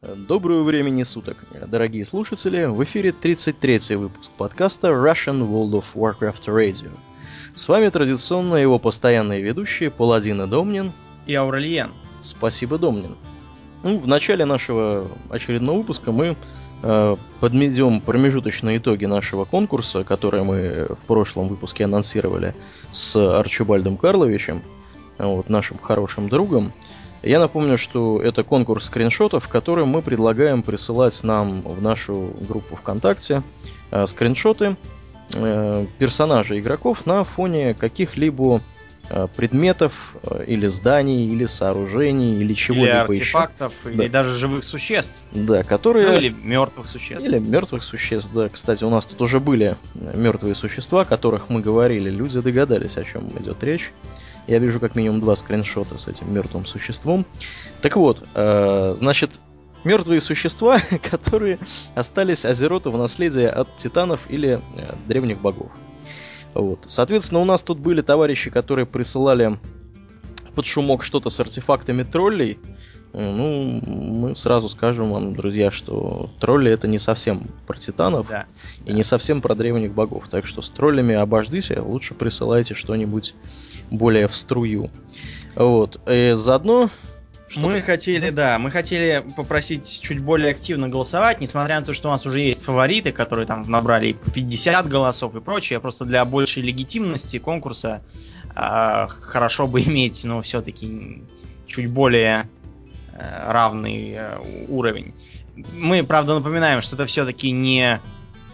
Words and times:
Доброго 0.00 0.62
времени 0.62 1.02
суток, 1.02 1.38
дорогие 1.66 2.04
слушатели! 2.04 2.66
В 2.66 2.84
эфире 2.84 3.10
33-й 3.10 3.96
выпуск 3.96 4.30
подкаста 4.38 4.90
Russian 4.90 5.40
World 5.40 5.72
of 5.72 5.86
Warcraft 5.96 6.46
Radio. 6.46 6.92
С 7.52 7.68
вами 7.68 7.88
традиционно 7.88 8.54
его 8.54 8.78
постоянные 8.78 9.42
ведущие 9.42 9.90
Паладин 9.90 10.40
и 10.42 10.46
Домнин 10.46 10.92
и 11.26 11.34
Аурельен. 11.34 11.90
Спасибо, 12.20 12.78
Домнин. 12.78 13.16
Ну, 13.82 13.98
в 13.98 14.06
начале 14.06 14.44
нашего 14.44 15.10
очередного 15.30 15.78
выпуска 15.78 16.12
мы 16.12 16.36
э, 16.84 17.16
подведем 17.40 18.00
промежуточные 18.00 18.78
итоги 18.78 19.06
нашего 19.06 19.46
конкурса, 19.46 20.04
который 20.04 20.44
мы 20.44 20.94
в 20.94 21.06
прошлом 21.08 21.48
выпуске 21.48 21.86
анонсировали 21.86 22.54
с 22.92 23.16
Арчибальдом 23.16 23.96
Карловичем, 23.96 24.62
вот, 25.18 25.48
нашим 25.48 25.76
хорошим 25.78 26.28
другом. 26.28 26.72
Я 27.22 27.40
напомню, 27.40 27.78
что 27.78 28.22
это 28.22 28.44
конкурс 28.44 28.86
скриншотов, 28.86 29.48
который 29.48 29.84
мы 29.84 30.02
предлагаем 30.02 30.62
присылать 30.62 31.22
нам 31.24 31.62
в 31.62 31.82
нашу 31.82 32.32
группу 32.40 32.76
ВКонтакте. 32.76 33.42
Э, 33.90 34.06
скриншоты 34.06 34.76
э, 35.34 35.86
персонажей 35.98 36.60
игроков 36.60 37.06
на 37.06 37.24
фоне 37.24 37.74
каких-либо 37.74 38.62
э, 39.10 39.26
предметов 39.34 40.16
или 40.46 40.68
зданий, 40.68 41.26
или 41.26 41.46
сооружений, 41.46 42.40
или 42.40 42.54
чего-либо 42.54 43.12
или 43.12 43.18
артефактов, 43.18 43.72
еще. 43.84 43.94
или 43.94 44.08
да. 44.08 44.22
даже 44.22 44.38
живых 44.38 44.64
существ. 44.64 45.18
Да, 45.32 45.64
которые... 45.64 46.08
Ну, 46.08 46.14
или 46.14 46.28
мертвых 46.28 46.88
существ. 46.88 47.26
Или 47.26 47.38
мертвых 47.38 47.82
существ, 47.82 48.30
да. 48.32 48.48
Кстати, 48.48 48.84
у 48.84 48.90
нас 48.90 49.06
тут 49.06 49.20
уже 49.22 49.40
были 49.40 49.76
мертвые 49.94 50.54
существа, 50.54 51.02
о 51.02 51.04
которых 51.04 51.48
мы 51.48 51.62
говорили. 51.62 52.10
Люди 52.10 52.40
догадались, 52.40 52.96
о 52.96 53.02
чем 53.02 53.28
идет 53.40 53.62
речь. 53.64 53.92
Я 54.48 54.58
вижу 54.58 54.80
как 54.80 54.96
минимум 54.96 55.20
два 55.20 55.36
скриншота 55.36 55.98
с 55.98 56.08
этим 56.08 56.32
мертвым 56.32 56.64
существом. 56.64 57.26
Так 57.82 57.96
вот, 57.96 58.26
э, 58.34 58.94
значит, 58.96 59.40
мертвые 59.84 60.22
существа, 60.22 60.78
которые 61.10 61.58
остались 61.94 62.46
Азероту 62.46 62.90
в 62.90 62.96
наследие 62.96 63.50
от 63.50 63.76
титанов 63.76 64.22
или 64.30 64.62
э, 64.74 64.94
древних 65.06 65.40
богов. 65.40 65.70
Вот. 66.54 66.80
Соответственно, 66.86 67.40
у 67.40 67.44
нас 67.44 67.62
тут 67.62 67.78
были 67.78 68.00
товарищи, 68.00 68.50
которые 68.50 68.86
присылали 68.86 69.52
под 70.54 70.64
шумок 70.64 71.04
что-то 71.04 71.28
с 71.28 71.38
артефактами 71.38 72.02
троллей. 72.02 72.58
Ну, 73.12 73.80
мы 73.86 74.36
сразу 74.36 74.68
скажем 74.68 75.10
вам, 75.10 75.34
друзья, 75.34 75.70
что 75.70 76.30
тролли 76.40 76.70
это 76.70 76.86
не 76.86 76.98
совсем 76.98 77.42
про 77.66 77.76
титанов 77.78 78.28
да, 78.28 78.46
и 78.84 78.90
да. 78.90 78.92
не 78.92 79.02
совсем 79.02 79.40
про 79.40 79.54
древних 79.54 79.94
богов. 79.94 80.28
Так 80.28 80.46
что 80.46 80.62
с 80.62 80.70
троллями 80.70 81.14
обождите, 81.14 81.80
лучше 81.80 82.14
присылайте 82.14 82.74
что-нибудь 82.74 83.34
более 83.90 84.28
в 84.28 84.36
струю. 84.36 84.90
Вот. 85.54 86.00
И 86.06 86.32
заодно 86.34 86.90
что 87.48 87.60
мы 87.60 87.80
хотели, 87.80 88.28
да, 88.28 88.58
мы 88.58 88.70
хотели 88.70 89.24
попросить 89.34 90.00
чуть 90.02 90.20
более 90.20 90.50
активно 90.50 90.90
голосовать, 90.90 91.40
несмотря 91.40 91.80
на 91.80 91.86
то, 91.86 91.94
что 91.94 92.08
у 92.08 92.10
нас 92.12 92.26
уже 92.26 92.40
есть 92.40 92.62
фавориты, 92.62 93.10
которые 93.10 93.46
там 93.46 93.68
набрали 93.70 94.16
50 94.34 94.86
голосов 94.86 95.34
и 95.34 95.40
прочее, 95.40 95.80
просто 95.80 96.04
для 96.04 96.26
большей 96.26 96.62
легитимности 96.62 97.38
конкурса 97.38 98.02
э, 98.54 99.06
хорошо 99.08 99.66
бы 99.66 99.80
иметь, 99.80 100.24
ну, 100.24 100.42
все-таки 100.42 101.22
чуть 101.66 101.88
более 101.88 102.40
э, 102.40 102.57
равный 103.18 104.12
э, 104.16 104.38
уровень. 104.68 105.12
Мы, 105.74 106.04
правда, 106.04 106.34
напоминаем, 106.34 106.80
что 106.80 106.96
это 106.96 107.06
все-таки 107.06 107.50
не, 107.50 108.00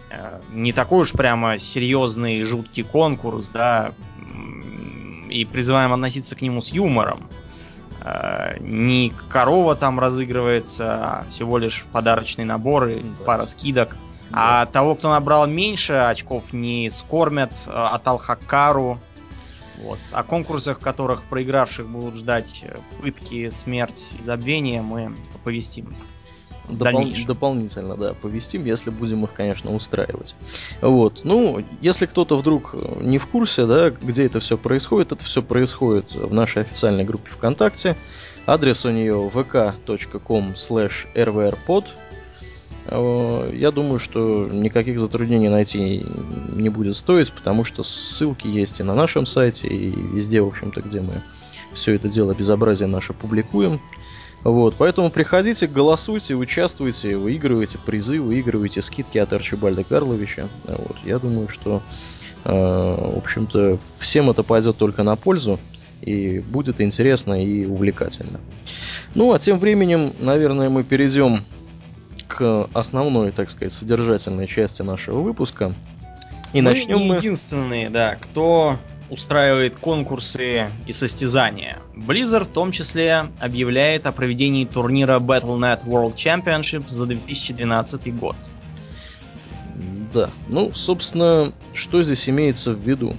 э, 0.09 0.39
не 0.51 0.73
такой 0.73 1.01
уж 1.01 1.11
прямо 1.11 1.59
серьезный, 1.59 2.43
жуткий 2.43 2.83
конкурс, 2.83 3.49
да, 3.49 3.91
и 5.29 5.45
призываем 5.45 5.93
относиться 5.93 6.35
к 6.35 6.41
нему 6.41 6.61
с 6.61 6.71
юмором. 6.71 7.19
Э, 8.01 8.57
не 8.59 9.11
корова 9.29 9.75
там 9.75 9.99
разыгрывается, 9.99 10.93
а 11.01 11.23
всего 11.29 11.57
лишь 11.57 11.85
подарочные 11.91 12.45
наборы, 12.45 13.01
да. 13.03 13.25
пара 13.25 13.45
скидок. 13.45 13.97
Да. 14.29 14.61
А 14.61 14.65
того, 14.65 14.95
кто 14.95 15.09
набрал 15.09 15.47
меньше 15.47 15.93
очков, 15.93 16.53
не 16.53 16.89
скормят 16.89 17.53
э, 17.67 17.71
от 17.71 18.07
Алхакару. 18.07 18.99
Вот. 19.85 19.99
О 20.11 20.23
конкурсах, 20.23 20.79
в 20.79 20.83
которых 20.83 21.23
проигравших 21.23 21.87
будут 21.87 22.15
ждать 22.15 22.63
э, 22.63 22.75
пытки, 22.99 23.51
смерть 23.51 24.09
и 24.19 24.23
забвение, 24.23 24.81
мы 24.81 25.13
оповестим. 25.35 25.95
Допол- 26.67 27.25
дополнительно, 27.27 27.95
да, 27.95 28.15
повестим, 28.15 28.65
если 28.65 28.89
будем 28.89 29.23
их, 29.23 29.33
конечно, 29.33 29.75
устраивать. 29.75 30.35
Вот. 30.81 31.21
Ну, 31.23 31.63
если 31.81 32.07
кто-то 32.07 32.35
вдруг 32.35 32.73
не 32.99 33.19
в 33.19 33.27
курсе, 33.27 33.67
да, 33.67 33.91
где 33.91 34.25
это 34.25 34.39
все 34.39 34.57
происходит, 34.57 35.11
это 35.11 35.23
все 35.23 35.43
происходит 35.43 36.15
в 36.15 36.33
нашей 36.33 36.63
официальной 36.63 37.03
группе 37.03 37.29
ВКонтакте. 37.29 37.95
Адрес 38.47 38.83
у 38.85 38.89
нее 38.89 39.29
vk.com 39.31 40.53
slash 40.53 41.07
rvrpod. 41.13 41.85
Э, 42.87 43.51
я 43.53 43.71
думаю, 43.71 43.99
что 43.99 44.45
никаких 44.45 44.99
затруднений 44.99 45.49
найти 45.49 46.05
не 46.53 46.69
будет 46.69 46.95
стоить, 46.95 47.31
потому 47.31 47.63
что 47.63 47.83
ссылки 47.83 48.47
есть 48.47 48.79
и 48.79 48.83
на 48.83 48.95
нашем 48.95 49.25
сайте, 49.25 49.67
и 49.67 49.89
везде, 49.89 50.41
в 50.41 50.47
общем-то, 50.47 50.81
где 50.81 51.01
мы 51.01 51.21
все 51.73 51.93
это 51.93 52.09
дело 52.09 52.33
безобразие 52.33 52.87
наше 52.87 53.13
публикуем. 53.13 53.79
Вот, 54.43 54.75
поэтому 54.77 55.09
приходите, 55.09 55.65
голосуйте, 55.65 56.35
участвуйте, 56.35 57.17
выигрывайте 57.17 57.79
призы, 57.79 58.21
выигрывайте 58.21 58.83
скидки 58.83 59.17
от 59.17 59.33
Арчибальда 59.33 59.83
Карловича. 59.83 60.47
Вот, 60.65 60.97
я 61.03 61.17
думаю, 61.17 61.49
что, 61.49 61.81
э, 62.43 62.51
в 62.51 63.17
общем-то, 63.17 63.79
всем 63.97 64.29
это 64.29 64.43
пойдет 64.43 64.77
только 64.77 65.01
на 65.01 65.15
пользу 65.15 65.59
и 66.01 66.39
будет 66.39 66.79
интересно 66.79 67.43
и 67.43 67.65
увлекательно. 67.65 68.39
Ну, 69.15 69.33
а 69.33 69.39
тем 69.39 69.57
временем, 69.57 70.13
наверное, 70.19 70.69
мы 70.69 70.83
перейдем 70.83 71.39
к 72.27 72.69
основной, 72.73 73.31
так 73.31 73.49
сказать, 73.49 73.73
содержательной 73.73 74.47
части 74.47 74.81
нашего 74.81 75.21
выпуска. 75.21 75.73
И 76.53 76.61
мы 76.61 76.71
начнем 76.71 76.99
не 76.99 77.09
мы... 77.09 77.15
единственные, 77.15 77.89
да, 77.89 78.15
кто 78.15 78.77
устраивает 79.09 79.75
конкурсы 79.75 80.67
и 80.87 80.91
состязания. 80.91 81.77
Blizzard 81.95 82.45
в 82.45 82.49
том 82.49 82.71
числе 82.71 83.25
объявляет 83.39 84.05
о 84.05 84.11
проведении 84.11 84.65
турнира 84.65 85.19
Battle.net 85.19 85.85
World 85.85 86.15
Championship 86.15 86.89
за 86.89 87.05
2012 87.05 88.15
год. 88.17 88.35
Да, 90.13 90.29
ну, 90.47 90.71
собственно, 90.73 91.51
что 91.73 92.01
здесь 92.01 92.29
имеется 92.29 92.73
в 92.73 92.79
виду? 92.79 93.15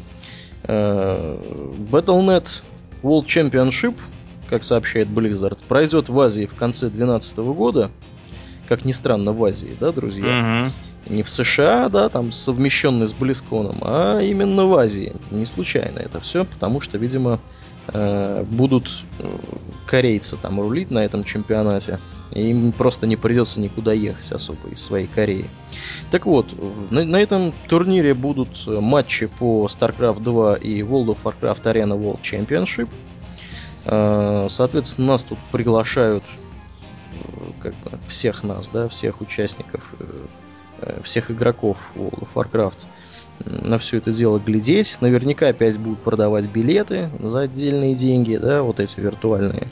Э, 0.64 1.38
Battle.net 1.90 2.62
World 3.02 3.26
Championship, 3.26 3.96
как 4.48 4.64
сообщает 4.64 5.08
Blizzard, 5.08 5.58
пройдет 5.68 6.08
в 6.08 6.18
Азии 6.18 6.46
в 6.46 6.54
конце 6.54 6.86
2012 6.86 7.36
года. 7.38 7.90
Как 8.68 8.84
ни 8.84 8.92
странно, 8.92 9.32
в 9.32 9.44
Азии, 9.44 9.76
да, 9.80 9.92
друзья? 9.92 10.64
Угу 10.64 10.72
не 11.08 11.22
в 11.22 11.30
США, 11.30 11.88
да, 11.88 12.08
там 12.08 12.32
совмещенный 12.32 13.06
с 13.06 13.12
Близконом, 13.12 13.76
а 13.82 14.20
именно 14.20 14.66
в 14.66 14.74
Азии. 14.74 15.12
Не 15.30 15.46
случайно 15.46 15.98
это 15.98 16.20
все, 16.20 16.44
потому 16.44 16.80
что, 16.80 16.98
видимо, 16.98 17.38
э, 17.88 18.44
будут 18.48 19.04
э, 19.20 19.28
корейцы 19.86 20.36
там 20.36 20.60
рулить 20.60 20.90
на 20.90 21.04
этом 21.04 21.24
чемпионате, 21.24 22.00
и 22.32 22.50
им 22.50 22.72
просто 22.72 23.06
не 23.06 23.16
придется 23.16 23.60
никуда 23.60 23.92
ехать 23.92 24.32
особо 24.32 24.68
из 24.70 24.82
своей 24.82 25.06
Кореи. 25.06 25.48
Так 26.10 26.26
вот, 26.26 26.46
на, 26.90 27.04
на 27.04 27.16
этом 27.16 27.52
турнире 27.68 28.14
будут 28.14 28.66
матчи 28.66 29.26
по 29.26 29.66
StarCraft 29.66 30.22
2 30.22 30.54
и 30.54 30.80
World 30.80 31.16
of 31.16 31.18
Warcraft 31.22 31.62
Arena 31.64 32.00
World 32.00 32.20
Championship. 32.22 32.88
Э, 33.84 34.46
соответственно, 34.50 35.08
нас 35.08 35.22
тут 35.22 35.38
приглашают 35.52 36.24
как 37.60 37.74
бы 37.74 37.98
всех 38.08 38.44
нас, 38.44 38.68
да, 38.68 38.88
всех 38.88 39.20
участников 39.20 39.94
Э, 40.78 41.00
всех 41.02 41.30
игроков 41.30 41.90
World 41.94 42.20
of 42.20 42.28
Warcraft 42.34 42.84
на 43.44 43.78
все 43.78 43.98
это 43.98 44.12
дело 44.12 44.38
глядеть. 44.38 44.98
Наверняка 45.00 45.48
опять 45.48 45.78
будут 45.78 46.02
продавать 46.02 46.46
билеты 46.46 47.10
за 47.18 47.40
отдельные 47.40 47.94
деньги, 47.94 48.36
да, 48.36 48.62
вот 48.62 48.80
эти 48.80 48.98
виртуальные, 49.00 49.68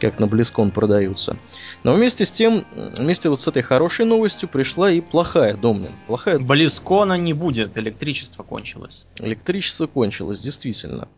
как 0.00 0.18
на 0.18 0.26
Близкон 0.26 0.70
продаются. 0.70 1.36
Но 1.82 1.94
вместе 1.94 2.24
с 2.26 2.30
тем, 2.30 2.64
вместе 2.96 3.28
вот 3.30 3.40
с 3.40 3.48
этой 3.48 3.62
хорошей 3.62 4.04
новостью 4.04 4.48
пришла 4.48 4.90
и 4.90 5.00
плохая, 5.00 5.56
Домнин. 5.56 5.92
Плохая... 6.06 6.38
Близкона 6.38 7.16
не 7.16 7.32
будет, 7.32 7.76
электричество 7.78 8.42
кончилось. 8.42 9.06
Электричество 9.16 9.86
кончилось, 9.86 10.40
действительно. 10.40 11.08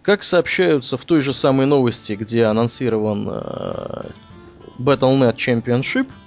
Как 0.00 0.22
сообщаются 0.22 0.96
в 0.96 1.04
той 1.04 1.20
же 1.20 1.34
самой 1.34 1.66
новости, 1.66 2.14
где 2.14 2.44
анонсирован 2.44 3.28
э, 3.30 4.10
Battle.net 4.78 5.36
Championship– 5.36 6.08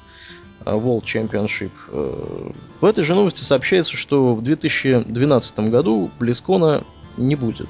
Э, 0.66 0.74
World 0.74 1.04
Championship. 1.04 1.72
Э, 1.90 2.52
в 2.82 2.86
этой 2.86 3.04
же 3.04 3.16
новости 3.16 3.42
сообщается, 3.42 3.96
что 3.98 4.36
в 4.36 4.42
2012 4.42 5.60
году 5.70 6.12
Близкона 6.20 6.84
не 7.18 7.36
будет. 7.36 7.70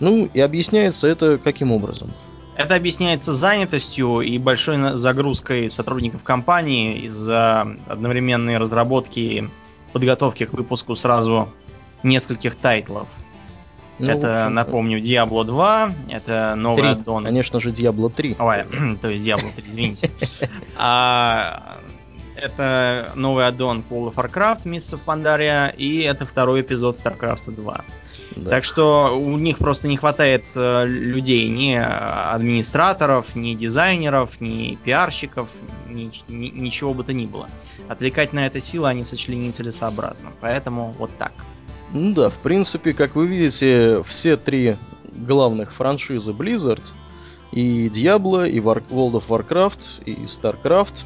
Ну 0.00 0.28
и 0.32 0.40
объясняется 0.40 1.08
это 1.08 1.38
каким 1.38 1.72
образом? 1.72 2.12
Это 2.56 2.76
объясняется 2.76 3.32
занятостью 3.32 4.20
и 4.20 4.38
большой 4.38 4.96
загрузкой 4.96 5.68
сотрудников 5.68 6.22
компании 6.22 6.98
из-за 7.00 7.66
одновременной 7.88 8.58
разработки 8.58 9.18
и 9.18 9.44
подготовки 9.92 10.44
к 10.44 10.52
выпуску 10.52 10.94
сразу 10.94 11.48
нескольких 12.02 12.54
тайтлов. 12.54 13.08
Ну, 13.98 14.10
это, 14.10 14.48
напомню, 14.48 14.98
Diablo 14.98 15.44
2, 15.44 15.92
это 16.08 16.54
новый 16.56 16.82
3. 16.82 16.90
аддон. 16.90 17.24
Конечно 17.24 17.60
же, 17.60 17.70
Diablo 17.70 18.12
3. 18.12 18.36
Ой, 18.38 18.64
то 19.02 19.08
есть 19.10 19.26
Diablo 19.26 19.54
3, 19.54 19.64
извините. 19.66 20.10
А, 20.76 21.76
это 22.36 23.12
новый 23.14 23.46
аддон 23.46 23.84
World 23.88 24.14
of 24.14 24.16
Warcraft, 24.16 24.64
Mists 24.64 24.98
of 24.98 25.00
Pandaria, 25.06 25.74
и 25.76 26.00
это 26.00 26.26
второй 26.26 26.62
эпизод 26.62 26.96
StarCraft 26.96 27.54
2. 27.54 27.84
Да. 28.36 28.50
Так 28.50 28.64
что 28.64 29.16
у 29.16 29.36
них 29.38 29.58
просто 29.58 29.86
не 29.86 29.96
хватает 29.96 30.44
э, 30.56 30.86
людей, 30.86 31.48
ни 31.48 31.74
администраторов, 31.74 33.36
ни 33.36 33.54
дизайнеров, 33.54 34.40
ни 34.40 34.76
пиарщиков, 34.84 35.48
ни, 35.88 36.10
ни, 36.28 36.48
ничего 36.48 36.94
бы 36.94 37.04
то 37.04 37.12
ни 37.12 37.26
было. 37.26 37.48
Отвлекать 37.88 38.32
на 38.32 38.46
это 38.46 38.60
силы 38.60 38.88
они 38.88 39.04
сочли 39.04 39.36
нецелесообразным. 39.36 40.32
Поэтому 40.40 40.92
вот 40.98 41.10
так. 41.16 41.32
Ну 41.94 42.12
да, 42.12 42.28
в 42.28 42.38
принципе, 42.38 42.92
как 42.92 43.14
вы 43.14 43.28
видите, 43.28 44.02
все 44.02 44.36
три 44.36 44.76
главных 45.12 45.72
франшизы 45.72 46.32
Blizzard, 46.32 46.82
и 47.52 47.88
Diablo, 47.88 48.48
и 48.48 48.58
War- 48.58 48.82
World 48.90 49.22
of 49.22 49.28
Warcraft, 49.28 50.02
и 50.04 50.24
StarCraft, 50.24 51.04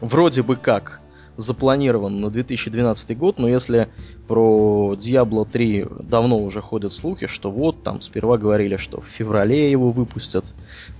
вроде 0.00 0.42
бы 0.42 0.56
как 0.56 1.00
запланирован 1.36 2.20
на 2.20 2.30
2012 2.30 3.18
год, 3.18 3.38
но 3.38 3.46
если 3.46 3.88
про 4.26 4.94
Diablo 4.94 5.46
3 5.50 5.86
давно 6.00 6.38
уже 6.38 6.62
ходят 6.62 6.92
слухи, 6.92 7.26
что 7.26 7.50
вот 7.50 7.82
там 7.82 8.00
сперва 8.00 8.38
говорили, 8.38 8.78
что 8.78 9.02
в 9.02 9.06
феврале 9.06 9.70
его 9.70 9.90
выпустят, 9.90 10.46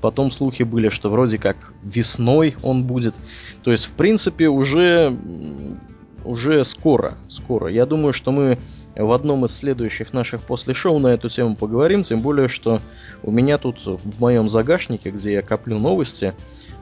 потом 0.02 0.30
слухи 0.30 0.62
были, 0.62 0.90
что 0.90 1.08
вроде 1.08 1.38
как 1.38 1.56
весной 1.82 2.54
он 2.62 2.84
будет. 2.84 3.14
То 3.62 3.70
есть, 3.70 3.86
в 3.86 3.92
принципе, 3.92 4.48
уже, 4.48 5.16
уже 6.24 6.64
скоро, 6.64 7.14
скоро. 7.28 7.68
Я 7.68 7.86
думаю, 7.86 8.12
что 8.12 8.32
мы 8.32 8.58
в 8.96 9.12
одном 9.12 9.44
из 9.44 9.56
следующих 9.56 10.12
наших 10.12 10.42
после 10.42 10.74
шоу 10.74 10.98
на 10.98 11.08
эту 11.08 11.28
тему 11.28 11.56
поговорим, 11.56 12.02
тем 12.02 12.20
более, 12.20 12.48
что 12.48 12.80
у 13.22 13.30
меня 13.30 13.58
тут 13.58 13.84
в 13.84 14.20
моем 14.20 14.48
загашнике, 14.48 15.10
где 15.10 15.32
я 15.34 15.42
коплю 15.42 15.78
новости, 15.78 16.32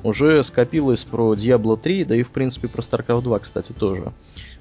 уже 0.02 0.42
скопилось 0.42 1.04
про 1.04 1.34
Diablo 1.34 1.80
3, 1.80 2.04
да 2.04 2.16
и 2.16 2.22
в 2.22 2.30
принципе 2.30 2.68
про 2.68 2.82
StarCraft 2.82 3.22
2, 3.22 3.38
кстати, 3.38 3.72
тоже. 3.72 4.12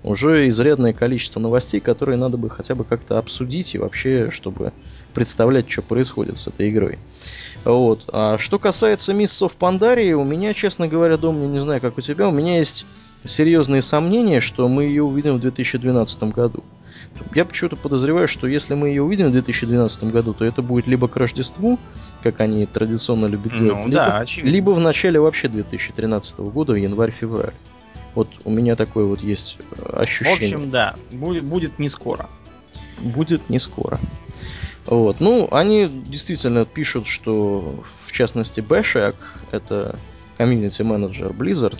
Уже 0.04 0.48
изрядное 0.48 0.94
количество 0.94 1.40
новостей, 1.40 1.80
которые 1.80 2.18
надо 2.18 2.38
бы 2.38 2.50
хотя 2.50 2.76
бы 2.76 2.84
как-то 2.84 3.18
обсудить 3.18 3.74
и 3.76 3.80
вообще, 3.80 4.30
чтобы 4.30 4.72
представлять, 5.14 5.70
что 5.70 5.82
происходит 5.82 6.38
с 6.38 6.48
этой 6.48 6.70
игрой. 6.70 7.00
Вот. 7.66 8.06
А 8.14 8.38
что 8.38 8.60
касается 8.60 9.14
Mists 9.14 9.46
of 9.46 9.54
Pandaria, 9.60 10.14
у 10.14 10.24
меня, 10.24 10.54
честно 10.54 10.88
говоря, 10.88 11.18
дом, 11.18 11.52
не 11.52 11.60
знаю, 11.60 11.82
как 11.82 11.98
у 11.98 12.02
тебя, 12.02 12.28
у 12.28 12.32
меня 12.32 12.58
есть 12.58 12.86
серьезные 13.24 13.82
сомнения, 13.82 14.42
что 14.42 14.68
мы 14.68 14.86
ее 14.86 15.04
увидим 15.04 15.36
в 15.36 15.40
2012 15.40 16.24
году. 16.24 16.64
Я 17.36 17.46
почему-то 17.46 17.76
подозреваю, 17.76 18.28
что 18.28 18.48
если 18.48 18.74
мы 18.74 18.90
ее 18.90 19.04
увидим 19.04 19.28
в 19.28 19.32
2012 19.32 20.06
году, 20.06 20.34
то 20.34 20.46
это 20.46 20.62
будет 20.62 20.88
либо 20.88 21.08
к 21.08 21.16
Рождеству, 21.18 21.80
как 22.24 22.40
они 22.40 22.66
традиционно 22.66 23.28
любят 23.28 23.58
делать, 23.58 23.84
ну, 23.84 23.88
либо, 23.88 23.96
да, 23.96 24.26
либо 24.38 24.72
в 24.72 24.80
начале 24.80 25.20
вообще 25.20 25.48
2013 25.48 26.40
года, 26.40 26.74
январь-февраль. 26.74 27.54
Вот 28.16 28.28
у 28.44 28.52
меня 28.52 28.76
такое 28.76 29.06
вот 29.06 29.22
есть 29.22 29.58
ощущение. 29.94 30.58
В 30.58 30.60
общем, 30.60 30.72
да, 30.72 30.96
будет, 31.12 31.44
будет 31.44 31.80
не 31.80 31.90
скоро. 31.90 32.28
Будет 33.00 33.50
не 33.50 33.60
скоро. 33.60 34.00
Вот. 34.86 35.20
Ну, 35.20 35.48
они 35.52 35.88
действительно 35.88 36.66
пишут, 36.66 37.08
что 37.08 37.84
в 38.06 38.12
частности 38.12 38.62
Бэшек, 38.62 39.16
это 39.52 39.98
комьюнити-менеджер 40.38 41.32
Blizzard, 41.32 41.80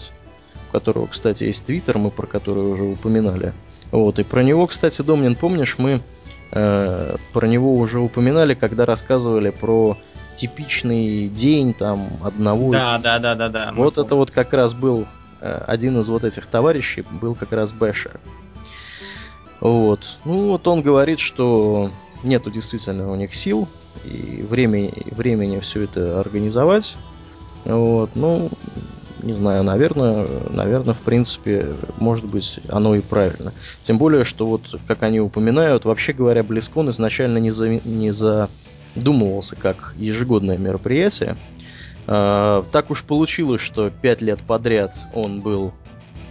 у 0.72 0.78
которого, 0.78 1.08
кстати, 1.08 1.44
есть 1.44 1.66
твиттер, 1.66 1.98
мы 1.98 2.12
про 2.12 2.28
который 2.28 2.64
уже 2.64 2.84
упоминали, 2.84 3.54
вот, 3.92 4.20
и 4.20 4.24
про 4.24 4.42
него, 4.42 4.68
кстати, 4.68 5.02
Домнин, 5.02 5.36
помнишь, 5.36 5.78
мы 5.78 6.00
э, 6.54 7.16
про 7.34 7.48
него 7.48 7.74
уже 7.74 8.00
упоминали, 8.00 8.54
когда 8.54 8.86
рассказывали 8.86 9.50
про 9.50 9.98
типичный 10.36 11.28
день 11.28 11.74
там 11.74 12.08
одного. 12.24 12.72
Да, 12.72 12.96
из... 12.96 13.04
да, 13.04 13.20
да, 13.20 13.36
да, 13.36 13.50
да. 13.50 13.74
Вот 13.76 13.98
это 13.98 14.16
вот 14.16 14.32
как 14.32 14.54
раз 14.54 14.74
был 14.74 15.06
э, 15.42 15.64
один 15.68 16.00
из 16.00 16.08
вот 16.08 16.24
этих 16.24 16.48
товарищей, 16.48 17.04
был 17.22 17.36
как 17.36 17.52
раз 17.52 17.74
Бэшер. 17.74 18.20
Вот. 19.60 20.18
Ну 20.24 20.52
вот 20.52 20.68
он 20.68 20.82
говорит, 20.82 21.20
что 21.20 21.92
нету 22.24 22.50
действительно 22.50 23.12
у 23.12 23.16
них 23.16 23.36
сил 23.36 23.68
и 24.06 24.46
времени, 24.48 24.94
времени 25.12 25.60
все 25.60 25.84
это 25.84 26.20
организовать. 26.20 26.96
Вот. 27.66 28.12
Ну, 28.16 28.50
не 29.24 29.34
знаю, 29.34 29.64
наверное, 29.64 30.28
наверное, 30.50 30.94
в 30.94 31.02
принципе, 31.02 31.76
может 31.98 32.26
быть, 32.26 32.60
оно 32.70 32.96
и 32.96 33.02
правильно. 33.02 33.54
Тем 33.82 33.98
более, 33.98 34.24
что 34.24 34.46
вот, 34.46 34.80
как 34.88 35.04
они 35.04 35.20
упоминают, 35.20 35.86
вообще 35.86 36.14
говоря, 36.14 36.44
Близкон 36.44 36.90
изначально 36.90 37.38
не, 37.38 37.52
за, 37.52 37.70
не 37.70 38.12
задумывался 38.12 39.56
как 39.56 39.94
ежегодное 39.98 40.58
мероприятие. 40.58 41.38
А, 42.08 42.64
так 42.72 42.92
уж 42.92 43.04
получилось, 43.04 43.62
что 43.62 43.90
пять 43.90 44.22
лет 44.22 44.42
подряд 44.42 44.96
он 45.14 45.42
был 45.42 45.74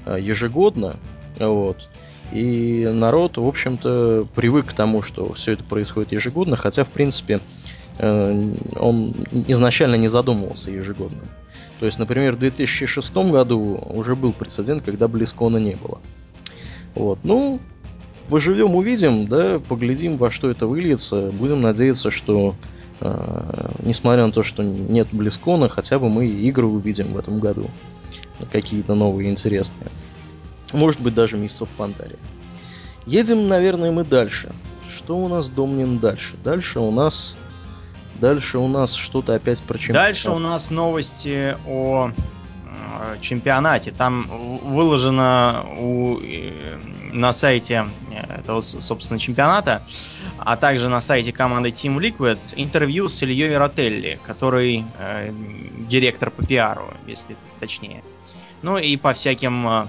а, 0.05 0.17
ежегодно, 0.17 0.97
вот. 1.39 1.89
И 2.33 2.89
народ, 2.93 3.37
в 3.39 3.47
общем-то, 3.47 4.27
привык 4.35 4.67
к 4.67 4.73
тому, 4.73 5.03
что 5.03 5.33
все 5.33 5.53
это 5.53 5.65
происходит 5.65 6.13
ежегодно, 6.13 6.57
хотя, 6.57 6.85
в 6.85 6.89
принципе, 6.89 7.41
э, 7.99 8.55
он 8.79 9.15
изначально 9.49 9.97
не 9.97 10.07
задумывался 10.07 10.71
ежегодно. 10.71 11.19
То 11.81 11.87
есть, 11.87 11.99
например, 11.99 12.37
в 12.37 12.39
2006 12.39 13.13
году 13.15 13.83
уже 13.87 14.15
был 14.15 14.35
прецедент, 14.35 14.83
когда 14.85 15.09
Близкона 15.09 15.57
не 15.57 15.77
было. 15.77 15.99
Вот. 16.95 17.21
Ну, 17.25 17.59
поживем, 18.29 18.75
увидим, 18.75 19.27
да, 19.27 19.59
поглядим, 19.59 20.19
во 20.19 20.31
что 20.31 20.51
это 20.51 20.67
выльется. 20.67 21.31
Будем 21.33 21.63
надеяться, 21.63 22.11
что 22.11 22.55
э, 23.01 23.71
несмотря 23.83 24.27
на 24.27 24.33
то, 24.33 24.43
что 24.43 24.63
нет 24.63 25.09
Близкона, 25.11 25.71
хотя 25.71 25.99
бы 25.99 26.11
мы 26.11 26.27
игры 26.27 26.67
увидим 26.67 27.15
в 27.15 27.19
этом 27.19 27.41
году. 27.41 27.71
Какие-то 28.53 28.95
новые 28.95 29.31
интересные. 29.31 29.89
Может 30.75 31.01
быть, 31.01 31.15
даже 31.15 31.39
Мисс 31.39 31.59
в 31.63 31.67
Пандаре. 31.79 32.17
Едем, 33.07 33.49
наверное, 33.49 33.91
мы 33.91 34.05
дальше. 34.05 34.53
Что 34.95 35.17
у 35.17 35.29
нас, 35.29 35.49
Домнин, 35.49 35.99
дальше? 35.99 36.37
Дальше 36.45 36.79
у 36.81 36.91
нас 36.91 37.39
Дальше 38.21 38.59
у 38.59 38.69
нас 38.69 38.95
что-то 38.95 39.35
опять 39.35 39.63
про 39.63 39.79
чемпионат. 39.79 40.07
Дальше 40.07 40.31
у 40.31 40.39
нас 40.39 40.71
новости 40.71 41.57
о 41.67 42.11
э, 42.11 43.17
чемпионате. 43.21 43.93
Там 43.93 44.27
выложено 44.63 45.65
у, 45.79 46.21
э, 46.21 46.77
на 47.13 47.33
сайте 47.33 47.87
этого, 48.13 48.61
собственно, 48.61 49.19
чемпионата, 49.19 49.83
а 50.39 50.57
также 50.57 50.89
на 50.89 51.01
сайте 51.01 51.33
команды 51.33 51.71
Team 51.71 51.99
Liquid 51.99 52.55
интервью 52.57 53.09
с 53.09 53.23
Ильей 53.23 53.57
Ротелли, 53.57 54.19
который 54.23 54.85
э, 54.99 55.33
директор 55.89 56.31
по 56.31 56.45
пиару, 56.45 56.93
если 57.07 57.37
точнее. 57.59 58.05
Ну 58.63 58.77
и 58.77 58.97
по 58.99 59.15
всяким 59.15 59.89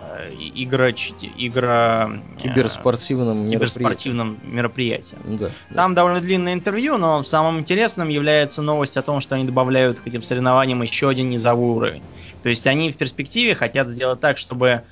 э, 0.00 0.32
игра, 0.34 0.90
игра 0.90 2.10
э, 2.10 2.42
киберспортивным, 2.42 3.48
киберспортивным 3.48 4.38
мероприятием. 4.42 5.20
Да, 5.36 5.50
Там 5.74 5.94
да. 5.94 6.02
довольно 6.02 6.20
длинное 6.20 6.54
интервью, 6.54 6.98
но 6.98 7.22
самым 7.22 7.60
интересным 7.60 8.08
является 8.08 8.62
новость 8.62 8.96
о 8.96 9.02
том, 9.02 9.20
что 9.20 9.34
они 9.34 9.44
добавляют 9.44 10.00
к 10.00 10.06
этим 10.06 10.22
соревнованиям 10.22 10.82
еще 10.82 11.08
один 11.08 11.30
низовой 11.30 11.74
уровень. 11.74 12.02
То 12.42 12.48
есть 12.48 12.66
они 12.66 12.90
в 12.90 12.96
перспективе 12.96 13.54
хотят 13.54 13.88
сделать 13.88 14.20
так, 14.20 14.38
чтобы 14.38 14.82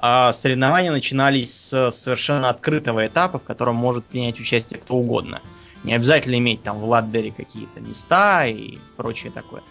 э, 0.00 0.30
соревнования 0.32 0.90
начинались 0.90 1.52
с 1.54 1.90
совершенно 1.90 2.48
открытого 2.48 3.06
этапа, 3.06 3.38
в 3.38 3.44
котором 3.44 3.76
может 3.76 4.04
принять 4.04 4.40
участие 4.40 4.80
кто 4.80 4.94
угодно. 4.94 5.40
Не 5.84 5.94
обязательно 5.94 6.36
иметь 6.36 6.62
там 6.62 6.78
в 6.78 6.84
Ладбере 6.84 7.32
какие-то 7.32 7.80
места 7.80 8.46
и 8.46 8.78
прочее 8.96 9.32
такое. 9.32 9.62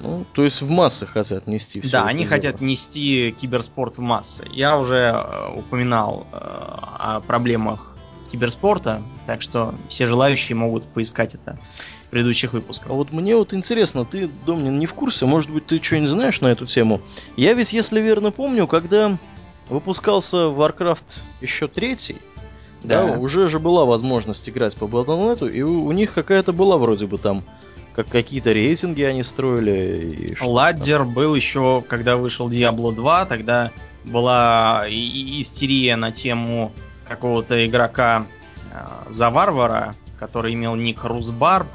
Ну, 0.00 0.24
то 0.32 0.44
есть 0.44 0.60
в 0.62 0.68
массы 0.70 1.06
хотят 1.06 1.46
нести 1.46 1.80
все. 1.80 1.92
Да, 1.92 2.04
они 2.04 2.20
дело. 2.20 2.30
хотят 2.30 2.60
нести 2.60 3.34
киберспорт 3.38 3.96
в 3.96 4.00
массы. 4.00 4.44
Я 4.52 4.78
уже 4.78 5.12
э, 5.14 5.58
упоминал 5.58 6.26
э, 6.32 6.36
о 6.36 7.20
проблемах 7.26 7.96
киберспорта, 8.30 9.02
так 9.26 9.42
что 9.42 9.74
все 9.88 10.06
желающие 10.06 10.56
могут 10.56 10.84
поискать 10.84 11.34
это 11.34 11.58
в 12.06 12.08
предыдущих 12.08 12.52
выпусках. 12.52 12.90
А 12.90 12.94
вот 12.94 13.12
мне 13.12 13.36
вот 13.36 13.54
интересно, 13.54 14.04
ты, 14.04 14.28
Домнин, 14.46 14.78
не 14.78 14.86
в 14.86 14.94
курсе, 14.94 15.26
может 15.26 15.50
быть, 15.50 15.66
ты 15.66 15.82
что-нибудь 15.82 16.10
знаешь 16.10 16.40
на 16.40 16.48
эту 16.48 16.66
тему? 16.66 17.00
Я 17.36 17.54
ведь, 17.54 17.72
если 17.72 18.00
верно 18.00 18.32
помню, 18.32 18.66
когда 18.66 19.16
выпускался 19.68 20.36
Warcraft 20.36 21.04
еще 21.40 21.68
третий, 21.68 22.16
да. 22.82 23.06
да, 23.06 23.18
уже 23.18 23.48
же 23.48 23.58
была 23.58 23.84
возможность 23.84 24.48
играть 24.48 24.76
по 24.76 24.84
Battle.net, 24.84 25.50
и 25.50 25.62
у, 25.62 25.84
у 25.84 25.92
них 25.92 26.12
какая-то 26.12 26.52
была 26.52 26.76
вроде 26.76 27.06
бы 27.06 27.18
там 27.18 27.44
как 27.94 28.08
какие-то 28.08 28.52
рейтинги 28.52 29.02
они 29.02 29.22
строили. 29.22 30.36
Ладдер 30.40 31.04
был 31.04 31.34
еще, 31.34 31.82
когда 31.88 32.16
вышел 32.16 32.50
Diablo 32.50 32.94
2, 32.94 33.26
тогда 33.26 33.70
была 34.04 34.84
и- 34.88 35.40
истерия 35.40 35.96
на 35.96 36.10
тему 36.10 36.72
какого-то 37.06 37.64
игрока 37.66 38.26
э, 38.72 39.12
за 39.12 39.30
варвара, 39.30 39.94
который 40.18 40.54
имел 40.54 40.74
ник 40.74 41.04
Русбар, 41.04 41.66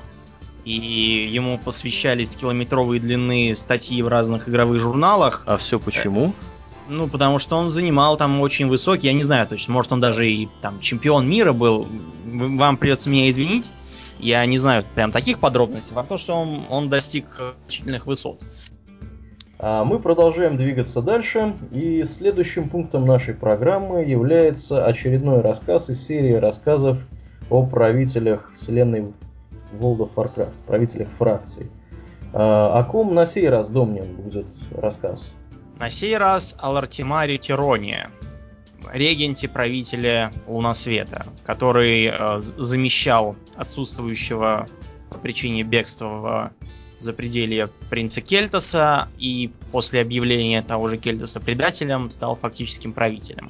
и 0.66 1.28
ему 1.32 1.58
посвящались 1.58 2.36
километровые 2.36 3.00
длины 3.00 3.56
статьи 3.56 4.02
в 4.02 4.08
разных 4.08 4.50
игровых 4.50 4.80
журналах. 4.80 5.44
А 5.48 5.58
все 5.58 5.80
почему? 5.80 6.34
Ну, 6.90 7.08
потому 7.08 7.40
что 7.40 7.56
он 7.56 7.72
занимал 7.72 8.18
там 8.18 8.42
очень 8.42 8.68
высокий, 8.68 9.08
я 9.08 9.14
не 9.14 9.24
знаю 9.24 9.48
точно, 9.48 9.74
может 9.74 9.92
он 9.92 10.00
даже 10.00 10.30
и 10.30 10.50
там 10.62 10.80
чемпион 10.82 11.30
мира 11.30 11.54
был. 11.54 11.88
Вам 12.26 12.78
придется 12.78 13.10
меня 13.10 13.30
извинить. 13.30 13.72
Я 14.20 14.46
не 14.46 14.58
знаю 14.58 14.84
прям 14.96 15.12
таких 15.12 15.40
подробностей. 15.40 15.94
Факт 15.94 16.10
то, 16.10 16.18
что 16.18 16.36
он, 16.36 16.66
он 16.70 16.90
достиг 16.90 17.26
значительных 17.64 18.06
высот. 18.06 18.40
А 19.62 19.84
мы 19.84 20.00
продолжаем 20.00 20.56
двигаться 20.56 21.02
дальше, 21.02 21.54
и 21.72 22.04
следующим 22.04 22.70
пунктом 22.70 23.06
нашей 23.06 23.34
программы 23.34 24.04
является 24.04 24.86
очередной 24.86 25.42
рассказ 25.42 25.90
из 25.90 26.06
серии 26.06 26.34
рассказов 26.34 26.98
о 27.50 27.66
правителях 27.66 28.52
вселенной 28.56 29.14
World 29.80 29.98
of 29.98 30.14
Warcraft, 30.16 30.54
правителях 30.66 31.10
фракций. 31.18 31.70
А, 32.32 32.80
о 32.80 32.84
ком 32.84 33.14
на 33.14 33.26
сей 33.26 33.50
раз, 33.50 33.70
Домнин, 33.70 34.16
будет 34.16 34.48
рассказ? 34.72 35.34
На 35.78 35.90
сей 35.90 36.16
раз 36.16 36.56
о 36.60 36.72
Лартимаре 36.72 37.38
Тироне, 37.38 38.08
регенте 38.94 39.48
правителя 39.48 40.32
Лунасвета, 40.48 41.26
который 41.44 42.06
э, 42.06 42.40
замещал 42.40 43.36
отсутствующего 43.56 44.68
по 45.10 45.18
причине 45.18 45.64
бегства 45.64 46.08
в 46.08 46.54
за 47.00 47.12
запределье 47.12 47.70
принца 47.90 48.20
Кельтоса 48.20 49.08
и 49.18 49.50
после 49.72 50.02
объявления 50.02 50.62
того 50.62 50.90
же 50.90 50.98
Кельтоса 50.98 51.40
предателем 51.40 52.10
стал 52.10 52.36
фактическим 52.36 52.92
правителем. 52.92 53.50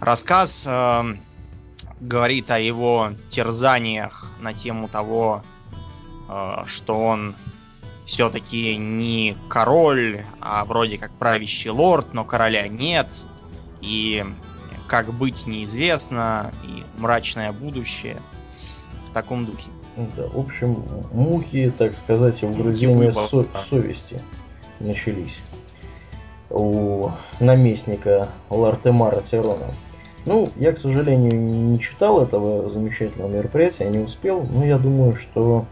Рассказ 0.00 0.64
э, 0.66 1.02
говорит 2.00 2.50
о 2.50 2.58
его 2.58 3.12
терзаниях 3.28 4.28
на 4.40 4.54
тему 4.54 4.88
того, 4.88 5.44
э, 6.28 6.64
что 6.66 6.98
он 6.98 7.36
все-таки 8.06 8.76
не 8.76 9.36
король, 9.48 10.24
а 10.40 10.64
вроде 10.64 10.98
как 10.98 11.12
правящий 11.12 11.70
лорд, 11.70 12.12
но 12.12 12.24
короля 12.24 12.66
нет, 12.66 13.24
и 13.80 14.24
как 14.90 15.12
быть 15.14 15.46
неизвестно, 15.46 16.50
и 16.64 16.82
мрачное 17.00 17.52
будущее 17.52 18.16
в 19.06 19.12
таком 19.12 19.46
духе. 19.46 19.68
Да, 20.16 20.26
в 20.26 20.38
общем, 20.38 20.84
мухи, 21.12 21.72
так 21.76 21.96
сказать, 21.96 22.42
угрызения 22.42 23.12
со- 23.12 23.44
совести 23.44 24.20
начались 24.80 25.38
у 26.50 27.10
наместника 27.38 28.28
Лартемара 28.50 29.20
Тирона. 29.22 29.72
Ну, 30.26 30.50
я, 30.56 30.72
к 30.72 30.78
сожалению, 30.78 31.40
не 31.40 31.78
читал 31.78 32.24
этого 32.24 32.68
замечательного 32.68 33.30
мероприятия, 33.30 33.88
не 33.88 33.98
успел, 33.98 34.42
но 34.42 34.64
я 34.64 34.78
думаю, 34.78 35.14
что 35.14 35.66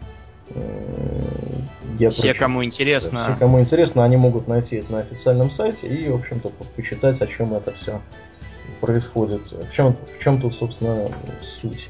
я 1.99 2.09
все, 2.09 2.21
прочит... 2.21 2.39
кому 2.39 2.63
интересно. 2.63 3.19
Все, 3.19 3.35
кому 3.37 3.59
интересно, 3.59 4.05
они 4.05 4.15
могут 4.15 4.47
найти 4.47 4.77
это 4.77 4.93
на 4.93 4.99
официальном 4.99 5.51
сайте 5.51 5.87
и, 5.87 6.07
в 6.09 6.15
общем-то, 6.15 6.49
почитать, 6.77 7.21
о 7.21 7.27
чем 7.27 7.53
это 7.53 7.73
все 7.73 7.99
происходит. 8.79 9.41
В 9.51 9.73
чем, 9.73 9.95
в 10.17 10.23
чем 10.23 10.41
тут, 10.41 10.53
собственно, 10.53 11.11
суть. 11.41 11.89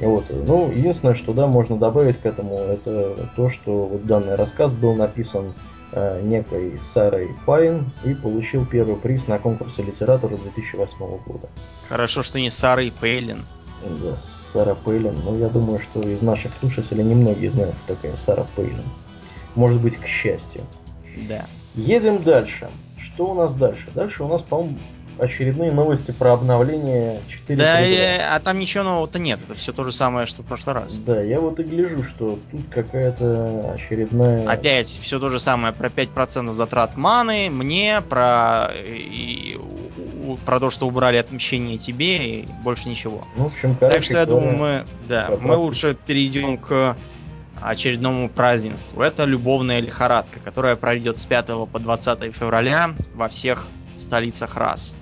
Вот. 0.00 0.24
Ну, 0.30 0.70
единственное, 0.70 1.14
что 1.14 1.32
да, 1.32 1.46
можно 1.46 1.78
добавить 1.78 2.18
к 2.18 2.26
этому, 2.26 2.56
это 2.58 3.28
то, 3.36 3.48
что 3.48 3.86
вот 3.86 4.04
данный 4.04 4.34
рассказ 4.34 4.72
был 4.72 4.94
написан 4.94 5.54
э, 5.92 6.20
некой 6.22 6.78
Сарой 6.78 7.30
Пайн 7.46 7.92
и 8.04 8.14
получил 8.14 8.66
первый 8.66 8.96
приз 8.96 9.28
на 9.28 9.38
конкурсе 9.38 9.82
литератора 9.82 10.36
2008 10.36 10.98
года. 10.98 11.48
Хорошо, 11.88 12.22
что 12.22 12.40
не 12.40 12.50
Сарой 12.50 12.92
Пейлин. 13.00 13.44
Да, 14.02 14.16
Сара 14.16 14.74
Пейлин. 14.74 15.14
Но 15.24 15.36
я 15.36 15.48
думаю, 15.48 15.78
что 15.78 16.02
из 16.02 16.22
наших 16.22 16.54
слушателей 16.54 17.04
немногие 17.04 17.50
знают, 17.50 17.76
кто 17.84 17.94
такая 17.94 18.16
Сара 18.16 18.46
Пейлин. 18.56 18.84
Может 19.54 19.80
быть, 19.80 19.96
к 19.96 20.06
счастью. 20.06 20.62
Да. 21.28 21.46
Едем 21.74 22.22
дальше. 22.22 22.68
Что 22.98 23.30
у 23.30 23.34
нас 23.34 23.54
дальше? 23.54 23.90
Дальше 23.94 24.24
у 24.24 24.28
нас, 24.28 24.42
по-моему, 24.42 24.78
очередные 25.18 25.72
новости 25.72 26.10
про 26.10 26.32
обновление 26.32 27.20
4. 27.28 27.58
Да, 27.58 27.86
и, 27.86 27.96
а 27.96 28.38
там 28.40 28.58
ничего 28.58 28.84
нового-то 28.84 29.18
нет, 29.18 29.40
это 29.44 29.54
все 29.54 29.72
то 29.72 29.84
же 29.84 29.92
самое, 29.92 30.26
что 30.26 30.42
в 30.42 30.46
прошлый 30.46 30.74
раз. 30.74 30.96
Да, 30.96 31.20
я 31.20 31.40
вот 31.40 31.60
и 31.60 31.62
гляжу, 31.62 32.02
что 32.02 32.38
тут 32.50 32.60
какая-то 32.70 33.74
очередная... 33.74 34.48
Опять 34.48 34.88
все 34.88 35.18
то 35.18 35.28
же 35.28 35.38
самое 35.38 35.72
про 35.72 35.88
5% 35.88 36.52
затрат 36.52 36.96
маны, 36.96 37.50
мне, 37.50 38.02
про, 38.08 38.70
и, 38.84 39.58
про 40.44 40.60
то, 40.60 40.70
что 40.70 40.86
убрали 40.86 41.16
отмещение 41.16 41.78
тебе, 41.78 42.40
и 42.40 42.48
больше 42.62 42.88
ничего. 42.88 43.22
Ну, 43.36 43.48
в 43.48 43.52
общем, 43.52 43.74
так 43.76 44.02
что 44.02 44.18
я 44.18 44.26
думаю, 44.26 44.56
мы, 44.56 44.84
да, 45.08 45.30
мы 45.40 45.56
лучше 45.56 45.96
перейдем 46.06 46.58
к 46.58 46.96
очередному 47.60 48.28
празднеству. 48.28 49.00
Это 49.02 49.24
любовная 49.24 49.80
лихорадка, 49.80 50.40
которая 50.40 50.76
пройдет 50.76 51.16
с 51.16 51.24
5 51.24 51.46
по 51.72 51.78
20 51.78 52.34
февраля 52.34 52.90
во 53.14 53.28
всех 53.28 53.66
столицах 53.96 54.56
раз. 54.56 54.96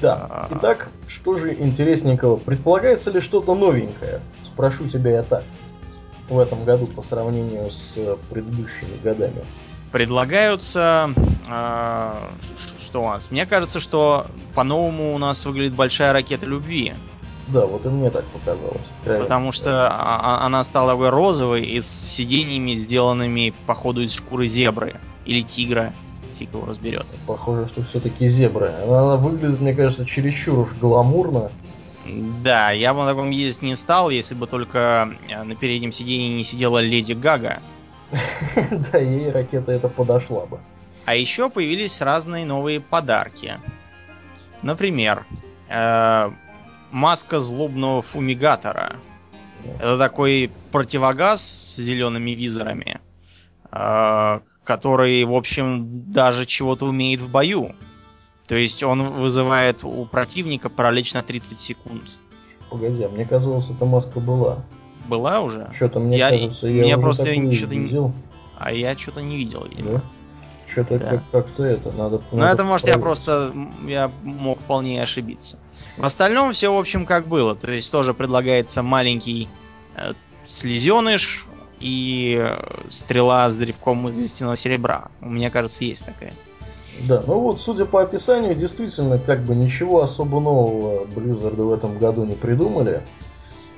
Да. 0.00 0.26
А. 0.30 0.48
Итак, 0.50 0.88
что 1.08 1.34
же 1.34 1.54
интересненького? 1.54 2.36
Предполагается 2.36 3.10
ли 3.10 3.20
что-то 3.20 3.54
новенькое? 3.54 4.20
Спрошу 4.44 4.88
тебя 4.88 5.12
я 5.12 5.22
так. 5.22 5.44
В 6.28 6.38
этом 6.38 6.64
году 6.64 6.86
по 6.86 7.02
сравнению 7.02 7.70
с 7.70 7.98
предыдущими 8.30 9.00
годами. 9.02 9.42
Предлагаются... 9.92 11.12
Э, 11.48 12.12
что 12.78 13.02
у 13.02 13.08
нас? 13.08 13.30
Мне 13.30 13.44
кажется, 13.46 13.80
что 13.80 14.26
по-новому 14.54 15.14
у 15.14 15.18
нас 15.18 15.44
выглядит 15.44 15.74
большая 15.74 16.12
ракета 16.12 16.46
любви. 16.46 16.94
Да, 17.48 17.66
вот 17.66 17.84
и 17.84 17.88
мне 17.88 18.10
так 18.10 18.24
показалось. 18.26 18.90
Правильно. 19.02 19.24
Потому 19.24 19.50
что 19.50 19.88
а, 19.88 20.46
она 20.46 20.62
стала 20.62 20.92
такой 20.92 21.08
розовой 21.08 21.62
и 21.62 21.80
с 21.80 21.88
сиденьями, 21.88 22.74
сделанными, 22.74 23.52
походу, 23.66 24.02
из 24.02 24.12
шкуры 24.12 24.46
зебры 24.46 24.94
или 25.24 25.42
тигра 25.42 25.92
фиг 26.40 26.54
его 26.54 26.66
разберет. 26.66 27.06
Похоже, 27.26 27.68
что 27.68 27.82
все-таки 27.82 28.26
зебра. 28.26 28.74
Она, 28.84 29.02
она 29.02 29.16
выглядит, 29.16 29.60
мне 29.60 29.74
кажется, 29.74 30.06
чересчур 30.06 30.60
уж 30.60 30.72
гламурно. 30.80 31.50
Да, 32.42 32.70
я 32.70 32.94
бы 32.94 33.00
на 33.00 33.10
таком 33.10 33.30
ездить 33.30 33.62
не 33.62 33.76
стал, 33.76 34.10
если 34.10 34.34
бы 34.34 34.46
только 34.46 35.10
э, 35.28 35.42
на 35.42 35.54
переднем 35.54 35.92
сиденье 35.92 36.34
не 36.34 36.44
сидела 36.44 36.78
Леди 36.78 37.12
Гага. 37.12 37.60
Да, 38.70 38.98
ей 38.98 39.30
ракета 39.30 39.72
это 39.72 39.88
подошла 39.88 40.46
бы. 40.46 40.58
А 41.04 41.14
еще 41.14 41.50
появились 41.50 42.00
разные 42.00 42.44
новые 42.44 42.80
подарки. 42.80 43.54
Например, 44.62 45.26
э, 45.68 46.30
маска 46.90 47.40
злобного 47.40 48.02
фумигатора. 48.02 48.96
Это 49.78 49.98
такой 49.98 50.50
противогаз 50.72 51.42
с 51.42 51.76
зелеными 51.76 52.30
визорами, 52.30 52.98
который, 53.70 55.24
в 55.24 55.34
общем, 55.34 56.12
даже 56.12 56.44
чего-то 56.44 56.86
умеет 56.86 57.20
в 57.20 57.30
бою. 57.30 57.74
То 58.48 58.56
есть 58.56 58.82
он 58.82 59.02
вызывает 59.10 59.84
у 59.84 60.04
противника 60.04 60.68
паралич 60.68 61.14
на 61.14 61.22
30 61.22 61.58
секунд. 61.58 62.02
Погоди, 62.68 63.02
а 63.04 63.08
мне 63.08 63.24
казалось, 63.24 63.70
эта 63.70 63.84
маска 63.84 64.18
была. 64.18 64.64
Была 65.06 65.40
уже? 65.40 65.70
Что-то 65.74 66.00
мне 66.00 66.18
я, 66.18 66.30
кажется, 66.30 66.68
я, 66.68 66.84
я 66.84 66.98
просто 66.98 67.26
что-то 67.52 67.74
не 67.76 67.84
видел. 67.84 68.12
А 68.58 68.72
я 68.72 68.96
что-то 68.96 69.22
не 69.22 69.36
видел, 69.36 69.66
видимо. 69.68 69.92
Да? 69.92 70.02
Что-то 70.70 70.98
да. 70.98 71.10
как- 71.10 71.22
как-то 71.30 71.64
это 71.64 71.92
надо. 71.92 72.22
Ну 72.30 72.42
это 72.42 72.64
может 72.64 72.86
я 72.86 72.98
просто 72.98 73.52
я 73.86 74.10
мог 74.22 74.60
вполне 74.60 75.02
ошибиться. 75.02 75.58
В 75.96 76.04
остальном 76.04 76.52
все 76.52 76.72
в 76.72 76.78
общем 76.78 77.06
как 77.06 77.26
было, 77.26 77.54
то 77.54 77.70
есть 77.70 77.90
тоже 77.90 78.14
предлагается 78.14 78.82
маленький 78.82 79.48
э, 79.96 80.12
слезеныш, 80.44 81.46
и 81.80 82.38
э, 82.38 82.58
стрела 82.90 83.48
с 83.48 83.56
древком 83.56 84.08
из 84.08 84.18
истинного 84.20 84.56
серебра. 84.56 85.08
У 85.22 85.30
меня 85.30 85.50
кажется, 85.50 85.84
есть 85.84 86.04
такая. 86.04 86.32
Да, 87.08 87.22
ну 87.26 87.40
вот, 87.40 87.60
судя 87.60 87.86
по 87.86 88.02
описанию, 88.02 88.54
действительно, 88.54 89.18
как 89.18 89.42
бы 89.44 89.56
ничего 89.56 90.02
особо 90.02 90.38
нового 90.40 91.04
Blizzard 91.06 91.56
в 91.56 91.72
этом 91.72 91.98
году 91.98 92.24
не 92.24 92.34
придумали. 92.34 93.02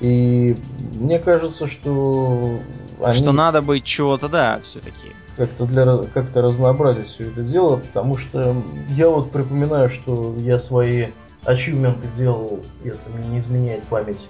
И 0.01 0.57
мне 0.95 1.21
кажется, 1.21 1.69
что 1.69 2.59
они... 3.01 3.17
Что 3.17 3.31
надо 3.31 3.63
быть 3.63 3.85
чего-то, 3.85 4.29
да, 4.29 4.59
все-таки. 4.65 5.15
Как-то 5.37 5.65
для 5.67 5.99
как-то 6.13 6.43
разнообразить 6.43 7.07
все 7.07 7.25
это 7.25 7.43
дело, 7.43 7.77
потому 7.77 8.17
что 8.17 8.57
я 8.91 9.09
вот 9.09 9.31
припоминаю, 9.31 9.89
что 9.89 10.35
я 10.39 10.59
свои 10.59 11.11
ачивменты 11.45 12.09
делал, 12.09 12.61
если 12.85 13.09
мне 13.11 13.29
не 13.29 13.39
изменяет 13.39 13.85
память, 13.85 14.29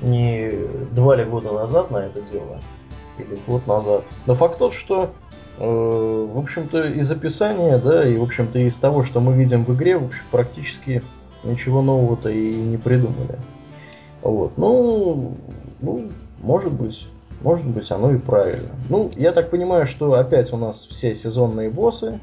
не 0.00 0.52
два 0.90 1.14
ли 1.14 1.24
года 1.24 1.52
назад 1.52 1.92
на 1.92 1.98
это 1.98 2.20
дело 2.22 2.60
или 3.20 3.38
год 3.46 3.66
назад. 3.66 4.04
Но 4.26 4.34
факт 4.34 4.58
тот, 4.58 4.74
что 4.74 5.10
э, 5.58 5.64
в 5.64 6.38
общем-то, 6.38 6.88
из 6.88 7.10
описания, 7.10 7.78
да, 7.78 8.08
и, 8.08 8.16
в 8.16 8.22
общем-то, 8.22 8.58
из 8.58 8.76
того, 8.76 9.04
что 9.04 9.20
мы 9.20 9.34
видим 9.34 9.64
в 9.64 9.74
игре, 9.74 9.98
в 9.98 10.06
общем, 10.06 10.22
практически 10.30 11.02
ничего 11.44 11.82
нового-то 11.82 12.28
и 12.28 12.54
не 12.54 12.76
придумали. 12.76 13.38
Вот, 14.22 14.58
ну, 14.58 15.34
ну, 15.80 16.10
может 16.40 16.78
быть, 16.78 17.06
может 17.40 17.66
быть, 17.66 17.90
оно 17.90 18.12
и 18.12 18.18
правильно. 18.18 18.70
Ну, 18.88 19.10
я 19.16 19.32
так 19.32 19.50
понимаю, 19.50 19.86
что 19.86 20.12
опять 20.14 20.52
у 20.52 20.56
нас 20.56 20.86
все 20.86 21.14
сезонные 21.14 21.70
боссы, 21.70 22.20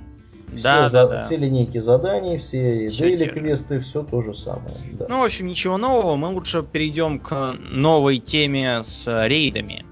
да, 0.52 0.88
все, 0.88 0.94
да, 0.94 1.08
да. 1.08 1.26
все 1.26 1.38
линейки 1.38 1.80
заданий, 1.80 2.38
все 2.38 2.90
дейли 2.90 3.26
квесты, 3.26 3.80
все 3.80 4.04
то 4.04 4.22
же 4.22 4.34
самое. 4.34 4.76
Да. 4.94 5.08
Ну, 5.10 5.20
в 5.20 5.24
общем, 5.24 5.48
ничего 5.48 5.78
нового. 5.78 6.16
Мы 6.16 6.30
лучше 6.30 6.64
перейдем 6.64 7.20
к 7.20 7.54
новой 7.72 8.20
теме 8.20 8.82
с 8.84 9.28
рейдами. 9.28 9.86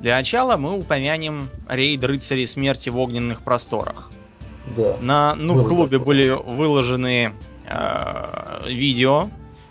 Для 0.00 0.16
начала 0.16 0.56
мы 0.56 0.78
упомянем 0.78 1.48
рейд 1.68 2.02
рыцарей 2.04 2.46
смерти 2.46 2.88
в 2.88 2.98
огненных 2.98 3.42
просторах. 3.42 4.10
Да. 4.76 4.96
На 5.00 5.34
Нуб-клубе 5.34 5.98
были 5.98 6.28
выложены 6.30 7.32
э, 7.66 8.62
видео 8.66 9.28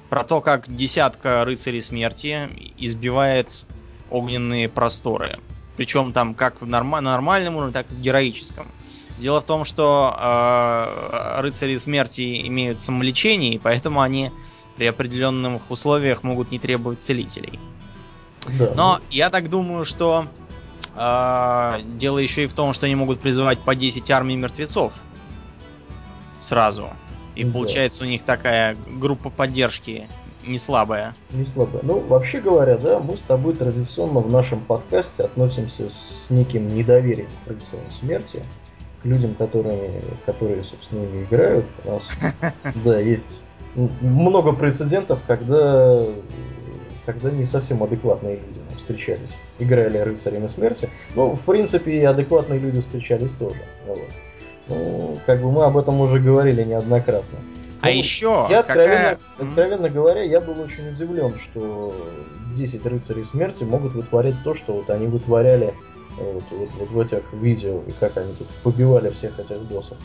про 0.10 0.24
то, 0.24 0.42
как 0.42 0.74
десятка 0.74 1.46
рыцарей 1.46 1.82
смерти 1.82 2.50
избивает 2.78 3.66
огненные 4.10 4.70
просторы. 4.70 5.40
Причем 5.78 6.14
там 6.14 6.36
как 6.36 6.62
в 6.62 6.66
норм- 6.66 7.02
нормальном 7.02 7.56
уровне, 7.56 7.74
так 7.74 7.90
и 7.92 7.96
в 7.96 8.02
героическом. 8.02 8.68
Дело 9.18 9.42
в 9.42 9.46
том, 9.46 9.66
что 9.66 10.16
э, 10.18 11.42
рыцари 11.42 11.78
смерти 11.78 12.48
имеют 12.48 12.80
самолечение, 12.80 13.54
и 13.54 13.58
поэтому 13.58 14.02
они 14.02 14.32
при 14.76 14.86
определенных 14.86 15.70
условиях 15.72 16.24
могут 16.24 16.52
не 16.52 16.60
требовать 16.60 17.02
целителей. 17.02 17.60
Да. 18.48 18.72
Но 18.76 19.00
я 19.12 19.30
так 19.30 19.50
думаю, 19.50 19.86
что 19.86 20.28
э, 20.96 21.82
дело 21.98 22.18
еще 22.20 22.46
и 22.46 22.48
в 22.48 22.54
том, 22.54 22.74
что 22.74 22.86
они 22.86 22.96
могут 22.96 23.20
призывать 23.20 23.60
по 23.60 23.76
10 23.76 24.10
армий 24.12 24.36
мертвецов 24.36 24.94
сразу. 26.40 26.90
И 27.36 27.44
да. 27.44 27.52
получается 27.52 28.04
у 28.04 28.08
них 28.08 28.24
такая 28.24 28.76
группа 28.88 29.30
поддержки 29.30 30.08
не 30.46 30.58
слабая. 30.58 31.14
Не 31.32 31.46
слабая. 31.46 31.82
Ну, 31.84 32.00
вообще 32.00 32.40
говоря, 32.40 32.78
да, 32.78 33.00
мы 33.00 33.18
с 33.18 33.22
тобой 33.22 33.56
традиционно 33.56 34.20
в 34.20 34.32
нашем 34.32 34.62
подкасте 34.62 35.24
относимся 35.24 35.90
с 35.90 36.28
неким 36.30 36.68
недоверием 36.70 37.28
к 37.46 37.50
рыцарям 37.50 37.90
смерти 37.90 38.42
к 39.02 39.06
людям, 39.06 39.36
которые, 39.36 40.02
которые 40.26 40.64
собственно, 40.64 41.06
не 41.06 41.24
играют. 41.24 41.66
У 41.86 41.92
нас, 41.92 42.04
да, 42.84 43.00
есть 43.00 43.44
много 43.76 44.54
прецедентов, 44.54 45.22
когда, 45.26 46.04
когда 47.14 47.32
не 47.32 47.44
совсем 47.44 47.82
адекватные 47.82 48.36
люди 48.36 48.78
встречались. 48.78 49.38
Играли 49.58 49.98
рыцарями 49.98 50.46
смерти. 50.46 50.90
Ну, 51.16 51.34
в 51.34 51.42
принципе, 51.42 51.98
и 51.98 52.06
адекватные 52.06 52.60
люди 52.60 52.82
встречались 52.82 53.34
тоже. 53.34 53.62
Вот. 53.88 54.00
Ну, 54.68 55.18
как 55.26 55.42
бы 55.42 55.52
мы 55.52 55.64
об 55.64 55.76
этом 55.76 56.00
уже 56.02 56.20
говорили 56.20 56.64
неоднократно. 56.64 57.40
А 57.82 57.88
ну, 57.88 57.94
еще, 57.94 58.46
я 58.50 58.60
откровенно, 58.60 58.96
какая... 58.96 59.20
откровенно 59.40 59.90
говоря, 59.90 60.22
я 60.22 60.40
был 60.40 60.60
очень 60.60 60.90
удивлен, 60.90 61.34
что 61.40 61.96
10 62.56 62.86
рыцарей 62.86 63.24
смерти 63.24 63.64
могут 63.64 63.94
вытворять 63.94 64.36
то, 64.44 64.54
что 64.54 64.74
вот 64.74 64.90
они 64.92 65.08
вытворяли 65.08 65.74
вот, 66.20 66.44
вот, 66.52 66.70
вот 66.78 66.90
в 66.90 67.00
этих 67.00 67.24
видео, 67.34 67.82
и 67.88 67.92
как 68.00 68.18
они 68.18 68.34
тут 68.34 68.48
побивали 68.64 69.10
всех 69.10 69.40
этих 69.40 69.62
боссов. 69.64 69.98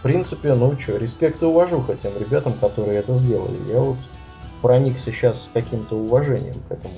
В 0.00 0.02
принципе, 0.02 0.54
ну 0.54 0.76
что, 0.76 0.96
респект 0.96 1.40
и 1.42 1.44
уважуха 1.44 1.96
тем 1.96 2.12
ребятам, 2.18 2.54
которые 2.54 2.98
это 2.98 3.14
сделали. 3.14 3.56
Я 3.68 3.78
вот 3.78 3.98
проникся 4.62 5.10
сейчас 5.12 5.50
каким-то 5.52 5.96
уважением 5.96 6.54
к 6.68 6.72
этому, 6.72 6.94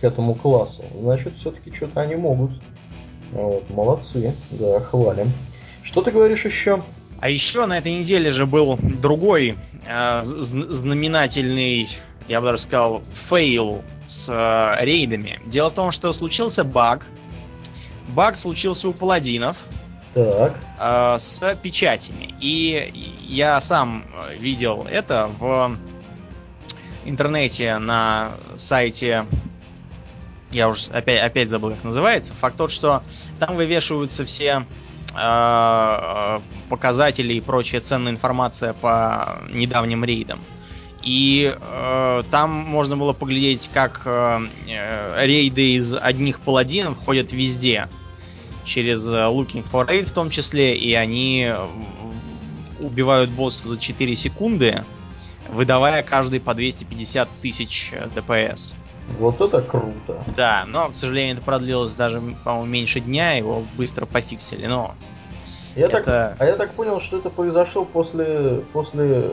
к 0.00 0.04
этому 0.04 0.34
классу. 0.34 0.84
Значит, 0.98 1.36
все-таки 1.36 1.74
что-то 1.74 2.00
они 2.00 2.14
могут. 2.14 2.52
Вот, 3.32 3.68
молодцы, 3.70 4.34
да, 4.52 4.80
хвалим. 4.80 5.32
Что 5.82 6.02
ты 6.02 6.10
говоришь 6.10 6.44
еще? 6.44 6.82
А 7.20 7.28
еще 7.28 7.66
на 7.66 7.78
этой 7.78 7.92
неделе 7.92 8.30
же 8.30 8.46
был 8.46 8.78
другой 8.80 9.56
э, 9.86 10.22
знаменательный, 10.22 11.88
я 12.28 12.40
бы 12.40 12.46
даже 12.46 12.62
сказал, 12.62 13.02
fail 13.28 13.82
с 14.08 14.28
э, 14.30 14.84
рейдами. 14.84 15.38
Дело 15.46 15.70
в 15.70 15.74
том, 15.74 15.90
что 15.92 16.12
случился 16.12 16.64
баг, 16.64 17.06
баг 18.08 18.36
случился 18.36 18.88
у 18.88 18.92
паладинов. 18.92 19.58
Так. 20.14 20.56
Э, 20.80 21.16
с 21.18 21.56
печатями. 21.62 22.34
И 22.40 22.90
я 23.28 23.60
сам 23.60 24.04
э, 24.28 24.36
видел 24.36 24.86
это 24.90 25.30
в 25.38 25.76
интернете 27.04 27.78
на 27.78 28.32
сайте 28.56 29.26
я 30.52 30.68
уж 30.68 30.88
опять, 30.88 31.22
опять 31.22 31.48
забыл, 31.48 31.70
как 31.70 31.84
называется. 31.84 32.34
Факт 32.34 32.56
тот, 32.56 32.72
что 32.72 33.02
там 33.38 33.56
вывешиваются 33.56 34.24
все 34.24 34.64
э, 35.16 36.40
показатели 36.68 37.34
и 37.34 37.40
прочая 37.40 37.80
ценная 37.80 38.12
информация 38.12 38.72
по 38.72 39.38
недавним 39.52 40.04
рейдам. 40.04 40.40
И 41.02 41.56
э, 41.56 42.22
там 42.30 42.50
можно 42.50 42.96
было 42.96 43.12
поглядеть, 43.12 43.70
как 43.72 44.02
э, 44.04 44.40
э 44.66 45.26
рейды 45.26 45.74
из 45.74 45.94
одних 45.94 46.40
паладинов 46.40 46.98
ходят 46.98 47.32
везде 47.32 47.88
через 48.64 49.06
э, 49.10 49.16
Looking 49.16 49.64
for 49.70 49.88
Raid 49.88 50.06
в 50.06 50.12
том 50.12 50.30
числе, 50.30 50.76
и 50.76 50.92
они 50.94 51.48
э, 51.50 51.66
убивают 52.80 53.30
босса 53.30 53.68
за 53.68 53.78
4 53.78 54.14
секунды, 54.16 54.84
выдавая 55.52 56.02
каждый 56.02 56.40
по 56.40 56.54
250 56.54 57.28
тысяч 57.40 57.90
э, 57.92 58.08
ДПС. 58.14 58.74
Вот 59.18 59.40
это 59.40 59.60
круто. 59.60 60.22
Да, 60.36 60.64
но, 60.66 60.88
к 60.88 60.94
сожалению, 60.94 61.36
это 61.36 61.44
продлилось 61.44 61.94
даже, 61.94 62.20
по-моему, 62.44 62.66
меньше 62.66 63.00
дня, 63.00 63.32
его 63.32 63.64
быстро 63.76 64.06
пофиксили, 64.06 64.66
но... 64.66 64.94
Я 65.76 65.86
это... 65.86 66.02
так, 66.02 66.36
а 66.40 66.44
я 66.44 66.56
так 66.56 66.72
понял, 66.72 67.00
что 67.00 67.18
это 67.18 67.30
произошло 67.30 67.84
после, 67.84 68.62
после 68.72 69.30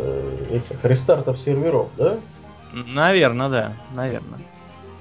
этих 0.51 0.83
рестартов 0.83 1.39
серверов, 1.39 1.89
да? 1.97 2.17
Наверное, 2.73 3.49
да, 3.49 3.73
наверное. 3.93 4.39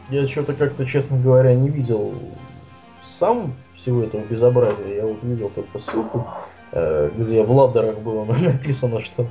Я 0.09 0.27
что-то 0.27 0.55
как-то, 0.55 0.87
честно 0.87 1.19
говоря, 1.19 1.55
не 1.55 1.69
видел 1.69 2.15
сам 3.03 3.55
всего 3.75 4.03
этого 4.03 4.23
безобразия. 4.23 4.97
Я 4.97 5.07
вот 5.07 5.23
видел 5.23 5.51
только 5.51 5.79
ссылку, 5.79 6.19
э, 6.19 6.56
где 6.73 7.43
в 7.43 7.51
ладдерах 7.51 7.99
было 7.99 8.25
написано, 8.41 9.01
что 9.01 9.27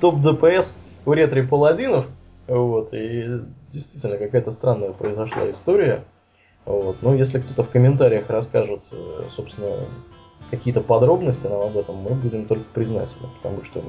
топ 0.00 0.20
ДПС 0.20 0.74
у 1.04 1.12
ретри 1.12 1.42
паладинов. 1.42 2.06
Вот, 2.48 2.92
и 2.92 3.40
действительно 3.72 4.18
какая-то 4.18 4.50
странная 4.50 4.92
произошла 4.92 5.50
история. 5.50 6.04
Вот. 6.64 6.96
Ну, 7.02 7.14
если 7.14 7.40
кто-то 7.40 7.62
в 7.64 7.70
комментариях 7.70 8.28
расскажет, 8.30 8.80
э, 8.92 9.24
собственно, 9.30 9.68
какие-то 10.50 10.80
подробности 10.80 11.46
нам 11.46 11.62
об 11.62 11.76
этом, 11.76 11.96
мы 11.96 12.10
будем 12.10 12.46
только 12.46 12.64
признательны, 12.74 13.28
потому 13.40 13.64
что 13.64 13.82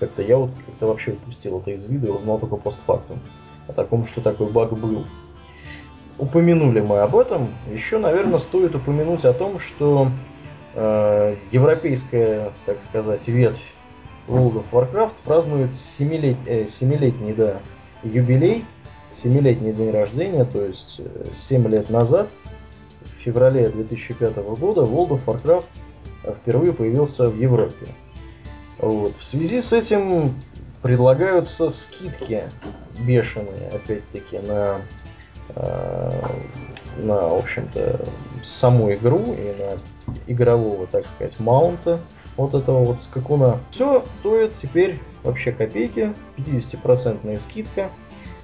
как-то 0.00 0.22
я 0.22 0.36
вот 0.36 0.50
как-то 0.66 0.86
вообще 0.86 1.12
упустил 1.12 1.60
это 1.60 1.70
из 1.72 1.84
виду 1.86 2.08
и 2.08 2.10
узнал 2.10 2.38
только 2.38 2.56
постфактум 2.56 3.18
о 3.68 3.72
таком, 3.72 4.06
что 4.06 4.20
такой 4.20 4.50
баг 4.50 4.72
был 4.72 5.04
упомянули 6.18 6.80
мы 6.80 7.00
об 7.00 7.14
этом, 7.16 7.48
еще, 7.70 7.98
наверное, 7.98 8.38
стоит 8.38 8.74
упомянуть 8.74 9.24
о 9.24 9.34
том, 9.34 9.60
что 9.60 10.10
э, 10.76 11.36
европейская, 11.50 12.52
так 12.66 12.82
сказать, 12.82 13.26
ветвь 13.26 13.62
World 14.28 14.62
of 14.62 14.64
Warcraft 14.70 15.14
празднует 15.24 15.74
семилет, 15.74 16.36
э, 16.46 16.68
семилетний 16.68 17.32
да, 17.32 17.60
юбилей, 18.02 18.64
семилетний 19.12 19.72
день 19.72 19.90
рождения, 19.90 20.44
то 20.44 20.64
есть 20.64 21.00
7 21.34 21.66
э, 21.66 21.70
лет 21.70 21.90
назад, 21.90 22.28
в 23.02 23.22
феврале 23.22 23.68
2005 23.68 24.36
года, 24.58 24.82
World 24.82 25.08
of 25.08 25.24
Warcraft 25.26 25.64
впервые 26.42 26.72
появился 26.72 27.26
в 27.26 27.36
Европе. 27.36 27.86
Вот. 28.78 29.14
В 29.18 29.24
связи 29.24 29.60
с 29.60 29.72
этим 29.72 30.30
предлагаются 30.82 31.70
скидки 31.70 32.44
бешеные, 32.98 33.68
опять-таки, 33.68 34.38
на 34.38 34.80
Э, 35.54 36.10
на, 36.98 37.28
в 37.28 37.38
общем-то, 37.38 38.00
саму 38.42 38.92
игру 38.92 39.22
и 39.34 39.54
на 39.58 39.76
игрового, 40.26 40.86
так 40.86 41.06
сказать, 41.06 41.38
маунта 41.40 42.00
вот 42.36 42.54
этого 42.54 42.84
вот 42.84 43.00
скакуна. 43.00 43.58
Все 43.70 44.04
стоит 44.20 44.54
теперь 44.60 44.98
вообще 45.22 45.52
копейки, 45.52 46.12
50% 46.36 47.40
скидка. 47.40 47.90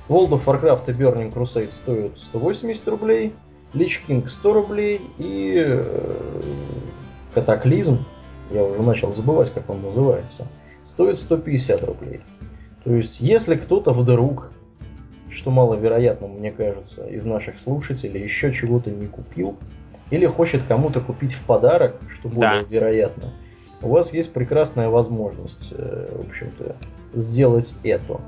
World 0.09 0.31
of 0.31 0.45
Warcraft 0.45 0.91
и 0.91 0.93
Burning 0.93 1.33
Crusade 1.33 1.73
стоят 1.73 2.19
180 2.19 2.89
рублей, 2.89 3.35
Lich 3.73 4.01
King 4.07 4.29
100 4.29 4.53
рублей 4.53 5.01
и 5.19 5.55
э, 5.57 6.43
Катаклизм, 7.35 8.05
я 8.51 8.65
уже 8.65 8.83
начал 8.83 9.13
забывать, 9.13 9.53
как 9.53 9.71
он 9.71 9.83
называется, 9.83 10.47
стоит 10.85 11.19
150 11.19 11.85
рублей. 11.85 12.21
То 12.85 12.95
есть, 12.95 13.21
если 13.21 13.55
кто-то 13.55 13.93
вдруг 13.93 14.51
что 15.33 15.51
маловероятно, 15.51 16.29
мне 16.29 16.53
кажется, 16.53 17.07
из 17.07 17.25
наших 17.25 17.59
слушателей 17.59 18.23
еще 18.23 18.53
чего-то 18.53 18.91
не 18.91 19.07
купил 19.07 19.57
или 20.11 20.27
хочет 20.27 20.63
кому-то 20.69 21.01
купить 21.01 21.35
в 21.35 21.47
подарок, 21.47 21.97
что 22.13 22.29
более 22.29 22.63
да. 22.63 22.69
вероятно, 22.69 23.33
у 23.81 23.89
вас 23.89 24.13
есть 24.13 24.33
прекрасная 24.33 24.89
возможность, 24.89 25.73
э, 25.73 26.07
в 26.17 26.29
общем-то, 26.29 26.77
сделать 27.15 27.75
это. 27.83 28.21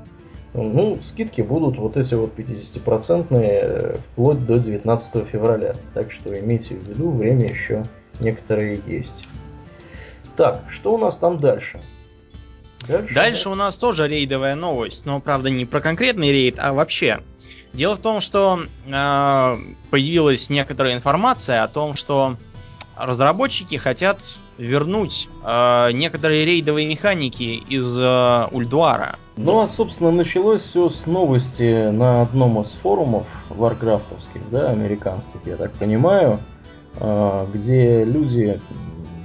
Ну, 0.53 0.99
скидки 1.01 1.41
будут 1.41 1.77
вот 1.77 1.97
эти 1.97 2.13
вот 2.13 2.37
50% 2.37 3.27
э, 3.31 3.97
вплоть 3.97 4.45
до 4.45 4.57
19 4.57 5.27
февраля. 5.27 5.75
Так 5.93 6.11
что 6.11 6.37
имейте 6.37 6.75
в 6.75 6.87
виду, 6.87 7.11
время 7.11 7.49
еще 7.49 7.83
некоторые 8.19 8.79
есть. 8.87 9.27
Так, 10.37 10.63
что 10.69 10.93
у 10.93 10.97
нас 10.97 11.17
там 11.17 11.39
дальше? 11.39 11.79
Дальше, 12.87 13.13
Дальше 13.13 13.49
у 13.49 13.55
нас 13.55 13.77
тоже 13.77 14.07
рейдовая 14.07 14.55
новость, 14.55 15.05
но 15.05 15.19
правда 15.19 15.49
не 15.49 15.65
про 15.65 15.81
конкретный 15.81 16.31
рейд, 16.31 16.55
а 16.59 16.73
вообще. 16.73 17.21
Дело 17.73 17.95
в 17.95 17.99
том, 17.99 18.21
что 18.21 18.61
э, 18.85 19.57
появилась 19.89 20.49
некоторая 20.49 20.93
информация 20.93 21.63
о 21.63 21.67
том, 21.67 21.95
что 21.95 22.37
разработчики 22.95 23.75
хотят 23.75 24.35
вернуть 24.57 25.27
э, 25.43 25.91
некоторые 25.91 26.45
рейдовые 26.45 26.87
механики 26.87 27.63
из 27.67 27.97
э, 27.99 28.47
Ульдуара. 28.51 29.17
Ну 29.37 29.59
а 29.59 29.67
собственно 29.67 30.11
началось 30.11 30.61
все 30.61 30.87
с 30.87 31.05
новости 31.05 31.89
на 31.89 32.21
одном 32.21 32.61
из 32.61 32.71
форумов 32.71 33.27
варкрафтовских, 33.49 34.49
да, 34.49 34.69
американских, 34.69 35.41
я 35.45 35.57
так 35.57 35.73
понимаю, 35.73 36.39
э, 36.95 37.47
где 37.53 38.05
люди 38.05 38.61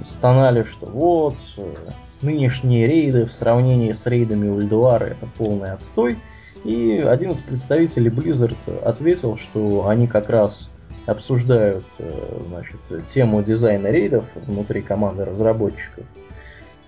стонали, 0.05 0.63
что 0.63 0.85
вот, 0.85 1.35
э, 1.57 1.73
с 2.07 2.21
нынешние 2.21 2.87
рейды 2.87 3.25
в 3.25 3.31
сравнении 3.31 3.91
с 3.91 4.05
рейдами 4.05 4.49
Ульдуара 4.49 5.05
это 5.05 5.27
полный 5.37 5.71
отстой. 5.71 6.17
И 6.63 7.03
один 7.03 7.31
из 7.31 7.41
представителей 7.41 8.09
Blizzard 8.09 8.83
ответил, 8.83 9.37
что 9.37 9.87
они 9.87 10.07
как 10.07 10.29
раз 10.29 10.69
обсуждают 11.05 11.85
э, 11.97 12.41
значит, 12.47 13.05
тему 13.07 13.41
дизайна 13.41 13.87
рейдов 13.87 14.25
внутри 14.35 14.81
команды 14.81 15.25
разработчиков 15.25 16.05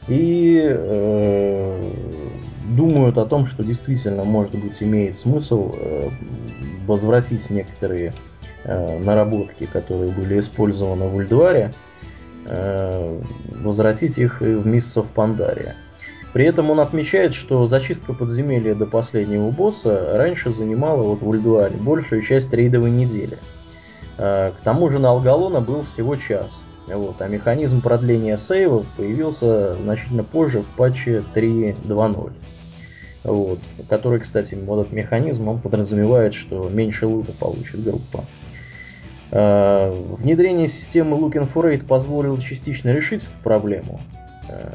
и 0.08 0.62
э, 0.63 1.91
думают 2.76 3.17
о 3.17 3.26
том, 3.26 3.47
что 3.47 3.63
действительно, 3.63 4.23
может 4.23 4.56
быть, 4.56 4.82
имеет 4.84 5.15
смысл 5.15 5.71
э, 5.76 6.10
возвратить 6.86 7.49
некоторые 7.49 8.13
э, 8.65 8.99
наработки, 8.99 9.65
которые 9.65 10.12
были 10.12 10.39
использованы 10.39 11.08
в 11.08 11.15
Ульдуаре, 11.15 11.71
э, 11.71 11.92
возвратить 12.45 14.17
их 14.17 14.41
и 14.41 14.56
в 14.56 14.65
Миссов 14.67 15.08
Пандария. 15.12 15.75
При 16.34 16.45
этом 16.45 16.71
он 16.71 16.79
отмечает, 16.79 17.36
что 17.36 17.67
зачистка 17.67 18.13
подземелья 18.13 18.73
до 18.73 18.88
последнего 18.88 19.51
босса 19.51 20.17
раньше 20.17 20.51
занимала 20.51 21.03
вот 21.03 21.21
в 21.21 21.27
Ульдуаре 21.27 21.77
большую 21.77 22.23
часть 22.23 22.51
рейдовой 22.51 22.89
недели. 22.89 23.38
Э, 24.17 24.49
к 24.49 24.63
тому 24.63 24.89
же 24.89 24.97
на 24.97 25.12
Алгалона 25.12 25.62
был 25.62 25.84
всего 25.84 26.15
час. 26.15 26.63
Вот, 26.88 27.21
а 27.21 27.27
механизм 27.27 27.82
продления 27.82 28.38
сейвов 28.38 28.86
появился 28.97 29.73
значительно 29.73 30.23
позже 30.23 30.63
в 30.63 30.67
патче 30.75 31.23
3.2.0. 31.34 32.32
Вот, 33.23 33.60
который, 33.88 34.19
кстати, 34.19 34.56
вот 34.56 34.82
этот 34.82 34.91
механизм, 34.91 35.47
он 35.47 35.62
подразумевает, 35.62 36.34
что 36.34 36.67
меньше 36.67 37.06
лута 37.06 37.32
получит 37.32 37.84
группа. 37.84 38.25
Э, 39.36 39.91
внедрение 40.19 40.67
системы 40.67 41.17
Looking 41.17 41.52
for 41.52 41.63
Raid 41.63 41.88
позволило 41.88 42.39
частично 42.39 42.89
решить 42.89 43.24
эту 43.24 43.32
проблему. 43.43 44.00
Э, 44.48 44.69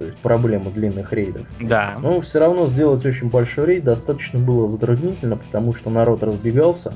то 0.00 0.06
есть 0.06 0.18
проблему 0.18 0.72
длинных 0.72 1.12
рейдов. 1.12 1.46
Да. 1.60 1.94
Но 2.02 2.20
все 2.20 2.40
равно 2.40 2.66
сделать 2.66 3.06
очень 3.06 3.30
большой 3.30 3.66
рейд 3.66 3.84
достаточно 3.84 4.40
было 4.40 4.66
затруднительно, 4.66 5.36
потому 5.36 5.72
что 5.72 5.88
народ 5.90 6.24
разбегался. 6.24 6.92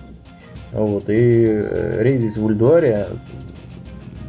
Вот, 0.73 1.09
и 1.09 1.45
э, 1.47 2.03
рейдить 2.03 2.37
в 2.37 2.45
Ульдуаре 2.45 3.07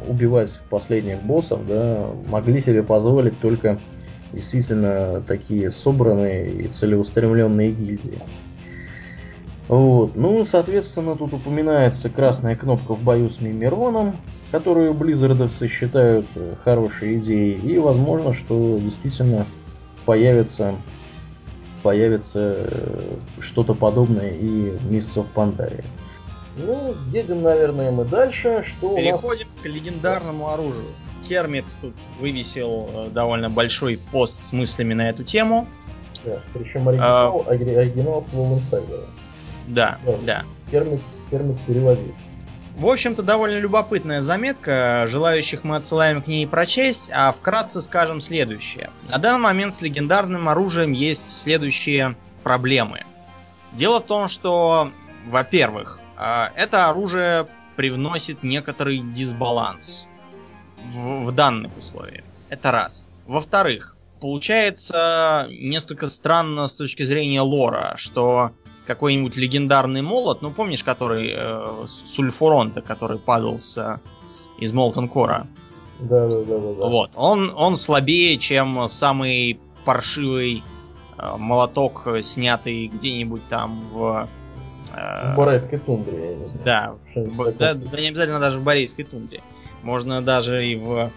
убивать 0.06 0.60
последних 0.70 1.20
боссов, 1.20 1.66
да, 1.66 2.06
могли 2.28 2.60
себе 2.60 2.84
позволить 2.84 3.40
только 3.40 3.80
действительно 4.32 5.20
такие 5.26 5.72
собранные 5.72 6.48
и 6.48 6.68
целеустремленные 6.68 7.70
гильдии. 7.70 8.20
Вот. 9.68 10.16
Ну, 10.16 10.44
соответственно, 10.46 11.14
тут 11.14 11.34
упоминается 11.34 12.08
красная 12.08 12.56
кнопка 12.56 12.94
в 12.94 13.02
бою 13.02 13.28
с 13.28 13.40
Мимироном, 13.40 14.16
которую 14.50 14.94
Близзардовцы 14.94 15.68
считают 15.68 16.26
э, 16.36 16.54
хорошей 16.64 17.18
идеей, 17.18 17.58
и 17.58 17.78
возможно, 17.78 18.32
что 18.32 18.78
действительно 18.78 19.46
появится, 20.06 20.74
появится 21.82 22.66
э, 22.66 23.12
что-то 23.40 23.74
подобное 23.74 24.30
и 24.30 24.70
в 24.70 24.90
Миссов 24.90 25.26
Пандарии. 25.34 25.84
Ну, 26.56 26.94
едем, 27.12 27.42
наверное, 27.42 27.92
мы 27.92 28.06
дальше. 28.06 28.64
Что 28.66 28.96
Переходим 28.96 29.46
у 29.48 29.50
нас... 29.50 29.62
к 29.62 29.66
легендарному 29.66 30.48
оружию. 30.48 30.88
Кермит 31.28 31.66
тут 31.82 31.94
вывесил 32.18 32.88
э, 32.90 33.10
довольно 33.10 33.50
большой 33.50 34.00
пост 34.12 34.44
с 34.44 34.52
мыслями 34.54 34.94
на 34.94 35.10
эту 35.10 35.24
тему. 35.24 35.66
Да, 36.24 36.40
причем 36.54 36.88
оригинал, 36.88 37.44
а... 37.46 37.50
оригинал 37.50 38.22
с 38.22 38.30
Wall 38.30 38.58
Insider. 38.58 39.04
Да, 39.68 39.98
да. 40.04 40.18
да. 40.22 40.44
Кермит, 40.70 41.00
Кермит 41.30 41.60
перевозит. 41.66 42.14
В 42.76 42.86
общем-то, 42.86 43.22
довольно 43.22 43.58
любопытная 43.58 44.22
заметка. 44.22 45.06
Желающих 45.08 45.64
мы 45.64 45.76
отсылаем 45.76 46.22
к 46.22 46.28
ней 46.28 46.46
прочесть, 46.46 47.10
а 47.12 47.32
вкратце 47.32 47.80
скажем 47.80 48.20
следующее. 48.20 48.90
На 49.08 49.18
данный 49.18 49.40
момент 49.40 49.72
с 49.72 49.82
легендарным 49.82 50.48
оружием 50.48 50.92
есть 50.92 51.40
следующие 51.40 52.14
проблемы. 52.44 53.02
Дело 53.72 53.98
в 53.98 54.04
том, 54.04 54.28
что, 54.28 54.92
во-первых, 55.26 55.98
а, 56.16 56.52
это 56.54 56.88
оружие 56.88 57.48
привносит 57.74 58.44
некоторый 58.44 59.00
дисбаланс 59.00 60.06
в, 60.84 61.24
в 61.24 61.32
данных 61.32 61.76
условиях. 61.76 62.24
Это 62.48 62.70
раз. 62.70 63.08
Во-вторых, 63.26 63.96
получается 64.20 65.46
несколько 65.50 66.08
странно 66.08 66.66
с 66.66 66.74
точки 66.74 67.02
зрения 67.02 67.40
лора, 67.40 67.94
что 67.96 68.52
какой-нибудь 68.88 69.36
легендарный 69.36 70.02
молот, 70.02 70.42
ну 70.42 70.50
помнишь, 70.50 70.82
который 70.82 71.32
э, 71.36 71.86
сульфуронта, 71.86 72.80
который 72.80 73.18
падал 73.18 73.58
с, 73.58 74.00
из 74.58 74.72
Молтон 74.72 75.08
Кора? 75.08 75.46
Да, 76.00 76.26
да, 76.26 76.38
да, 76.38 76.58
да, 76.58 76.72
да. 76.74 76.86
Вот. 76.86 77.10
Он, 77.14 77.52
он 77.54 77.76
слабее, 77.76 78.38
чем 78.38 78.88
самый 78.88 79.60
паршивый 79.84 80.64
э, 81.18 81.36
молоток, 81.36 82.08
снятый 82.22 82.88
где-нибудь 82.88 83.46
там 83.48 83.88
в 83.92 84.28
в 84.90 85.36
Борейской 85.36 85.78
тундре, 85.78 86.30
я 86.30 86.36
не 86.36 86.48
знаю. 86.48 86.98
Да, 87.14 87.20
б- 87.22 87.52
да, 87.52 87.74
да 87.74 88.00
не 88.00 88.08
обязательно 88.08 88.40
даже 88.40 88.58
в 88.58 88.64
Борейской 88.64 89.04
тундре. 89.04 89.42
Можно 89.82 90.22
даже 90.22 90.66
и 90.66 90.76
в 90.76 91.10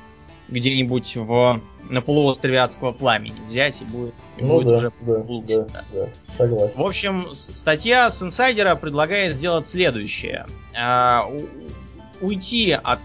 где-нибудь 0.52 1.16
в 1.16 1.62
на 1.90 2.02
полуострове 2.02 2.60
адского 2.60 2.94
пламени 2.94 3.42
взять 3.46 3.82
и 3.82 3.86
будет, 3.86 4.16
и 4.38 4.44
ну, 4.44 4.56
будет 4.56 4.68
да, 4.68 4.74
уже 4.74 4.92
да, 5.02 5.18
лучше. 5.18 5.68
Да, 5.74 5.84
да, 5.92 6.10
согласен. 6.38 6.78
В 6.78 6.86
общем, 6.86 7.28
статья 7.34 8.10
с 8.10 8.24
инсайдера 8.24 8.76
предлагает 8.76 9.36
сделать 9.36 9.68
следующее: 9.68 10.46
а, 10.74 11.30
уйти 12.22 12.72
от 12.72 13.02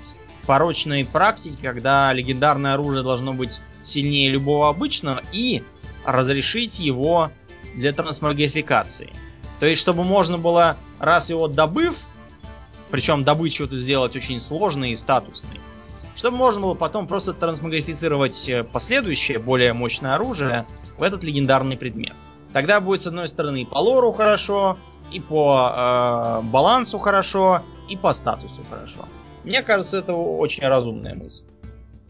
порочной 0.47 1.05
практики, 1.05 1.57
когда 1.61 2.13
легендарное 2.13 2.75
оружие 2.75 3.03
должно 3.03 3.35
быть 3.35 3.61
сильнее 3.83 4.31
любого 4.31 4.69
обычного, 4.69 5.21
и 5.33 5.63
разрешить 6.05 6.79
его 6.79 7.33
для 7.75 7.93
трансмогрификации. 7.93 9.11
То 9.59 9.67
есть, 9.67 9.81
чтобы 9.81 10.05
можно 10.05 10.39
было, 10.39 10.77
раз 11.01 11.31
его 11.31 11.49
добыв, 11.49 12.07
причем 12.91 13.25
добычу 13.25 13.65
эту 13.65 13.77
сделать 13.77 14.15
очень 14.15 14.39
сложной 14.39 14.93
и 14.93 14.97
статусной, 14.97 15.61
чтобы 16.17 16.39
можно 16.39 16.63
было 16.63 16.75
потом 16.75 17.07
просто 17.07 17.35
трансмагрифицировать 17.35 18.49
э, 18.49 18.65
последующее, 18.65 19.39
более 19.39 19.73
мощное 19.75 20.15
оружие 20.15 20.67
в 20.99 21.03
этот 21.03 21.23
легендарный 21.23 21.77
предмет. 21.77 22.15
Тогда 22.53 22.81
будет, 22.81 23.03
с 23.03 23.07
одной 23.07 23.29
стороны, 23.29 23.63
и 23.63 23.65
по 23.67 23.79
лору 23.79 24.13
хорошо, 24.13 24.79
и 25.13 25.21
по 25.21 26.41
э, 26.43 26.47
балансу 26.47 26.99
хорошо, 26.99 27.61
и 27.89 27.97
по 27.97 28.13
статусу 28.15 28.63
хорошо. 28.69 29.05
Мне 29.45 29.63
кажется, 29.63 29.99
это 29.99 30.15
очень 30.15 30.67
разумная 30.67 31.15
мысль. 31.15 31.45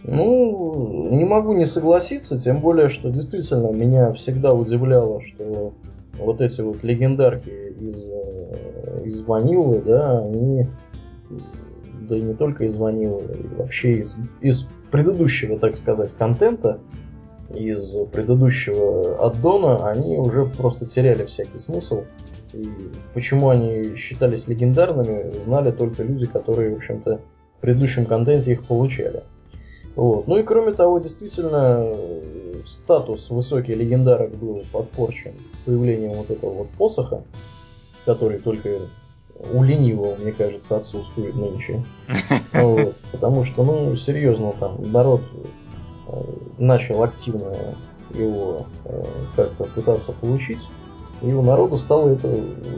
Ну, 0.04 1.08
не 1.10 1.24
могу 1.24 1.52
не 1.54 1.66
согласиться, 1.66 2.38
тем 2.38 2.60
более, 2.60 2.88
что 2.88 3.10
действительно 3.10 3.72
меня 3.72 4.12
всегда 4.12 4.52
удивляло, 4.52 5.20
что 5.20 5.72
вот 6.16 6.40
эти 6.40 6.60
вот 6.60 6.84
легендарки 6.84 7.48
из, 7.48 8.04
э, 8.08 9.00
из 9.04 9.20
ванилы, 9.22 9.82
да, 9.84 10.18
они, 10.18 10.64
да 12.06 12.16
и 12.16 12.20
не 12.20 12.34
только 12.34 12.64
из 12.64 12.76
ванилы, 12.76 13.24
и 13.24 13.54
вообще 13.54 13.94
из, 13.94 14.16
из 14.40 14.68
предыдущего, 14.90 15.58
так 15.58 15.76
сказать, 15.76 16.12
контента, 16.12 16.78
из 17.54 17.96
предыдущего 18.12 19.24
аддона, 19.24 19.88
они 19.88 20.16
уже 20.16 20.46
просто 20.46 20.86
теряли 20.86 21.24
всякий 21.26 21.58
смысл. 21.58 22.04
И 22.52 22.66
почему 23.14 23.50
они 23.50 23.96
считались 23.96 24.48
легендарными, 24.48 25.32
знали 25.44 25.70
только 25.70 26.02
люди, 26.02 26.26
которые, 26.26 26.72
в 26.72 26.76
общем-то, 26.76 27.20
в 27.58 27.60
предыдущем 27.60 28.06
контенте 28.06 28.52
их 28.52 28.64
получали. 28.64 29.22
Вот. 29.94 30.26
Ну 30.26 30.38
и 30.38 30.42
кроме 30.42 30.72
того, 30.72 30.98
действительно, 30.98 31.94
статус 32.64 33.30
высокий 33.30 33.74
легендарок 33.74 34.34
был 34.36 34.62
подпорчен 34.72 35.32
появлением 35.64 36.14
вот 36.14 36.30
этого 36.30 36.52
вот 36.52 36.68
посоха, 36.70 37.22
который 38.04 38.38
только 38.38 38.80
у 39.52 39.62
ленивого, 39.62 40.16
мне 40.16 40.32
кажется, 40.32 40.76
отсутствует 40.76 41.34
нынче. 41.34 41.84
Вот. 42.52 42.96
Потому 43.12 43.44
что, 43.44 43.64
ну, 43.64 43.94
серьезно, 43.96 44.52
там 44.58 44.90
народ 44.90 45.20
э, 46.08 46.22
начал 46.58 47.02
активно 47.02 47.54
его 48.14 48.66
э, 48.84 49.04
как-то 49.34 49.64
пытаться 49.64 50.12
получить, 50.12 50.68
и 51.22 51.32
у 51.32 51.42
народа 51.42 51.76
стало 51.76 52.10
это 52.10 52.28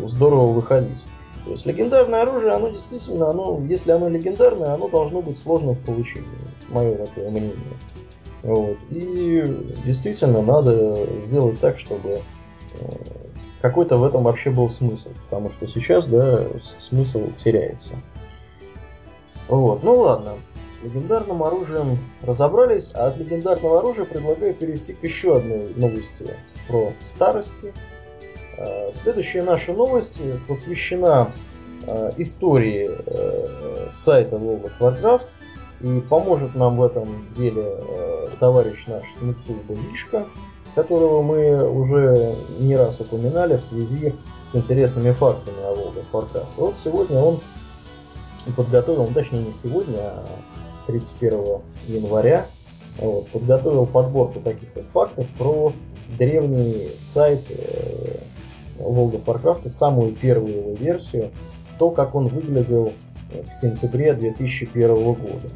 здорово 0.07 0.53
выходить. 0.53 1.05
То 1.45 1.53
есть 1.53 1.65
легендарное 1.65 2.23
оружие, 2.23 2.53
оно 2.53 2.69
действительно, 2.69 3.31
оно, 3.31 3.59
если 3.63 3.91
оно 3.93 4.09
легендарное, 4.09 4.75
оно 4.75 4.89
должно 4.89 5.23
быть 5.23 5.39
сложным 5.39 5.75
в 5.75 5.81
получении. 5.81 6.27
Мое 6.69 6.97
такое 6.97 7.31
мнение. 7.31 7.55
Вот. 8.43 8.77
И 8.91 9.45
действительно 9.85 10.43
надо 10.43 11.07
сделать 11.21 11.59
так, 11.61 11.79
чтобы 11.79 12.19
э, 12.81 12.87
какой-то 13.61 13.97
в 13.97 14.05
этом 14.05 14.23
вообще 14.23 14.51
был 14.51 14.69
смысл. 14.69 15.11
Потому 15.25 15.51
что 15.53 15.67
сейчас, 15.67 16.07
да, 16.07 16.47
смысл 16.79 17.31
теряется. 17.37 17.95
Вот. 19.49 19.83
Ну 19.83 19.95
ладно. 19.95 20.35
С 20.73 20.83
легендарным 20.83 21.43
оружием 21.43 21.99
разобрались, 22.23 22.95
а 22.95 23.09
от 23.09 23.19
легендарного 23.19 23.81
оружия 23.81 24.05
предлагаю 24.05 24.55
перейти 24.55 24.93
к 24.93 25.03
еще 25.03 25.37
одной 25.37 25.73
новости 25.75 26.27
про 26.69 26.93
старости. 27.01 27.73
Э, 28.57 28.93
следующая 28.93 29.43
наша 29.43 29.73
новость 29.73 30.21
посвящена 30.47 31.33
э, 31.87 32.11
истории 32.19 32.91
сайта 33.91 34.37
World 34.37 34.71
of 34.71 34.73
Warcraft 34.81 35.23
И 35.81 36.01
поможет 36.01 36.55
нам 36.55 36.77
в 36.77 36.83
этом 36.83 37.09
деле 37.33 37.65
э, 37.67 38.29
товарищ 38.41 38.87
наш 38.87 39.05
Смыктулба 39.15 39.75
Вишка, 39.75 40.27
которого 40.79 41.23
мы 41.23 41.69
уже 41.69 42.37
не 42.61 42.77
раз 42.77 43.01
упоминали 43.01 43.57
в 43.57 43.63
связи 43.63 44.15
с 44.45 44.55
интересными 44.55 45.11
фактами 45.11 45.59
о 45.65 45.75
World 45.75 45.97
of 45.97 46.05
Warcraft. 46.13 46.47
Вот 46.57 46.77
сегодня 46.77 47.19
он 47.19 47.41
подготовил, 48.55 49.05
ну, 49.05 49.13
точнее 49.13 49.41
не 49.41 49.51
сегодня, 49.51 49.99
а 49.99 50.25
31 50.87 51.63
января, 51.89 52.47
вот, 52.99 53.27
подготовил 53.29 53.87
подборку 53.87 54.39
таких 54.39 54.69
вот 54.77 54.85
фактов 54.85 55.27
про 55.37 55.73
древний 56.17 56.93
сайт 56.97 57.41
э, 57.49 58.21
World 58.79 59.21
of 59.21 59.25
Warcraft, 59.25 59.69
самую 59.69 60.15
первую 60.15 60.59
его 60.59 60.75
версию, 60.75 61.33
то, 61.81 61.91
как 61.91 62.15
он 62.15 62.27
выглядел 62.27 62.93
в 63.33 63.53
сентябре 63.53 64.15
2001 64.15 64.95
года. 64.95 65.49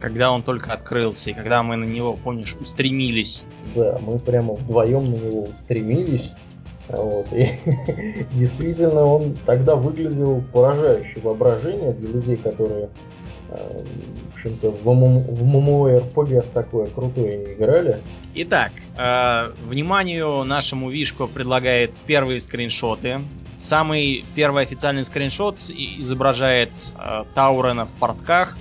Когда 0.00 0.30
он 0.30 0.42
только 0.42 0.72
открылся, 0.72 1.30
и 1.30 1.32
когда 1.34 1.62
мы 1.62 1.76
на 1.76 1.84
него, 1.84 2.14
помнишь, 2.14 2.54
устремились. 2.60 3.44
Да, 3.74 3.98
мы 4.00 4.18
прямо 4.18 4.54
вдвоем 4.54 5.04
на 5.04 5.16
него 5.16 5.44
устремились. 5.44 6.34
Вот. 6.88 7.32
И 7.32 7.58
действительно, 8.32 9.04
он 9.04 9.34
тогда 9.44 9.76
выглядел 9.76 10.42
поражающе 10.52 11.20
воображение 11.20 11.92
для 11.92 12.12
людей, 12.12 12.36
которые 12.36 12.88
э, 13.50 13.84
в 14.24 14.34
общем-то, 14.34 14.70
в, 14.70 14.84
в 14.84 15.56
MMORPG 15.56 16.52
такое 16.52 16.86
крутое 16.86 17.38
не 17.38 17.54
играли. 17.54 18.00
Итак, 18.34 18.72
э, 18.96 19.50
вниманию 19.66 20.44
нашему 20.44 20.90
Вишку 20.90 21.26
предлагает 21.26 22.00
первые 22.06 22.40
скриншоты. 22.40 23.20
Самый 23.56 24.24
первый 24.36 24.62
официальный 24.62 25.04
скриншот 25.04 25.58
изображает 25.68 26.70
э, 26.96 27.24
Таурена 27.34 27.84
в 27.84 27.92
портках, 27.94 28.56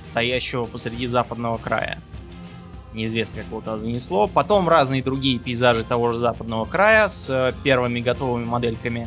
стоящего 0.00 0.64
посреди 0.64 1.06
западного 1.06 1.58
края. 1.58 1.98
Неизвестно, 2.94 3.42
как 3.42 3.50
его 3.50 3.60
туда 3.60 3.78
занесло. 3.78 4.26
Потом 4.26 4.68
разные 4.68 5.02
другие 5.02 5.38
пейзажи 5.38 5.84
того 5.84 6.12
же 6.12 6.18
западного 6.18 6.64
края 6.64 7.08
с 7.08 7.28
э, 7.28 7.52
первыми 7.62 8.00
готовыми 8.00 8.44
модельками. 8.44 9.06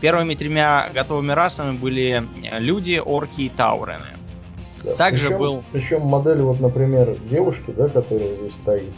Первыми 0.00 0.34
тремя 0.34 0.90
готовыми 0.94 1.32
расами 1.32 1.76
были 1.76 2.22
люди, 2.58 3.00
орки 3.04 3.42
и 3.42 3.48
таурены. 3.48 4.16
Да. 4.84 4.94
Также 4.94 5.26
причем, 5.26 5.38
был... 5.38 5.64
Причем 5.72 6.02
модель, 6.02 6.40
вот, 6.40 6.60
например, 6.60 7.16
девушки, 7.28 7.70
да, 7.76 7.88
которая 7.88 8.34
здесь 8.34 8.54
стоит 8.54 8.92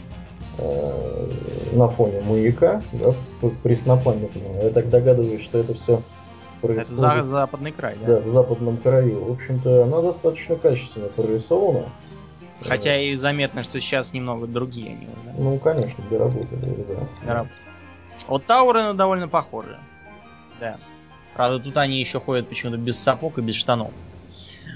э, 0.57 1.29
на 1.73 1.89
фоне 1.89 2.21
маяка, 2.21 2.81
да, 2.93 3.13
преснопамятного. 3.63 4.63
Я 4.63 4.69
так 4.69 4.89
догадываюсь, 4.89 5.43
что 5.43 5.59
это 5.59 5.73
все 5.73 6.01
происходит... 6.63 6.85
Это 6.85 6.93
за, 6.93 7.23
западный 7.27 7.71
край, 7.71 7.97
да? 7.99 8.05
Да, 8.05 8.19
в 8.19 8.27
западном 8.27 8.77
краю. 8.77 9.25
В 9.25 9.31
общем-то, 9.31 9.83
она 9.83 10.01
достаточно 10.01 10.55
качественно 10.55 11.07
прорисована. 11.09 11.89
Хотя 12.61 12.99
и 12.99 13.15
заметно, 13.15 13.63
что 13.63 13.79
сейчас 13.79 14.13
немного 14.13 14.47
другие 14.47 14.91
они 14.91 15.07
уже. 15.07 15.41
Ну, 15.41 15.59
конечно, 15.59 16.03
доработали, 16.09 16.85
да. 16.87 17.25
Доработали. 17.25 17.59
Вот 18.27 18.45
Тауры 18.45 18.93
довольно 18.93 19.27
похожи. 19.27 19.77
Да. 20.59 20.77
Правда, 21.35 21.59
тут 21.59 21.77
они 21.77 21.99
еще 21.99 22.19
ходят 22.19 22.47
почему-то 22.47 22.77
без 22.77 22.97
сапог 22.97 23.37
и 23.37 23.41
без 23.41 23.55
штанов. 23.55 23.91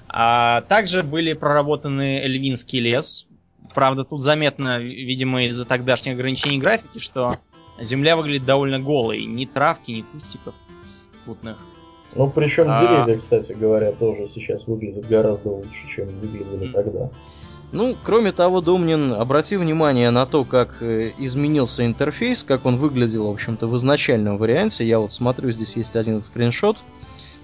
А 0.10 0.62
также 0.62 1.04
были 1.04 1.34
проработаны 1.34 2.20
Эльвинский 2.20 2.80
лес. 2.80 3.28
Правда, 3.74 4.04
тут 4.04 4.22
заметно, 4.22 4.80
видимо, 4.80 5.46
из-за 5.46 5.66
тогдашних 5.66 6.14
ограничений 6.14 6.58
графики, 6.58 7.00
что 7.00 7.38
земля 7.80 8.18
выглядит 8.18 8.46
довольно 8.46 8.80
голой. 8.80 9.26
Ни 9.26 9.46
травки, 9.46 9.92
ни 9.92 10.02
кустиков 10.02 10.56
путных. 11.26 11.58
Ну, 12.18 12.30
причем 12.30 12.66
а... 12.68 12.80
деревья, 12.80 13.18
кстати 13.18 13.54
говоря, 13.54 13.92
тоже 13.92 14.28
сейчас 14.28 14.68
выглядят 14.68 15.08
гораздо 15.08 15.50
лучше, 15.50 15.88
чем 15.88 16.08
выглядели 16.08 16.70
mm. 16.70 16.74
тогда. 16.74 17.10
Ну, 17.72 17.96
кроме 18.04 18.32
того, 18.32 18.62
Домнин, 18.62 19.14
обрати 19.14 19.58
внимание 19.58 20.10
на 20.10 20.26
то, 20.26 20.46
как 20.46 20.82
э, 20.82 21.12
изменился 21.18 21.86
интерфейс, 21.86 22.44
как 22.44 22.66
он 22.66 22.78
выглядел, 22.78 23.28
в 23.28 23.32
общем-то, 23.32 23.68
в 23.68 23.76
изначальном 23.76 24.38
варианте. 24.38 24.88
Я 24.88 25.00
вот 25.00 25.12
смотрю, 25.12 25.52
здесь 25.52 25.76
есть 25.76 25.96
один 25.96 26.24
скриншот 26.24 26.78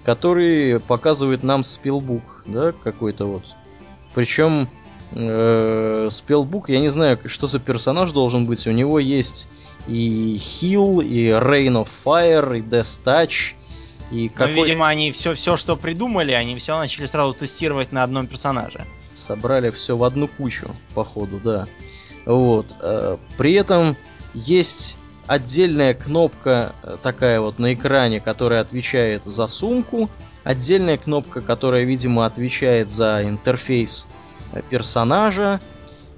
который 0.04 0.78
показывает 0.80 1.42
нам 1.42 1.62
спелбук, 1.62 2.42
да, 2.46 2.72
какой-то 2.72 3.24
вот. 3.24 3.44
Причем 4.14 4.68
э, 5.12 6.08
спелбук, 6.10 6.68
я 6.68 6.78
не 6.80 6.90
знаю, 6.90 7.18
что 7.24 7.46
за 7.46 7.58
персонаж 7.58 8.12
должен 8.12 8.44
быть. 8.44 8.66
У 8.66 8.70
него 8.70 8.98
есть 8.98 9.48
и 9.88 10.36
Heal, 10.36 11.02
и 11.02 11.30
Rain 11.30 11.82
of 11.82 11.88
Fire, 12.04 12.58
и 12.58 12.60
Death 12.60 13.00
Touch. 13.02 13.54
И 14.10 14.28
ну, 14.28 14.34
какой... 14.34 14.54
видимо, 14.54 14.88
они 14.88 15.12
все, 15.12 15.34
все, 15.34 15.56
что 15.56 15.76
придумали, 15.76 16.32
они 16.32 16.56
все 16.58 16.78
начали 16.78 17.06
сразу 17.06 17.34
тестировать 17.34 17.92
на 17.92 18.02
одном 18.02 18.26
персонаже. 18.26 18.80
Собрали 19.12 19.70
все 19.70 19.96
в 19.96 20.04
одну 20.04 20.28
кучу, 20.28 20.70
походу, 20.94 21.40
да. 21.42 21.66
Вот. 22.26 22.66
Э, 22.80 23.16
при 23.36 23.54
этом 23.54 23.96
есть 24.34 24.96
отдельная 25.26 25.94
кнопка 25.94 26.74
э, 26.82 26.96
такая 27.02 27.40
вот 27.40 27.58
на 27.58 27.74
экране, 27.74 28.20
которая 28.20 28.60
отвечает 28.60 29.24
за 29.24 29.46
сумку, 29.46 30.08
отдельная 30.42 30.98
кнопка, 30.98 31.40
которая, 31.40 31.84
видимо, 31.84 32.26
отвечает 32.26 32.90
за 32.90 33.22
интерфейс 33.24 34.06
э, 34.52 34.62
персонажа, 34.68 35.60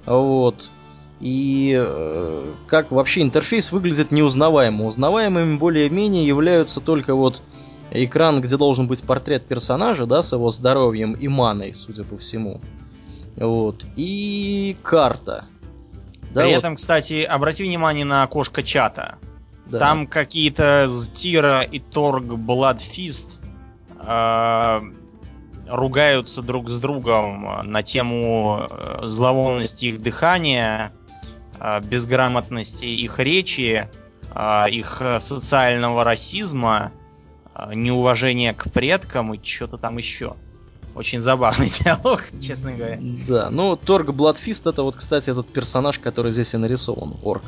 вот. 0.05 0.69
И 1.19 1.75
э, 1.77 2.53
как 2.67 2.91
вообще 2.91 3.21
интерфейс 3.21 3.71
выглядит 3.71 4.11
неузнаваемо. 4.11 4.85
Узнаваемыми 4.85 5.57
более-менее 5.57 6.27
являются 6.27 6.79
только 6.79 7.15
вот 7.15 7.41
экран, 7.91 8.41
где 8.41 8.57
должен 8.57 8.87
быть 8.87 9.03
портрет 9.03 9.47
персонажа, 9.47 10.05
да, 10.05 10.21
с 10.21 10.33
его 10.33 10.49
здоровьем 10.49 11.13
и 11.13 11.27
маной, 11.27 11.73
судя 11.73 12.03
по 12.03 12.17
всему. 12.17 12.61
Вот. 13.35 13.85
И 13.95 14.75
карта. 14.83 15.45
Да, 16.31 16.41
При 16.41 16.51
вот. 16.51 16.59
этом, 16.59 16.75
кстати, 16.75 17.23
обрати 17.23 17.63
внимание 17.63 18.05
на 18.05 18.23
окошко 18.23 18.63
чата. 18.63 19.15
Да. 19.67 19.79
Там 19.79 20.07
какие-то 20.07 20.87
Стира 20.89 21.61
и 21.61 21.79
Торг 21.79 22.23
Бладфист 22.23 23.41
э, 23.99 24.81
ругаются 25.69 26.41
друг 26.41 26.69
с 26.69 26.79
другом 26.79 27.47
на 27.63 27.83
тему 27.83 28.67
э, 28.69 28.99
зловонности 29.03 29.87
их 29.87 30.01
дыхания, 30.01 30.91
э, 31.59 31.81
безграмотности 31.81 32.85
их 32.85 33.19
речи, 33.19 33.89
э, 34.33 34.69
их 34.69 35.01
социального 35.19 36.03
расизма, 36.03 36.91
э, 37.57 37.73
неуважения 37.73 38.53
к 38.53 38.71
предкам 38.71 39.33
и 39.33 39.43
что-то 39.43 39.77
там 39.77 39.97
еще. 39.97 40.35
Очень 40.95 41.19
забавный 41.19 41.69
диалог, 41.83 42.23
честно 42.41 42.73
говоря. 42.73 42.99
Да, 43.27 43.49
ну 43.49 43.75
Торг 43.75 44.13
Бладфист 44.13 44.67
это 44.67 44.83
вот, 44.83 44.95
кстати, 44.95 45.29
этот 45.29 45.47
персонаж, 45.51 45.99
который 45.99 46.31
здесь 46.31 46.53
и 46.53 46.57
нарисован, 46.57 47.15
орк. 47.23 47.43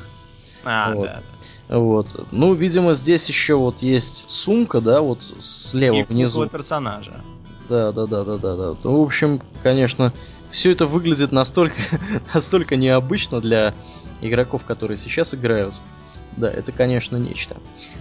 А, 0.63 0.93
вот. 0.93 1.05
да. 1.05 1.21
Вот. 1.69 2.27
Ну, 2.31 2.55
видимо, 2.55 2.93
здесь 2.93 3.29
еще 3.29 3.55
вот 3.55 3.83
есть 3.83 4.29
сумка, 4.29 4.81
да, 4.81 5.01
вот 5.01 5.19
слева 5.37 5.97
и 5.97 6.03
внизу. 6.03 6.47
персонажа. 6.47 7.21
Да, 7.69 7.91
да, 7.91 8.07
да, 8.07 8.23
да, 8.23 8.37
да, 8.37 8.55
да. 8.55 8.75
Ну, 8.83 9.03
в 9.03 9.05
общем, 9.05 9.39
конечно, 9.61 10.11
все 10.49 10.71
это 10.71 10.87
выглядит 10.87 11.31
настолько, 11.31 11.75
настолько 12.33 12.75
необычно 12.75 13.39
для 13.39 13.75
игроков, 14.21 14.65
которые 14.65 14.97
сейчас 14.97 15.35
играют. 15.35 15.75
Да, 16.39 16.49
это, 16.49 16.71
конечно, 16.71 17.17
нечто. 17.17 17.57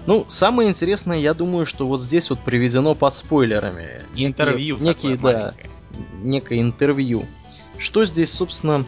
Ну, 0.06 0.24
самое 0.28 0.68
интересное, 0.68 1.18
я 1.18 1.34
думаю, 1.34 1.66
что 1.66 1.88
вот 1.88 2.00
здесь 2.00 2.30
вот 2.30 2.38
приведено 2.38 2.94
под 2.94 3.12
спойлерами. 3.14 4.00
Интервью. 4.14 4.78
Некие, 4.78 5.16
да, 5.16 5.54
некое 6.22 6.60
интервью. 6.60 7.26
Что 7.78 8.04
здесь, 8.04 8.32
собственно, 8.32 8.84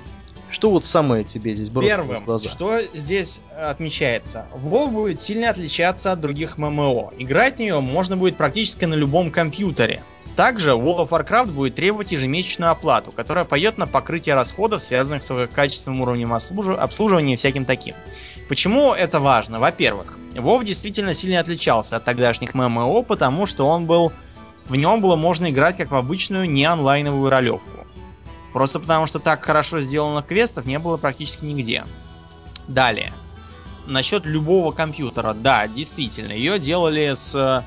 что 0.50 0.70
вот 0.70 0.84
самое 0.84 1.24
тебе 1.24 1.52
здесь 1.52 1.68
бросилось 1.68 1.96
Первым, 1.96 2.16
в 2.16 2.24
глаза? 2.24 2.48
что 2.48 2.80
здесь 2.94 3.40
отмечается. 3.56 4.46
WoW 4.54 4.90
будет 4.90 5.20
сильно 5.20 5.50
отличаться 5.50 6.12
от 6.12 6.20
других 6.20 6.56
ММО. 6.56 7.12
Играть 7.18 7.56
в 7.56 7.60
нее 7.60 7.80
можно 7.80 8.16
будет 8.16 8.36
практически 8.36 8.84
на 8.84 8.94
любом 8.94 9.30
компьютере. 9.32 10.04
Также 10.36 10.70
World 10.70 11.08
of 11.08 11.08
Warcraft 11.10 11.52
будет 11.52 11.74
требовать 11.74 12.12
ежемесячную 12.12 12.70
оплату, 12.70 13.12
которая 13.12 13.44
пойдет 13.44 13.78
на 13.78 13.86
покрытие 13.86 14.34
расходов, 14.34 14.82
связанных 14.82 15.22
с 15.22 15.48
качественным 15.48 16.00
уровнем 16.00 16.32
обслуживания 16.32 17.34
и 17.34 17.36
всяким 17.36 17.64
таким. 17.64 17.94
Почему 18.48 18.92
это 18.92 19.20
важно? 19.20 19.58
Во-первых, 19.58 20.18
WoW 20.32 20.64
действительно 20.64 21.14
сильно 21.14 21.40
отличался 21.40 21.96
от 21.96 22.04
тогдашних 22.04 22.54
ММО, 22.54 23.02
потому 23.02 23.46
что 23.46 23.66
он 23.66 23.86
был... 23.86 24.12
В 24.66 24.76
нем 24.76 25.00
было 25.00 25.16
можно 25.16 25.50
играть 25.50 25.76
как 25.76 25.90
в 25.90 25.96
обычную 25.96 26.48
не 26.48 26.64
онлайновую 26.64 27.28
ролевку. 27.28 27.68
Просто 28.52 28.80
потому 28.80 29.06
что 29.06 29.18
так 29.18 29.44
хорошо 29.44 29.80
сделано 29.80 30.22
квестов 30.22 30.66
не 30.66 30.78
было 30.78 30.96
практически 30.96 31.44
нигде. 31.44 31.84
Далее. 32.66 33.12
Насчет 33.86 34.26
любого 34.26 34.70
компьютера. 34.70 35.34
Да, 35.34 35.66
действительно, 35.66 36.32
ее 36.32 36.58
делали 36.58 37.12
с 37.14 37.34
э, 37.34 37.62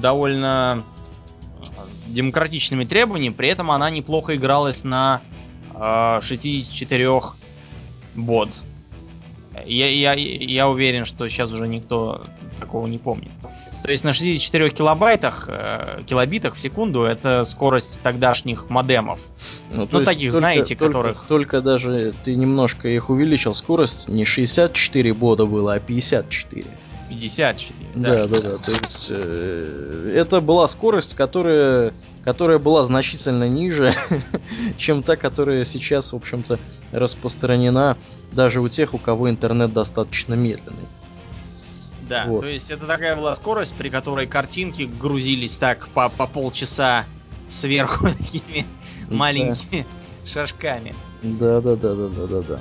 довольно 0.00 0.84
демократичными 2.06 2.84
требованиями, 2.84 3.34
при 3.34 3.48
этом 3.48 3.70
она 3.70 3.90
неплохо 3.90 4.36
игралась 4.36 4.84
на 4.84 5.20
э, 5.74 6.20
64 6.22 7.20
бот 8.14 8.50
я, 9.64 9.88
я, 9.88 10.12
я 10.14 10.68
уверен, 10.68 11.04
что 11.04 11.28
сейчас 11.28 11.52
уже 11.52 11.66
никто 11.68 12.24
такого 12.60 12.86
не 12.86 12.98
помнит. 12.98 13.30
То 13.82 13.90
есть 13.92 14.04
на 14.04 14.12
64 14.12 14.70
килобайтах, 14.70 15.48
э, 15.48 16.02
килобитах 16.06 16.54
в 16.54 16.58
секунду 16.58 17.02
это 17.02 17.44
скорость 17.44 18.00
тогдашних 18.02 18.68
модемов. 18.68 19.20
Ну, 19.72 19.88
Ну, 19.90 20.04
таких, 20.04 20.32
знаете, 20.32 20.74
только, 20.74 20.92
которых- 20.92 21.24
Только 21.28 21.60
даже 21.60 22.12
ты 22.24 22.34
немножко 22.34 22.88
их 22.88 23.10
увеличил 23.10 23.54
скорость, 23.54 24.08
не 24.08 24.24
64 24.24 25.12
бода 25.14 25.46
было, 25.46 25.74
а 25.74 25.80
54. 25.80 26.64
54. 27.08 27.74
Да, 27.96 28.26
да, 28.26 28.40
да. 28.40 28.58
То 28.58 28.70
есть 28.70 29.12
э, 29.14 30.12
это 30.14 30.40
была 30.40 30.66
скорость, 30.68 31.14
которая, 31.14 31.92
которая 32.24 32.58
была 32.58 32.82
значительно 32.84 33.48
ниже, 33.48 33.94
чем 34.78 35.02
та, 35.02 35.16
которая 35.16 35.64
сейчас, 35.64 36.12
в 36.12 36.16
общем-то, 36.16 36.58
распространена 36.92 37.96
даже 38.32 38.60
у 38.60 38.68
тех, 38.68 38.94
у 38.94 38.98
кого 38.98 39.30
интернет 39.30 39.72
достаточно 39.72 40.34
медленный. 40.34 40.88
Да, 42.08 42.24
Вот. 42.26 42.42
то 42.42 42.46
есть 42.46 42.70
это 42.70 42.86
такая 42.86 43.16
была 43.16 43.34
скорость, 43.34 43.74
при 43.74 43.88
которой 43.88 44.26
картинки 44.26 44.82
грузились 44.82 45.58
так 45.58 45.88
по, 45.88 46.08
по 46.08 46.26
полчаса 46.28 47.04
сверху 47.48 48.08
такими 48.18 48.64
Да. 49.08 49.16
маленькими 49.16 49.86
шажками. 50.26 50.94
Да, 51.22 51.60
да, 51.60 51.74
да, 51.76 51.94
да, 51.94 52.08
да, 52.08 52.26
да, 52.26 52.40
да. 52.42 52.60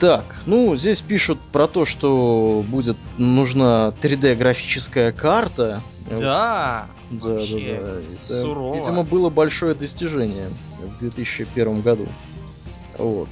Так, 0.00 0.24
ну, 0.46 0.74
здесь 0.76 1.02
пишут 1.02 1.38
про 1.52 1.66
то, 1.66 1.84
что 1.84 2.64
будет 2.66 2.96
нужна 3.18 3.92
3D-графическая 4.00 5.12
карта. 5.12 5.82
Да, 6.08 6.86
Да, 7.10 7.28
вообще 7.28 7.78
да, 7.80 7.86
да. 7.86 7.98
Это, 7.98 8.40
сурово. 8.40 8.74
видимо, 8.76 9.02
было 9.02 9.28
большое 9.28 9.74
достижение 9.74 10.48
в 10.82 10.98
2001 11.00 11.82
году. 11.82 12.06
Вот. 12.96 13.28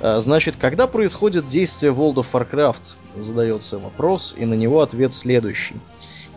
А, 0.00 0.20
Значит, 0.20 0.56
когда 0.58 0.88
происходит 0.88 1.46
действие 1.46 1.92
World 1.92 2.14
of 2.14 2.26
Warcraft? 2.32 2.82
Задается 3.16 3.78
вопрос, 3.78 4.34
и 4.36 4.44
на 4.44 4.54
него 4.54 4.80
ответ 4.80 5.12
следующий. 5.12 5.76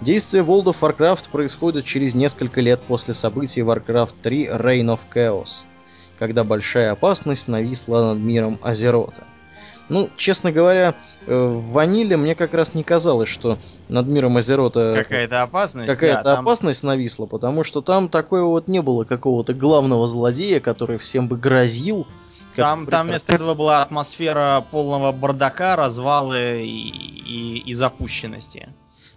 Действие 0.01 0.43
World 0.43 0.65
of 0.65 0.78
Warcraft 0.80 1.30
происходит 1.32 1.86
через 1.86 2.13
несколько 2.13 2.62
лет 2.62 2.82
после 2.82 3.15
событий 3.15 3.62
Warcraft 3.62 4.13
3 4.21 4.45
Reign 4.47 4.95
of 4.95 4.99
Chaos, 5.12 5.63
когда 6.19 6.43
большая 6.43 6.91
опасность 6.91 7.47
нависла 7.47 8.13
над 8.13 8.19
миром 8.19 8.60
Азерота. 8.62 9.23
Ну, 9.87 10.09
честно 10.17 10.51
говоря, 10.51 10.95
э, 11.27 11.35
в 11.35 11.71
Ваниле 11.71 12.17
мне 12.17 12.33
как 12.33 12.53
раз 12.53 12.73
не 12.73 12.83
казалось, 12.83 13.29
что 13.29 13.57
над 13.87 14.07
миром 14.07 14.37
Азерота 14.37 14.93
Какая-то 14.95 15.43
опасность. 15.43 15.87
какая-то 15.87 16.23
да, 16.23 16.35
там- 16.35 16.45
опасность 16.45 16.83
нависла, 16.83 17.27
потому 17.27 17.63
что 17.63 17.81
там 17.81 18.09
такое 18.09 18.43
вот 18.43 18.67
не 18.67 18.81
было 18.81 19.03
какого-то 19.03 19.53
главного 19.53 20.07
злодея, 20.07 20.59
который 20.59 20.97
всем 20.97 21.27
бы 21.27 21.37
грозил. 21.37 22.07
Там, 22.55 22.87
там 22.87 23.07
вместо 23.07 23.35
этого 23.35 23.53
была 23.53 23.81
атмосфера 23.81 24.65
полного 24.71 25.11
бардака, 25.11 25.75
развалы 25.75 26.63
и, 26.63 26.67
и, 26.67 27.63
и 27.65 27.73
запущенности. 27.73 28.69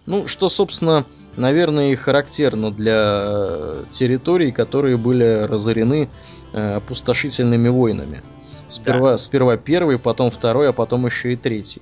Ну, 0.05 0.27
что, 0.27 0.49
собственно, 0.49 1.05
наверное, 1.35 1.91
и 1.91 1.95
характерно 1.95 2.71
для 2.71 3.83
территорий, 3.91 4.51
которые 4.51 4.97
были 4.97 5.43
разорены 5.43 6.09
э, 6.51 6.73
опустошительными 6.75 7.69
войнами. 7.69 8.23
Сперва, 8.69 9.17
сперва 9.17 9.57
первый, 9.57 9.99
потом 9.99 10.29
второй, 10.29 10.69
а 10.69 10.73
потом 10.73 11.05
еще 11.05 11.33
и 11.33 11.35
третий. 11.35 11.81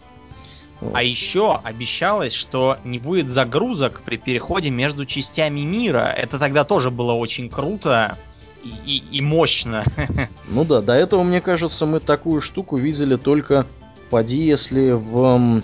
Вот. 0.80 0.94
А 0.96 1.04
еще 1.04 1.60
обещалось, 1.64 2.34
что 2.34 2.78
не 2.84 3.00
будет 3.00 3.30
загрузок 3.30 4.02
при 4.06 4.18
переходе 4.18 4.70
между 4.70 5.06
частями 5.06 5.62
мира. 5.62 6.14
Это 6.16 6.38
тогда 6.40 6.64
тоже 6.64 6.92
было 6.92 7.14
очень 7.14 7.50
круто 7.50 8.18
и, 8.64 8.70
и- 8.86 9.04
и 9.18 9.22
мощно. 9.22 9.84
Ну 10.50 10.64
да, 10.64 10.82
до 10.82 10.94
этого, 10.94 11.24
мне 11.24 11.42
кажется, 11.42 11.86
мы 11.86 12.00
такую 12.00 12.42
штуку 12.42 12.78
видели 12.78 13.16
только, 13.16 13.66
поди, 14.10 14.42
если 14.42 14.92
в 14.92 15.18
м, 15.36 15.64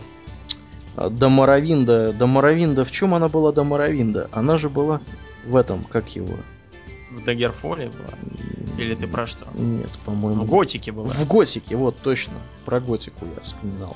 а, 0.97 1.09
до 1.09 1.29
Моровинда. 1.29 2.11
До 2.13 2.25
Моровинда, 2.27 2.83
в 2.83 2.91
чем 2.91 3.13
она 3.13 3.29
была 3.29 3.51
до 3.51 3.63
Моровинда? 3.63 4.29
Она 4.33 4.57
же 4.57 4.69
была 4.69 4.99
в 5.45 5.55
этом, 5.55 5.83
как 5.83 6.09
его? 6.15 6.35
В 7.13 7.25
Дагерфоле 7.25 7.89
было. 7.89 8.77
Или 8.77 8.95
ты 8.95 9.07
про 9.07 9.27
что? 9.27 9.45
Нет, 9.53 9.89
по-моему. 10.05 10.43
В 10.43 10.49
Готике 10.49 10.91
было. 10.91 11.07
В 11.07 11.27
Готике, 11.27 11.75
вот 11.75 11.97
точно. 11.97 12.33
Про 12.65 12.79
Готику 12.79 13.25
я 13.25 13.41
вспоминал. 13.41 13.95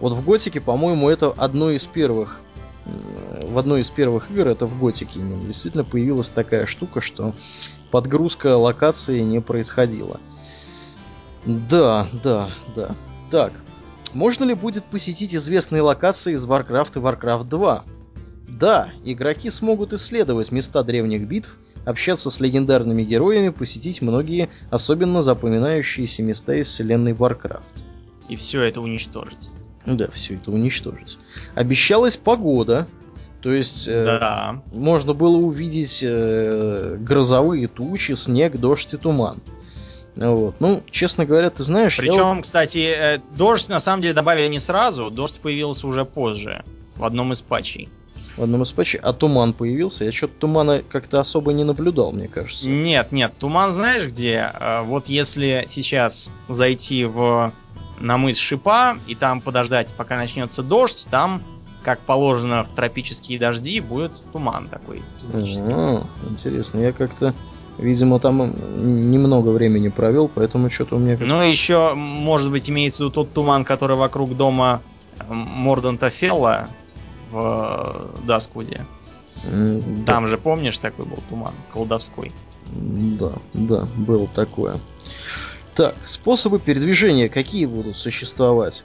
Вот 0.00 0.12
в 0.12 0.24
Готике, 0.24 0.60
по-моему, 0.60 1.08
это 1.08 1.30
одно 1.30 1.70
из 1.70 1.86
первых 1.86 2.40
в 2.84 3.58
одной 3.58 3.82
из 3.82 3.90
первых 3.90 4.30
игр, 4.30 4.48
это 4.48 4.66
в 4.66 4.78
Готике 4.80 5.20
именно, 5.20 5.40
действительно 5.40 5.84
появилась 5.84 6.30
такая 6.30 6.66
штука, 6.66 7.00
что 7.00 7.34
подгрузка 7.90 8.56
локации 8.56 9.20
не 9.20 9.40
происходила. 9.40 10.20
Да, 11.44 12.08
да, 12.24 12.50
да. 12.74 12.96
Так, 13.30 13.52
можно 14.14 14.44
ли 14.44 14.54
будет 14.54 14.84
посетить 14.84 15.34
известные 15.34 15.82
локации 15.82 16.34
из 16.34 16.46
Warcraft 16.46 16.92
и 16.96 16.98
Warcraft 16.98 17.44
2? 17.44 17.84
Да, 18.48 18.88
игроки 19.04 19.50
смогут 19.50 19.92
исследовать 19.92 20.52
места 20.52 20.82
древних 20.82 21.26
битв, 21.26 21.56
общаться 21.84 22.30
с 22.30 22.40
легендарными 22.40 23.02
героями, 23.02 23.48
посетить 23.48 24.02
многие 24.02 24.48
особенно 24.70 25.22
запоминающиеся 25.22 26.22
места 26.22 26.54
из 26.54 26.68
вселенной 26.68 27.12
Warcraft. 27.12 27.62
И 28.28 28.36
все 28.36 28.62
это 28.62 28.80
уничтожить. 28.80 29.50
Да, 29.84 30.08
все 30.12 30.34
это 30.36 30.52
уничтожить. 30.52 31.18
Обещалась 31.54 32.16
погода, 32.16 32.86
то 33.40 33.52
есть 33.52 33.88
э, 33.88 34.04
Да. 34.04 34.62
можно 34.72 35.12
было 35.12 35.36
увидеть 35.36 36.00
э, 36.04 36.96
грозовые 37.00 37.66
тучи, 37.66 38.12
снег, 38.12 38.56
дождь 38.58 38.94
и 38.94 38.96
туман. 38.96 39.40
Вот. 40.14 40.56
Ну, 40.60 40.82
честно 40.90 41.24
говоря, 41.24 41.50
ты 41.50 41.62
знаешь, 41.62 41.98
я 41.98 42.02
Причем, 42.02 42.42
кстати, 42.42 42.94
э, 42.96 43.18
дождь 43.36 43.68
на 43.68 43.80
самом 43.80 44.02
деле 44.02 44.14
добавили 44.14 44.46
не 44.46 44.60
сразу, 44.60 45.10
дождь 45.10 45.40
появился 45.40 45.86
уже 45.86 46.04
позже. 46.04 46.64
В 46.94 47.04
одном 47.04 47.32
из 47.32 47.40
патчей. 47.42 47.88
В 48.36 48.42
одном 48.42 48.62
из 48.62 48.72
патчей, 48.72 49.00
а 49.00 49.12
туман 49.12 49.52
появился. 49.52 50.04
Я 50.04 50.12
что-то 50.12 50.34
тумана 50.38 50.82
как-то 50.82 51.20
особо 51.20 51.52
не 51.52 51.64
наблюдал, 51.64 52.12
мне 52.12 52.28
кажется. 52.28 52.68
Нет, 52.68 53.12
нет, 53.12 53.32
туман 53.38 53.72
знаешь 53.72 54.06
где? 54.06 54.50
Э, 54.58 54.82
Вот 54.82 55.08
если 55.08 55.64
сейчас 55.68 56.30
зайти 56.48 57.04
в 57.04 57.52
на 58.00 58.18
мыс 58.18 58.36
Шипа 58.36 58.96
и 59.06 59.14
там 59.14 59.40
подождать, 59.40 59.94
пока 59.96 60.16
начнется 60.16 60.62
дождь, 60.62 61.06
там, 61.10 61.42
как 61.84 62.00
положено 62.00 62.64
в 62.64 62.68
тропические 62.74 63.38
дожди, 63.38 63.80
будет 63.80 64.12
туман 64.32 64.66
такой 64.68 65.00
специфический. 65.04 65.72
А, 65.72 66.02
интересно, 66.28 66.80
я 66.80 66.92
как-то, 66.92 67.34
видимо, 67.78 68.18
там 68.18 68.52
немного 69.10 69.50
времени 69.50 69.88
провел, 69.88 70.28
поэтому 70.32 70.70
что-то 70.70 70.96
у 70.96 70.98
меня... 70.98 71.16
Ну, 71.20 71.42
еще, 71.42 71.94
может 71.94 72.50
быть, 72.50 72.68
имеется 72.70 73.04
в 73.04 73.06
виду 73.06 73.14
тот 73.14 73.32
туман, 73.32 73.64
который 73.64 73.96
вокруг 73.96 74.36
дома 74.36 74.82
Морданта 75.28 76.10
Фелла 76.10 76.68
в 77.32 78.12
э, 78.22 78.26
Даскуде. 78.26 78.80
Да. 79.44 79.80
Там 80.06 80.28
же, 80.28 80.38
помнишь, 80.38 80.78
такой 80.78 81.06
был 81.06 81.18
туман 81.28 81.54
колдовской. 81.72 82.30
Да, 82.72 83.32
да, 83.54 83.88
было 83.96 84.28
такое. 84.28 84.78
Так, 85.74 85.94
способы 86.04 86.58
передвижения 86.58 87.28
какие 87.28 87.66
будут 87.66 87.96
существовать? 87.96 88.84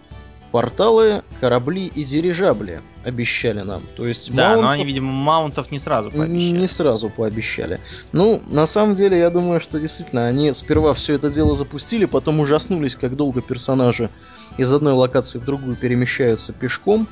Порталы, 0.52 1.24
корабли 1.42 1.88
и 1.88 2.06
дирижабли 2.06 2.82
обещали 3.04 3.60
нам. 3.60 3.84
То 3.98 4.08
есть 4.08 4.34
Да, 4.34 4.56
но 4.56 4.62
маунтов 4.62 4.72
они, 4.72 4.86
видимо, 4.86 5.12
маунтов 5.12 5.72
не 5.72 5.78
сразу 5.78 6.10
пообещали. 6.10 6.58
не 6.58 6.68
сразу 6.68 7.10
пообещали. 7.10 7.82
Ну, 8.14 8.42
на 8.48 8.66
самом 8.66 8.96
деле, 8.96 9.20
я 9.20 9.30
думаю, 9.30 9.60
что 9.60 9.78
действительно 9.78 10.26
они 10.26 10.54
сперва 10.54 10.94
все 10.94 11.16
это 11.16 11.30
дело 11.30 11.54
запустили, 11.54 12.06
потом 12.06 12.40
ужаснулись, 12.40 12.96
как 12.96 13.18
долго 13.18 13.42
персонажи 13.42 14.10
из 14.58 14.72
одной 14.72 14.94
локации 14.94 15.38
в 15.38 15.46
другую 15.46 15.76
перемещаются 15.76 16.54
пешком. 16.54 17.10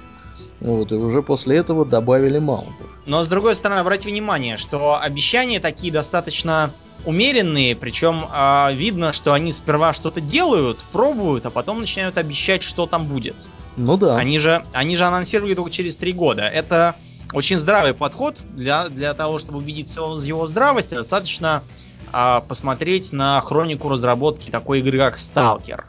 Вот, 0.61 0.91
и 0.91 0.95
уже 0.95 1.21
после 1.21 1.57
этого 1.57 1.85
добавили 1.85 2.39
маунтов. 2.39 2.87
Но 3.05 3.23
с 3.23 3.27
другой 3.27 3.55
стороны, 3.55 3.79
обратите 3.79 4.09
внимание, 4.09 4.57
что 4.57 4.99
обещания 4.99 5.59
такие 5.59 5.91
достаточно 5.91 6.71
умеренные, 7.05 7.75
причем 7.75 8.25
а, 8.31 8.71
видно, 8.71 9.13
что 9.13 9.33
они 9.33 9.51
сперва 9.51 9.93
что-то 9.93 10.21
делают, 10.21 10.83
пробуют, 10.91 11.45
а 11.45 11.49
потом 11.49 11.79
начинают 11.79 12.17
обещать, 12.17 12.63
что 12.63 12.87
там 12.87 13.05
будет. 13.05 13.35
Ну 13.75 13.97
да. 13.97 14.17
Они 14.17 14.39
же, 14.39 14.63
они 14.73 14.95
же 14.95 15.05
анонсировали 15.05 15.53
только 15.53 15.71
через 15.71 15.97
три 15.97 16.13
года. 16.13 16.43
Это 16.43 16.95
очень 17.33 17.57
здравый 17.57 17.93
подход. 17.93 18.41
Для, 18.55 18.87
для 18.87 19.13
того, 19.13 19.39
чтобы 19.39 19.59
убедиться 19.59 20.03
в 20.03 20.21
его 20.23 20.47
здравости, 20.47 20.95
достаточно 20.95 21.63
а, 22.11 22.41
посмотреть 22.41 23.11
на 23.11 23.39
хронику 23.41 23.89
разработки 23.89 24.49
такой 24.49 24.79
игры, 24.79 24.97
как 24.97 25.17
Stalker. 25.17 25.83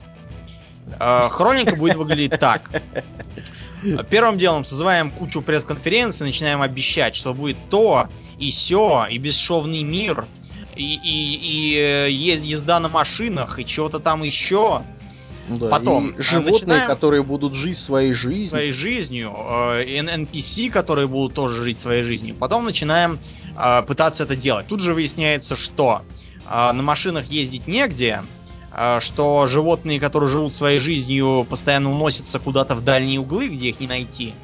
А, 0.99 1.29
хроника 1.29 1.77
будет 1.77 1.97
выглядеть 1.97 2.39
так. 2.41 2.71
Первым 4.11 4.39
делом 4.39 4.65
созываем 4.65 5.11
кучу 5.11 5.43
пресс-конференций, 5.43 6.27
начинаем 6.27 6.63
обещать, 6.63 7.15
что 7.15 7.35
будет 7.35 7.57
то, 7.71 8.09
и 8.39 8.51
все, 8.51 9.07
и 9.11 9.19
бесшовный 9.19 9.83
мир, 9.83 10.27
и, 10.75 10.95
и, 10.95 11.35
и 11.75 11.77
э, 11.79 12.11
ез- 12.11 12.43
езда 12.43 12.81
на 12.81 12.89
машинах, 12.89 13.59
и 13.59 13.67
чего-то 13.67 13.99
там 13.99 14.23
еще. 14.23 14.83
Да, 15.49 15.69
Потом, 15.69 16.09
и 16.11 16.19
а, 16.19 16.23
животные, 16.23 16.53
начинаем- 16.53 16.87
которые 16.89 17.23
будут 17.23 17.55
жить 17.55 17.79
своей 17.79 18.13
жизнью. 18.13 18.49
своей 18.49 18.73
жизнью, 18.73 19.33
э, 19.37 19.85
NPC, 20.03 20.71
которые 20.71 21.07
будут 21.07 21.35
тоже 21.35 21.63
жить 21.63 21.79
своей 21.79 22.03
жизнью. 22.03 22.35
Потом 22.39 22.65
начинаем 22.65 23.19
э, 23.57 23.83
пытаться 23.83 24.25
это 24.25 24.35
делать. 24.35 24.67
Тут 24.67 24.81
же 24.81 24.93
выясняется, 24.93 25.55
что 25.55 26.03
э, 26.51 26.73
на 26.73 26.83
машинах 26.83 27.27
ездить 27.27 27.69
негде, 27.69 28.23
э, 28.23 28.36
что 29.01 29.47
животные, 29.47 29.99
которые 30.01 30.29
живут 30.29 30.55
своей 30.55 30.79
жизнью, 30.79 31.47
постоянно 31.49 31.91
уносятся 31.91 32.39
куда-то 32.39 32.75
в 32.75 32.85
дальние 32.85 33.21
углы, 33.21 33.49
где 33.49 33.69
их 33.71 33.81
не 33.81 33.87
найти. 33.87 34.35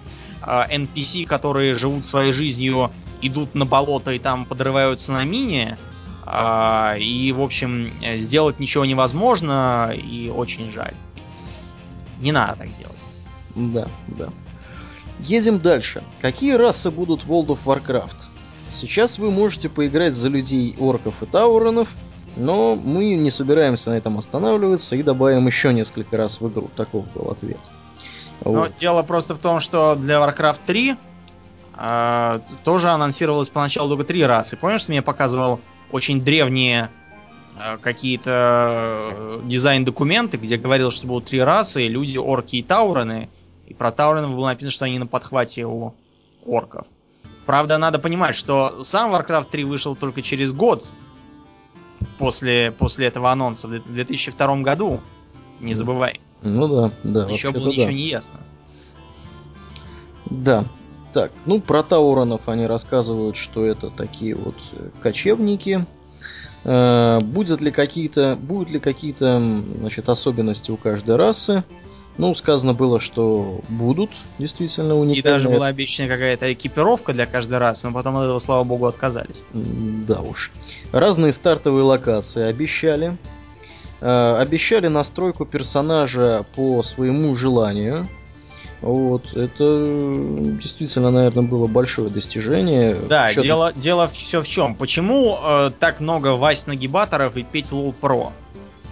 а, 0.44 0.66
NPC, 0.68 1.24
которые 1.26 1.74
живут 1.74 2.04
своей 2.04 2.32
жизнью, 2.32 2.90
идут 3.20 3.54
на 3.54 3.64
болото 3.64 4.10
и 4.12 4.18
там 4.18 4.44
подрываются 4.44 5.12
на 5.12 5.24
мине. 5.24 5.78
а, 6.26 6.96
И, 6.98 7.30
в 7.32 7.40
общем, 7.40 7.92
сделать 8.16 8.58
ничего 8.58 8.84
невозможно, 8.84 9.92
и 9.94 10.30
очень 10.34 10.70
жаль. 10.72 10.94
Не 12.20 12.32
надо 12.32 12.56
так 12.60 12.68
делать. 12.78 13.06
Да, 13.54 13.88
да. 14.08 14.28
Едем 15.20 15.60
дальше. 15.60 16.02
Какие 16.20 16.54
расы 16.54 16.90
будут 16.90 17.24
в 17.24 17.30
World 17.32 17.48
of 17.48 17.58
Warcraft? 17.64 18.16
Сейчас 18.68 19.18
вы 19.18 19.30
можете 19.30 19.68
поиграть 19.68 20.14
за 20.14 20.28
людей, 20.28 20.74
орков 20.78 21.22
и 21.22 21.26
тауронов, 21.26 21.94
но 22.36 22.76
мы 22.76 23.14
не 23.14 23.30
собираемся 23.30 23.90
на 23.90 23.94
этом 23.94 24.18
останавливаться 24.18 24.96
и 24.96 25.02
добавим 25.02 25.46
еще 25.46 25.72
несколько 25.72 26.16
раз 26.16 26.40
в 26.40 26.48
игру. 26.48 26.70
Таков 26.76 27.10
был 27.12 27.30
ответ. 27.30 27.58
Но 28.44 28.52
Вот. 28.52 28.72
дело 28.80 29.02
просто 29.02 29.34
в 29.34 29.38
том, 29.38 29.60
что 29.60 29.94
для 29.94 30.16
Warcraft 30.16 30.60
3 30.66 30.96
а, 31.74 32.40
тоже 32.64 32.90
анонсировалось 32.90 33.48
поначалу 33.48 33.90
только 33.90 34.04
три 34.04 34.24
расы. 34.24 34.56
Помнишь, 34.56 34.84
ты 34.84 34.92
мне 34.92 35.02
показывал 35.02 35.60
очень 35.90 36.22
древние 36.22 36.90
а, 37.58 37.78
какие-то 37.78 39.10
э, 39.12 39.40
дизайн-документы, 39.44 40.36
где 40.36 40.56
говорилось, 40.56 40.94
что 40.94 41.06
будут 41.06 41.28
три 41.28 41.40
расы, 41.42 41.86
люди, 41.86 42.18
орки 42.18 42.56
и 42.56 42.62
таурены. 42.62 43.28
И 43.66 43.74
про 43.74 43.90
тауrenов 43.90 44.32
было 44.32 44.48
написано, 44.48 44.70
что 44.70 44.84
они 44.84 44.98
на 44.98 45.06
подхвате 45.06 45.64
у 45.64 45.94
орков. 46.44 46.86
Правда, 47.46 47.78
надо 47.78 47.98
понимать, 47.98 48.34
что 48.34 48.82
сам 48.82 49.14
Warcraft 49.14 49.50
3 49.50 49.64
вышел 49.64 49.96
только 49.96 50.22
через 50.22 50.52
год 50.52 50.86
после, 52.18 52.72
после 52.72 53.06
этого 53.06 53.30
анонса, 53.30 53.68
в 53.68 53.70
2002 53.70 54.56
году. 54.62 55.00
Не 55.60 55.74
забывай. 55.74 56.20
Ну 56.42 56.68
да, 56.68 56.92
да. 57.04 57.30
Еще 57.30 57.50
было 57.50 57.64
да. 57.64 57.70
ничего 57.70 57.90
не 57.90 58.08
ясно. 58.08 58.40
Да. 60.30 60.64
Так, 61.12 61.30
ну 61.44 61.60
про 61.60 61.82
Тауронов 61.82 62.48
они 62.48 62.66
рассказывают, 62.66 63.36
что 63.36 63.66
это 63.66 63.90
такие 63.90 64.34
вот 64.34 64.56
э, 64.72 64.88
кочевники. 65.02 65.86
Э, 66.64 67.20
будет 67.20 67.60
ли 67.60 67.70
какие-то, 67.70 68.38
будут 68.40 68.70
ли 68.70 68.80
какие-то, 68.80 69.38
значит, 69.78 70.08
особенности 70.08 70.70
у 70.70 70.76
каждой 70.76 71.16
расы? 71.16 71.64
Ну, 72.18 72.34
сказано 72.34 72.74
было, 72.74 73.00
что 73.00 73.60
будут 73.68 74.10
действительно 74.38 74.92
И 74.92 74.96
уникальные. 74.96 75.22
даже 75.22 75.48
была 75.48 75.66
обещана 75.68 76.08
какая-то 76.08 76.52
экипировка 76.52 77.12
для 77.14 77.26
каждой 77.26 77.58
расы, 77.58 77.86
но 77.86 77.94
потом 77.94 78.16
от 78.18 78.24
этого, 78.24 78.38
слава 78.38 78.64
богу, 78.64 78.86
отказались. 78.86 79.42
Да 79.52 80.20
уж. 80.20 80.50
Разные 80.92 81.32
стартовые 81.32 81.84
локации 81.84 82.42
обещали. 82.44 83.16
Э, 84.02 84.36
обещали 84.38 84.88
настройку 84.88 85.46
персонажа 85.46 86.44
по 86.54 86.82
своему 86.82 87.34
желанию. 87.34 88.06
Вот, 88.82 89.36
это 89.36 89.78
действительно, 90.60 91.12
наверное, 91.12 91.44
было 91.44 91.66
большое 91.66 92.10
достижение. 92.10 92.94
Да, 92.96 93.28
С 93.28 93.30
учетом- 93.30 93.44
дело, 93.44 93.72
дело 93.76 94.08
все 94.08 94.42
в 94.42 94.48
чем. 94.48 94.74
Почему 94.74 95.38
э, 95.40 95.70
так 95.78 96.00
много 96.00 96.34
Вась 96.36 96.66
нагибаторов 96.66 97.36
и 97.36 97.44
Петь 97.44 97.70
Лол 97.70 97.92
Про? 97.92 98.32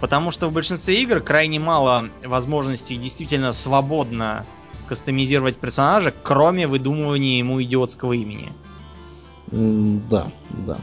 Потому 0.01 0.31
что 0.31 0.47
в 0.47 0.53
большинстве 0.53 1.01
игр 1.03 1.21
крайне 1.21 1.59
мало 1.59 2.09
возможностей 2.25 2.97
действительно 2.97 3.53
свободно 3.53 4.45
кастомизировать 4.87 5.57
персонажа, 5.57 6.11
кроме 6.23 6.67
выдумывания 6.67 7.37
ему 7.37 7.61
идиотского 7.61 8.13
имени. 8.13 8.51
Да, 9.51 10.27
да. 10.49 10.77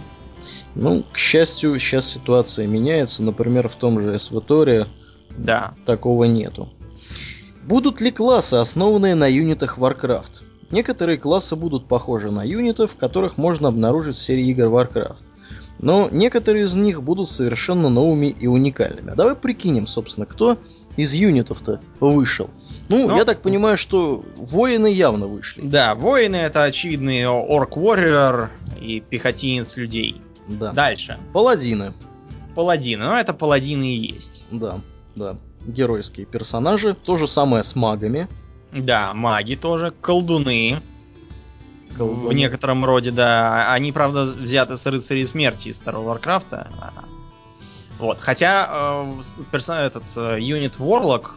Ну, 0.75 1.03
к 1.13 1.19
счастью, 1.19 1.79
сейчас 1.79 2.09
ситуация 2.09 2.67
меняется. 2.67 3.23
Например, 3.25 3.69
в 3.69 3.77
том 3.77 4.01
же 4.01 4.15
SVTOR 4.15 4.87
Да. 5.37 5.73
такого 5.85 6.25
нету. 6.25 6.69
Будут 7.65 8.01
ли 8.01 8.11
классы, 8.11 8.55
основанные 8.55 9.15
на 9.15 9.27
юнитах 9.27 9.79
Warcraft? 9.79 10.43
Некоторые 10.71 11.19
классы 11.19 11.57
будут 11.57 11.87
похожи 11.87 12.31
на 12.31 12.45
юнитов, 12.45 12.97
которых 12.97 13.37
можно 13.37 13.69
обнаружить 13.69 14.17
в 14.17 14.23
серии 14.23 14.47
игр 14.49 14.67
Warcraft. 14.67 15.23
Но 15.79 16.09
некоторые 16.11 16.65
из 16.65 16.75
них 16.75 17.03
будут 17.03 17.29
совершенно 17.29 17.89
новыми 17.89 18.27
и 18.27 18.47
уникальными. 18.47 19.11
А 19.11 19.15
давай 19.15 19.35
прикинем, 19.35 19.87
собственно, 19.87 20.27
кто 20.27 20.59
из 20.97 21.13
юнитов-то 21.15 21.81
вышел. 22.01 22.51
Ну, 22.89 23.09
Ну, 23.09 23.17
я 23.17 23.25
так 23.25 23.43
понимаю, 23.43 23.79
что 23.79 24.25
воины 24.37 24.89
явно 24.89 25.27
вышли. 25.27 25.61
Да, 25.63 25.95
воины 25.95 26.37
это 26.37 26.65
очевидный 26.65 27.27
орк 27.27 27.77
warrior 27.77 28.49
и 28.81 29.01
пехотинец 29.01 29.77
людей. 29.77 30.21
Да. 30.49 30.73
Дальше. 30.73 31.19
Паладины. 31.33 31.93
Паладины. 32.55 33.05
Ну, 33.05 33.13
это 33.13 33.35
паладины 33.35 33.95
и 33.95 34.13
есть. 34.13 34.45
Да, 34.51 34.81
да. 35.15 35.37
Геройские 35.67 36.27
персонажи. 36.27 36.95
То 36.95 37.17
же 37.17 37.27
самое 37.29 37.63
с 37.63 37.75
магами. 37.77 38.27
Да, 38.73 39.13
маги 39.15 39.55
тоже, 39.55 39.93
колдуны. 40.01 40.81
Колдуны. 41.99 42.29
В 42.29 42.33
некотором 42.33 42.85
роде, 42.85 43.11
да. 43.11 43.73
Они, 43.73 43.93
правда, 43.93 44.25
взяты 44.25 44.77
с 44.77 44.87
рыцарей 44.87 45.27
смерти 45.27 45.69
из 45.69 45.81
второго 45.81 46.09
Варкрафта. 46.09 46.69
Вот. 47.99 48.19
Хотя 48.21 48.69
э, 49.53 49.87
этот 49.87 50.05
э, 50.17 50.39
юнит 50.41 50.77
Warlock 50.79 51.33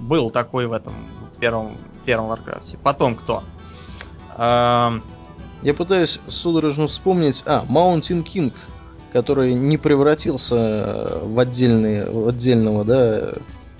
был 0.00 0.30
такой 0.30 0.66
в 0.66 0.72
этом 0.72 0.94
в 1.34 1.38
первом, 1.38 1.76
первом 2.04 2.28
Варкрафте. 2.28 2.78
Потом 2.82 3.14
кто? 3.14 3.44
Эм, 4.38 5.02
Я 5.62 5.74
пытаюсь 5.74 6.20
судорожно 6.26 6.86
вспомнить. 6.86 7.42
А, 7.46 7.64
Mountain 7.68 8.24
King, 8.24 8.54
который 9.12 9.54
не 9.54 9.76
превратился 9.76 10.56
э, 10.56 11.26
в, 11.26 11.38
отдельный, 11.38 12.10
в 12.10 12.28
отдельного 12.28 12.84
да, 12.84 13.32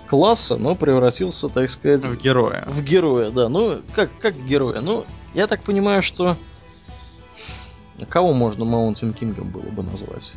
класса, 0.07 0.57
но 0.57 0.75
превратился, 0.75 1.49
так 1.49 1.71
сказать, 1.71 2.05
в 2.05 2.17
героя. 2.17 2.65
в 2.69 2.83
героя, 2.83 3.31
да. 3.31 3.49
Ну, 3.49 3.77
как, 3.95 4.11
как 4.19 4.37
героя? 4.45 4.81
Ну, 4.81 5.07
я 5.37 5.47
так 5.47 5.63
понимаю, 5.63 6.03
что... 6.03 6.37
Кого 8.09 8.33
можно 8.33 8.65
Mountain 8.65 9.13
King 9.17 9.40
ом 9.40 9.51
было 9.51 9.71
бы 9.71 9.83
назвать? 9.83 10.33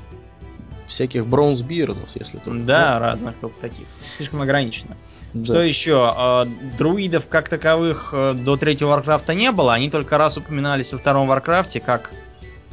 Всяких 0.88 1.26
Bronzebeard 1.26 1.96
ов, 1.96 2.16
если 2.16 2.38
только. 2.38 2.64
Да, 2.64 3.00
разных 3.00 3.38
только 3.38 3.60
таких. 3.60 3.88
Слишком 4.16 4.42
ограничено. 4.42 4.96
Да. 5.34 5.46
Что 5.46 5.62
еще? 5.62 6.14
Э, 6.18 6.46
Друидов 6.78 7.28
как 7.28 7.50
таковых 7.50 8.10
э, 8.14 8.34
до 8.34 8.58
третьего 8.58 8.90
Варкрафта 8.90 9.34
не 9.34 9.52
было. 9.52 9.74
Они 9.74 9.90
только 9.90 10.18
раз 10.18 10.38
упоминались 10.38 10.92
во 10.92 10.98
втором 10.98 11.28
Варкрафте, 11.28 11.80
как 11.80 12.12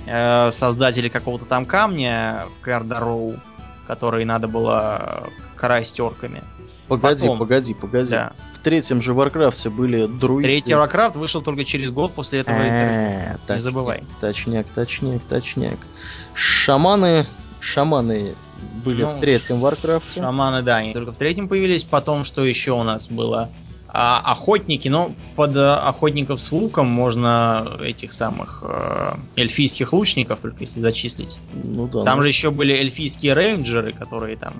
э, 0.06 0.50
создатели 0.50 1.08
какого-то 1.08 1.44
там 1.44 1.66
камня 1.66 2.46
в 2.56 2.60
Каэр 2.60 2.88
Дарроу, 2.88 3.36
который 3.86 4.24
надо 4.24 4.48
было 4.48 5.28
красть 5.56 6.00
орками. 6.00 6.42
Погоди, 6.88 7.22
потом. 7.22 7.38
погоди, 7.38 7.74
погоди. 7.74 8.10
Да. 8.10 8.32
Третьем 8.66 9.00
же 9.00 9.14
Варкрафте 9.14 9.70
были 9.70 10.06
друиды. 10.06 10.42
Третий 10.42 10.74
Варкрафт 10.74 11.14
вышел 11.14 11.40
только 11.40 11.64
через 11.64 11.92
год 11.92 12.12
после 12.14 12.40
этого. 12.40 12.56
Э, 12.56 13.36
Не 13.48 13.58
забывай. 13.60 14.02
Точняк, 14.20 14.66
точняк, 14.66 15.22
точняк. 15.24 15.78
Шаманы, 16.34 17.26
шаманы 17.60 18.34
были 18.84 19.04
Ну, 19.04 19.10
в 19.10 19.20
третьем 19.20 19.60
Варкрафте. 19.60 20.18
Шаманы, 20.18 20.62
да, 20.62 20.78
они 20.78 20.92
только 20.92 21.12
в 21.12 21.16
третьем 21.16 21.46
появились. 21.46 21.84
Потом, 21.84 22.24
что 22.24 22.44
еще 22.44 22.72
у 22.72 22.82
нас 22.82 23.06
было? 23.06 23.50
А, 23.86 24.20
охотники, 24.24 24.88
ну, 24.88 25.14
под 25.36 25.54
э, 25.54 25.74
охотников 25.74 26.40
с 26.40 26.50
луком 26.50 26.88
можно 26.88 27.78
этих 27.80 28.12
самых 28.12 28.64
э, 28.66 29.14
эльфийских 29.36 29.92
лучников, 29.92 30.40
только 30.40 30.62
если 30.62 30.80
зачислить. 30.80 31.38
Ну 31.54 31.86
да. 31.86 32.02
Там 32.02 32.16
ну, 32.16 32.22
же 32.22 32.28
еще 32.28 32.50
были 32.50 32.74
эльфийские 32.74 33.34
рейнджеры, 33.34 33.92
которые 33.92 34.36
там 34.36 34.54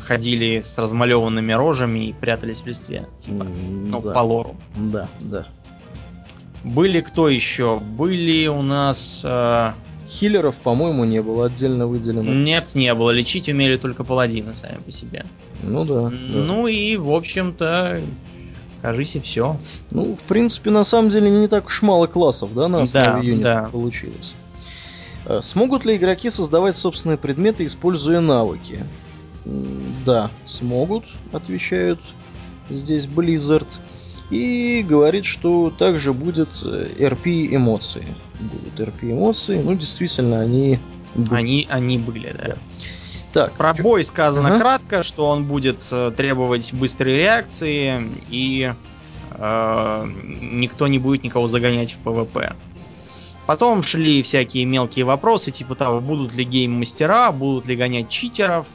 ходили 0.00 0.60
с 0.60 0.78
размалеванными 0.78 1.52
рожами 1.52 2.06
и 2.08 2.12
прятались 2.12 2.60
в 2.62 2.66
листве. 2.66 3.06
Типа, 3.20 3.42
м, 3.44 3.86
ну, 3.90 4.00
да, 4.00 4.12
по 4.12 4.18
лору. 4.20 4.56
да, 4.76 5.08
да. 5.20 5.46
Были 6.64 7.00
кто 7.00 7.28
еще? 7.28 7.78
Были 7.80 8.46
у 8.46 8.62
нас... 8.62 9.22
э, 9.24 9.72
Хиллеров, 10.08 10.56
по-моему, 10.56 11.04
не 11.04 11.20
было 11.22 11.46
отдельно 11.46 11.86
выделено. 11.86 12.22
нет, 12.32 12.74
не 12.74 12.92
было. 12.94 13.10
Лечить 13.10 13.48
умели 13.48 13.76
только 13.76 14.04
паладины 14.04 14.54
сами 14.54 14.78
по 14.78 14.92
себе. 14.92 15.24
Ну 15.62 15.84
да. 15.84 16.00
да. 16.02 16.10
Ну 16.10 16.66
и, 16.66 16.96
в 16.96 17.10
общем-то, 17.12 18.00
кажись, 18.82 19.16
и 19.16 19.20
все. 19.20 19.58
Ну, 19.90 20.14
в 20.14 20.22
принципе, 20.24 20.70
на 20.70 20.84
самом 20.84 21.08
деле 21.10 21.30
не 21.30 21.48
так 21.48 21.66
уж 21.66 21.82
мало 21.82 22.06
классов, 22.06 22.52
да, 22.54 22.68
на 22.68 22.82
основе 22.82 23.06
Да, 23.06 23.18
юнитов 23.18 23.42
да. 23.42 23.68
получилось. 23.72 24.34
Э, 25.24 25.40
Смогут 25.40 25.84
ли 25.84 25.96
игроки 25.96 26.28
создавать 26.30 26.76
собственные 26.76 27.16
предметы, 27.18 27.64
используя 27.64 28.20
навыки? 28.20 28.84
Да, 29.44 30.30
смогут, 30.46 31.04
отвечают 31.32 32.00
здесь 32.70 33.06
Blizzard. 33.06 33.68
И 34.30 34.82
говорит, 34.88 35.26
что 35.26 35.70
также 35.70 36.14
будет 36.14 36.48
э, 36.64 36.86
RP 36.98 37.54
эмоции. 37.54 38.06
Будут 38.40 38.80
RP 38.80 39.12
эмоции. 39.12 39.60
Ну, 39.62 39.74
действительно, 39.74 40.40
они... 40.40 40.78
будут. 41.14 41.32
Они, 41.32 41.66
они 41.68 41.98
были, 41.98 42.34
да. 42.38 42.54
Так, 43.32 43.52
Про 43.54 43.74
бой 43.74 44.04
сказано 44.04 44.48
Ага. 44.48 44.58
кратко, 44.58 45.02
что 45.02 45.26
он 45.26 45.44
будет 45.44 45.86
э, 45.90 46.12
требовать 46.16 46.72
быстрой 46.72 47.16
реакции 47.16 48.02
и 48.30 48.72
э, 49.30 50.06
никто 50.40 50.86
не 50.86 50.98
будет 50.98 51.24
никого 51.24 51.46
загонять 51.46 51.92
в 51.92 51.98
PvP. 51.98 52.54
Потом 53.46 53.82
шли 53.82 54.22
всякие 54.22 54.64
мелкие 54.64 55.04
вопросы, 55.04 55.50
типа 55.50 55.74
того, 55.74 56.00
будут 56.00 56.32
ли 56.34 56.44
гейм-мастера, 56.44 57.32
будут 57.32 57.66
ли 57.66 57.76
гонять 57.76 58.08
читеров, 58.08 58.66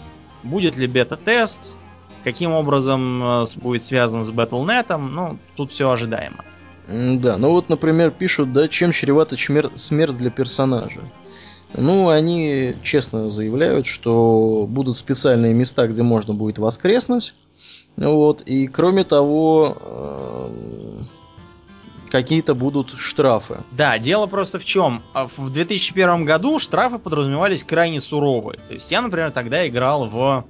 будет 0.44 0.78
ли 0.78 0.88
бета-тест, 0.88 1.76
каким 2.24 2.54
образом 2.54 3.24
э, 3.24 3.46
будет 3.58 3.84
связан 3.84 4.24
с 4.24 4.32
Battle.net, 4.32 4.98
ну, 4.98 5.38
тут 5.56 5.72
все 5.72 5.90
ожидаемо. 5.90 6.44
Да, 6.88 7.38
ну 7.38 7.52
вот, 7.52 7.70
например, 7.70 8.12
пишут, 8.12 8.54
да, 8.54 8.68
чем 8.68 8.92
чревата 8.92 9.36
смерть 9.76 10.18
для 10.18 10.30
персонажа. 10.30 11.02
Ну, 11.74 12.08
они 12.10 12.76
честно 12.82 13.30
заявляют, 13.30 13.86
что 13.86 14.66
будут 14.70 14.98
специальные 14.98 15.54
места, 15.54 15.88
где 15.88 16.02
можно 16.02 16.34
будет 16.34 16.60
воскреснуть. 16.60 17.34
Вот, 17.98 18.42
и 18.44 18.68
кроме 18.68 19.04
того, 19.04 19.78
э, 19.80 20.50
какие-то 22.10 22.56
будут 22.56 22.94
штрафы. 22.98 23.64
Да, 23.72 23.98
дело 23.98 24.28
просто 24.28 24.60
в 24.60 24.66
чем. 24.66 25.04
А 25.14 25.28
в 25.28 25.50
2001 25.50 26.26
году 26.26 26.60
штрафы 26.60 27.00
подразумевались 27.00 27.64
крайне 27.64 28.02
суровые. 28.02 28.60
То 28.68 28.74
есть 28.74 28.92
я, 28.92 29.02
например, 29.02 29.32
тогда 29.32 29.68
играл 29.68 30.08
в 30.08 30.46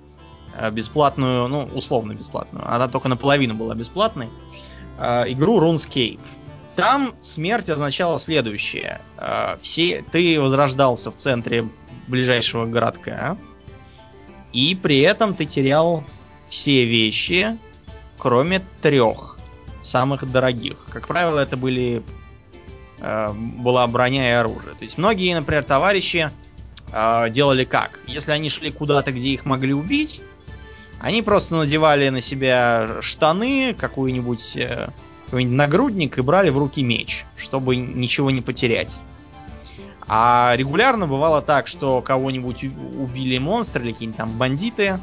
э, 0.55 0.71
бесплатную, 0.71 1.47
ну, 1.47 1.69
условно 1.73 2.13
бесплатную, 2.13 2.65
она 2.67 2.87
только 2.87 3.07
наполовину 3.09 3.55
была 3.55 3.75
бесплатной, 3.75 4.29
э, 4.99 5.31
игру 5.31 5.61
RuneScape. 5.61 6.19
Там 6.75 7.15
смерть 7.21 7.69
означала 7.69 8.19
следующее. 8.19 9.01
Э, 9.17 9.57
все, 9.59 10.03
ты 10.11 10.39
возрождался 10.39 11.11
в 11.11 11.15
центре 11.15 11.67
ближайшего 12.07 12.65
городка, 12.65 13.37
и 14.53 14.75
при 14.75 14.99
этом 14.99 15.33
ты 15.33 15.45
терял 15.45 16.03
все 16.47 16.85
вещи, 16.85 17.57
кроме 18.17 18.61
трех 18.81 19.36
самых 19.81 20.29
дорогих. 20.29 20.87
Как 20.89 21.07
правило, 21.07 21.39
это 21.39 21.57
были 21.57 22.03
э, 22.99 23.33
была 23.33 23.87
броня 23.87 24.29
и 24.29 24.33
оружие. 24.33 24.73
То 24.73 24.83
есть 24.83 24.97
многие, 24.97 25.33
например, 25.33 25.63
товарищи 25.63 26.29
э, 26.91 27.29
делали 27.29 27.63
как? 27.63 27.99
Если 28.07 28.31
они 28.31 28.49
шли 28.49 28.71
куда-то, 28.71 29.11
где 29.11 29.29
их 29.29 29.45
могли 29.45 29.73
убить, 29.73 30.21
они 30.99 31.21
просто 31.21 31.55
надевали 31.55 32.09
на 32.09 32.21
себя 32.21 32.97
штаны, 33.01 33.75
какую-нибудь 33.77 34.57
э, 34.57 34.89
какой-нибудь 35.25 35.57
нагрудник 35.57 36.17
и 36.17 36.21
брали 36.21 36.49
в 36.49 36.57
руки 36.57 36.81
меч, 36.83 37.25
чтобы 37.35 37.75
ничего 37.75 38.31
не 38.31 38.41
потерять. 38.41 38.99
А 40.07 40.53
регулярно 40.55 41.05
бывало 41.05 41.41
так, 41.41 41.67
что 41.67 42.01
кого-нибудь 42.01 42.63
убили 42.63 43.37
монстры 43.37 43.83
или 43.83 43.91
какие-нибудь 43.91 44.17
там 44.17 44.37
бандиты, 44.37 44.99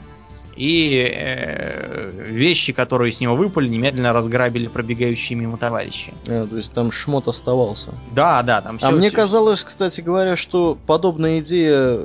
и 0.57 1.07
э, 1.15 2.11
вещи, 2.31 2.73
которые 2.73 3.13
с 3.13 3.21
него 3.21 3.37
выпали, 3.37 3.69
немедленно 3.69 4.13
разграбили 4.13 4.67
пробегающие 4.67 5.39
мимо 5.39 5.57
товарищи. 5.57 6.13
А, 6.27 6.47
то 6.47 6.57
есть 6.57 6.73
там 6.73 6.93
шмот 6.93 7.29
оставался. 7.29 7.91
Да, 8.13 8.43
да, 8.43 8.61
там 8.61 8.79
все. 8.79 8.89
А 8.89 8.91
мне 8.91 9.09
все, 9.09 9.17
казалось, 9.17 9.65
кстати 9.65 10.01
говоря, 10.01 10.37
что 10.37 10.79
подобная 10.87 11.41
идея 11.41 12.01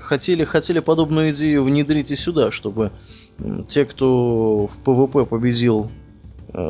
хотели, 0.00 0.44
хотели 0.44 0.80
подобную 0.80 1.32
идею 1.32 1.64
внедрить 1.64 2.10
и 2.10 2.16
сюда, 2.16 2.50
чтобы 2.50 2.90
те, 3.68 3.84
кто 3.84 4.66
в 4.66 4.78
PvP 4.78 5.24
победил 5.26 5.90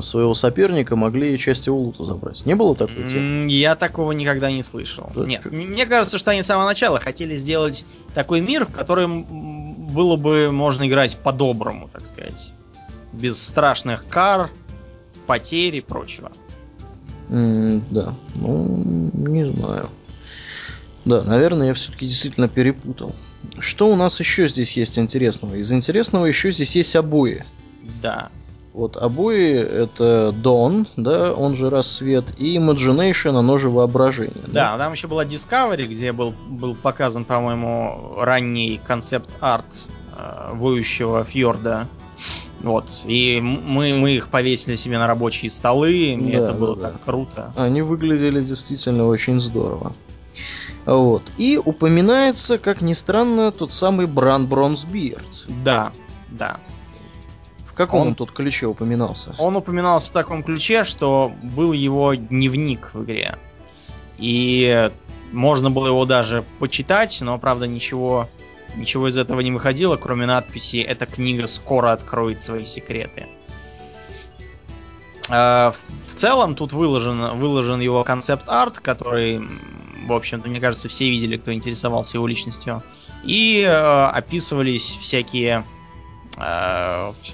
своего 0.01 0.35
соперника 0.35 0.97
могли 0.97 1.39
часть 1.39 1.67
его 1.67 1.79
лута 1.79 2.05
забрать. 2.05 2.45
Не 2.47 2.55
было 2.55 2.75
такой 2.75 3.09
темы? 3.09 3.51
Я 3.51 3.77
такого 3.77 4.13
никогда 4.13 4.51
не 4.51 4.63
слышал. 4.63 5.11
Да, 5.15 5.25
Нет, 5.25 5.45
мне 5.47 5.87
кажется, 5.87 6.19
что 6.19 6.33
они 6.33 6.43
с 6.43 6.47
самого 6.47 6.67
начала 6.67 6.99
хотели 6.99 7.37
сделать 7.37 7.87
такой 8.15 8.41
мир, 8.41 8.65
в 8.65 8.73
котором 8.73 9.25
было 9.93 10.17
бы 10.17 10.51
можно 10.51 10.87
играть 10.89 11.17
по-доброму, 11.17 11.89
так 11.93 12.05
сказать. 12.07 12.53
Без 13.13 13.43
страшных 13.43 14.07
кар, 14.07 14.51
потерь 15.27 15.77
и 15.77 15.81
прочего. 15.81 16.31
Mm, 17.29 17.83
да, 17.91 18.15
ну, 18.37 19.11
не 19.13 19.45
знаю. 19.45 19.91
Да, 21.05 21.23
наверное, 21.23 21.69
я 21.69 21.75
все-таки 21.75 22.07
действительно 22.07 22.49
перепутал. 22.49 23.15
Что 23.61 23.89
у 23.89 23.97
нас 23.97 24.19
еще 24.21 24.49
здесь 24.49 24.77
есть 24.77 24.99
интересного? 24.99 25.55
Из 25.55 25.73
интересного 25.73 26.27
еще 26.27 26.51
здесь 26.51 26.77
есть 26.77 26.95
обои. 26.97 27.45
Да. 28.03 28.31
Вот 28.79 28.97
обои 28.97 29.59
это 29.59 30.33
Dawn, 30.33 30.87
да, 30.97 31.33
он 31.33 31.57
же 31.57 31.69
рассвет, 31.69 32.33
и 32.39 32.57
Imagination, 32.57 33.37
оно 33.37 33.59
же 33.59 33.71
воображение. 33.71 34.45
Да, 34.47 34.77
да? 34.77 34.79
там 34.79 34.93
еще 34.93 35.09
была 35.09 35.25
Discovery, 35.25 35.89
где 35.89 36.13
был, 36.13 36.33
был 36.47 36.77
показан, 36.77 37.25
по-моему, 37.25 38.15
ранний 38.19 38.81
концепт-арт 38.87 39.65
э, 40.17 40.51
воющего 40.53 41.25
фьорда. 41.25 41.89
Вот. 42.61 42.85
И 43.07 43.41
мы, 43.43 43.95
мы 43.95 44.13
их 44.13 44.29
повесили 44.29 44.77
себе 44.77 44.99
на 44.99 45.09
рабочие 45.09 45.51
столы, 45.51 46.17
да, 46.17 46.39
это 46.39 46.53
было 46.53 46.77
да, 46.77 46.83
так 46.83 46.93
да. 46.93 46.99
круто. 47.05 47.53
Они 47.57 47.83
выглядели 47.83 48.41
действительно 48.45 49.09
очень 49.09 49.41
здорово. 49.41 49.93
Вот. 50.87 51.23
И 51.37 51.61
упоминается, 51.63 52.59
как 52.59 52.81
ни 52.81 52.93
странно, 52.93 53.51
тот 53.51 53.73
самый 53.73 54.07
Бран 54.07 54.47
Бронзбирд. 54.47 55.27
Да, 55.65 55.91
да 56.31 56.59
каком 57.79 58.01
он, 58.03 58.09
он 58.09 58.15
тут 58.15 58.33
ключе 58.33 58.67
упоминался? 58.67 59.35
Он 59.39 59.57
упоминался 59.57 60.09
в 60.09 60.11
таком 60.11 60.43
ключе, 60.43 60.85
что 60.85 61.33
был 61.43 61.73
его 61.73 62.15
дневник 62.15 62.91
в 62.93 63.05
игре. 63.05 63.37
И 64.19 64.91
можно 65.33 65.71
было 65.71 65.87
его 65.87 66.05
даже 66.05 66.45
почитать, 66.59 67.19
но, 67.21 67.39
правда, 67.39 67.67
ничего, 67.67 68.29
ничего 68.77 69.09
из 69.09 69.17
этого 69.17 69.41
не 69.41 69.53
выходило, 69.53 69.97
кроме 69.97 70.27
надписи 70.27 70.79
«Эта 70.79 71.07
книга 71.07 71.47
скоро 71.47 71.93
откроет 71.93 72.43
свои 72.43 72.65
секреты». 72.65 73.27
А, 75.31 75.73
в 76.09 76.15
целом 76.15 76.55
тут 76.55 76.73
выложен, 76.73 77.39
выложен 77.39 77.81
его 77.81 78.03
концепт-арт, 78.03 78.81
который, 78.81 79.41
в 80.07 80.13
общем-то, 80.13 80.49
мне 80.49 80.61
кажется, 80.61 80.89
все 80.89 81.09
видели, 81.09 81.37
кто 81.37 81.53
интересовался 81.53 82.17
его 82.17 82.27
личностью. 82.27 82.83
И 83.23 83.61
э, 83.61 83.71
описывались 83.71 84.99
всякие 85.01 85.65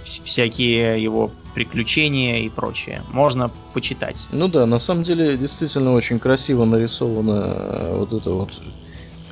всякие 0.03 1.03
его 1.03 1.31
приключения 1.55 2.41
и 2.41 2.49
прочее. 2.49 3.03
Можно 3.13 3.51
почитать. 3.73 4.27
Ну 4.33 4.49
да, 4.49 4.67
на 4.67 4.79
самом 4.79 5.03
деле 5.03 5.37
действительно 5.37 5.93
очень 5.93 6.19
красиво 6.19 6.65
нарисовано 6.65 7.45
э, 7.47 7.97
вот 7.99 8.13
это 8.13 8.31
вот 8.31 8.61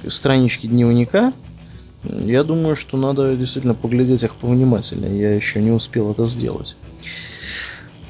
странички 0.07 0.67
дневника. 0.67 1.33
Я 2.05 2.45
думаю, 2.45 2.77
что 2.77 2.97
надо 2.97 3.37
действительно 3.37 3.75
поглядеть 3.75 4.23
их 4.23 4.35
повнимательнее. 4.35 5.19
Я 5.19 5.35
еще 5.35 5.61
не 5.61 5.71
успел 5.71 6.11
это 6.11 6.27
сделать. 6.27 6.77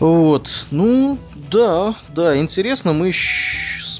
Вот, 0.01 0.67
ну, 0.71 1.19
да, 1.51 1.95
да, 2.15 2.37
интересно. 2.39 2.93
Мы 2.93 3.13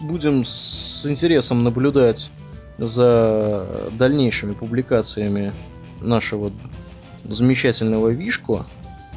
будем 0.01 0.45
с 0.45 1.07
интересом 1.07 1.63
наблюдать 1.63 2.31
за 2.79 3.89
дальнейшими 3.93 4.55
публикациями 4.55 5.53
нашего 6.01 6.51
замечательного 7.33 8.09
Вишку, 8.09 8.65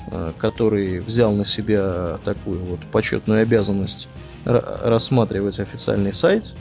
э, 0.08 0.34
который 0.38 1.00
взял 1.00 1.32
на 1.34 1.46
себя 1.46 2.18
такую 2.24 2.60
вот 2.66 2.80
почетную 2.92 3.42
обязанность 3.42 4.08
рассматривать 4.46 5.60
официальный 5.60 6.14
сайт. 6.14 6.54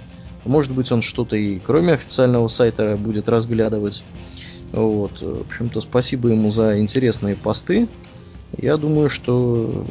Может 0.44 0.72
быть, 0.72 0.90
он 0.90 1.02
что-то 1.02 1.36
и 1.36 1.58
кроме 1.58 1.94
официального 1.94 2.48
сайта 2.48 2.96
будет 2.96 3.28
разглядывать. 3.28 4.04
Вот. 4.72 5.20
В 5.20 5.42
общем-то, 5.42 5.80
спасибо 5.80 6.30
ему 6.30 6.50
за 6.50 6.80
интересные 6.80 7.36
посты. 7.36 7.88
Я 8.56 8.76
думаю, 8.76 9.08
что 9.08 9.84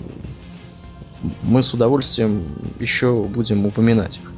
мы 1.43 1.63
с 1.63 1.73
удовольствием 1.73 2.43
еще 2.79 3.23
будем 3.23 3.65
упоминать 3.65 4.19
их. 4.19 4.31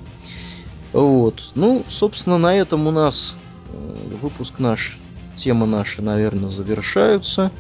Вот. 0.94 1.52
Ну, 1.56 1.84
собственно, 1.88 2.38
на 2.38 2.56
этом 2.56 2.88
у 2.88 2.92
нас 2.92 3.36
э, 3.74 4.18
выпуск 4.22 4.60
наш 4.60 5.00
темы 5.36 5.66
наши, 5.66 6.02
наверное, 6.02 6.50
завершаются. 6.50 7.52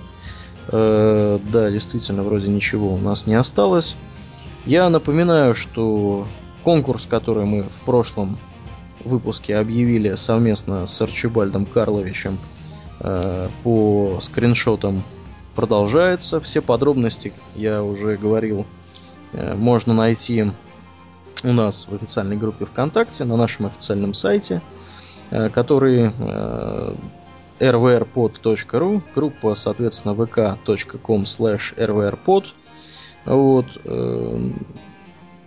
Э, 0.67 1.39
да, 1.51 1.69
действительно, 1.71 2.23
вроде 2.23 2.49
ничего 2.49 2.93
у 2.93 2.97
нас 2.97 3.27
не 3.27 3.35
осталось. 3.35 3.95
Я 4.65 4.89
напоминаю, 4.89 5.53
что 5.53 6.27
конкурс, 6.63 7.05
который 7.05 7.45
мы 7.45 7.63
в 7.63 7.79
прошлом 7.85 8.37
выпуске 9.03 9.55
объявили 9.57 10.15
совместно 10.15 10.87
с 10.87 11.01
Арчибальдом 11.01 11.65
Карловичем 11.65 12.39
э, 12.99 13.49
по 13.63 14.17
скриншотам 14.19 15.03
продолжается. 15.55 16.39
Все 16.39 16.61
подробности, 16.61 17.33
я 17.55 17.83
уже 17.83 18.17
говорил, 18.17 18.65
э, 19.33 19.53
можно 19.55 19.93
найти 19.93 20.51
у 21.43 21.53
нас 21.53 21.87
в 21.87 21.93
официальной 21.93 22.37
группе 22.37 22.65
ВКонтакте, 22.65 23.23
на 23.23 23.37
нашем 23.37 23.67
официальном 23.67 24.13
сайте, 24.13 24.61
э, 25.29 25.49
который 25.49 26.11
э, 26.17 26.95
rvrpod.ru, 27.59 29.01
группа, 29.13 29.55
соответственно, 29.55 30.13
vk.com 30.13 31.21
slash 31.21 31.75
rvrpod. 31.77 32.45
Вот. 33.25 33.65
Эм, 33.85 34.65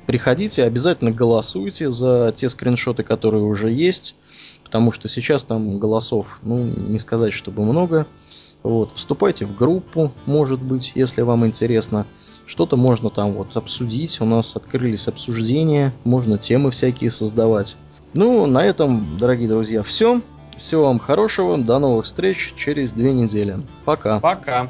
приходите, 0.07 0.65
обязательно 0.65 1.11
голосуйте 1.11 1.91
за 1.91 2.33
те 2.35 2.49
скриншоты, 2.49 3.03
которые 3.03 3.45
уже 3.45 3.71
есть, 3.71 4.17
потому 4.65 4.91
что 4.93 5.09
сейчас 5.09 5.45
там 5.45 5.79
голосов, 5.79 6.41
ну, 6.43 6.65
не 6.65 6.99
сказать, 6.99 7.33
чтобы 7.33 7.65
много. 7.65 8.07
Вот, 8.63 8.93
вступайте 8.93 9.47
в 9.47 9.55
группу, 9.57 10.13
может 10.27 10.61
быть, 10.61 10.93
если 10.95 11.23
вам 11.23 11.47
интересно. 11.47 12.07
Что-то 12.45 12.77
можно 12.77 13.09
там 13.11 13.35
вот 13.35 13.57
обсудить. 13.57 14.21
У 14.21 14.25
нас 14.25 14.57
открылись 14.57 15.07
обсуждения, 15.07 15.93
можно 16.05 16.39
темы 16.39 16.71
всякие 16.71 17.11
создавать. 17.11 17.77
Ну, 18.15 18.47
на 18.47 18.65
этом, 18.65 19.19
дорогие 19.19 19.49
друзья, 19.49 19.83
все. 19.83 20.23
Всего 20.59 20.85
вам 20.87 20.99
хорошего, 20.99 21.57
до 21.57 21.79
новых 21.79 22.05
встреч 22.05 22.53
через 22.57 22.93
две 22.93 23.13
недели. 23.13 23.59
Пока. 23.85 24.21
Пока. 24.21 24.69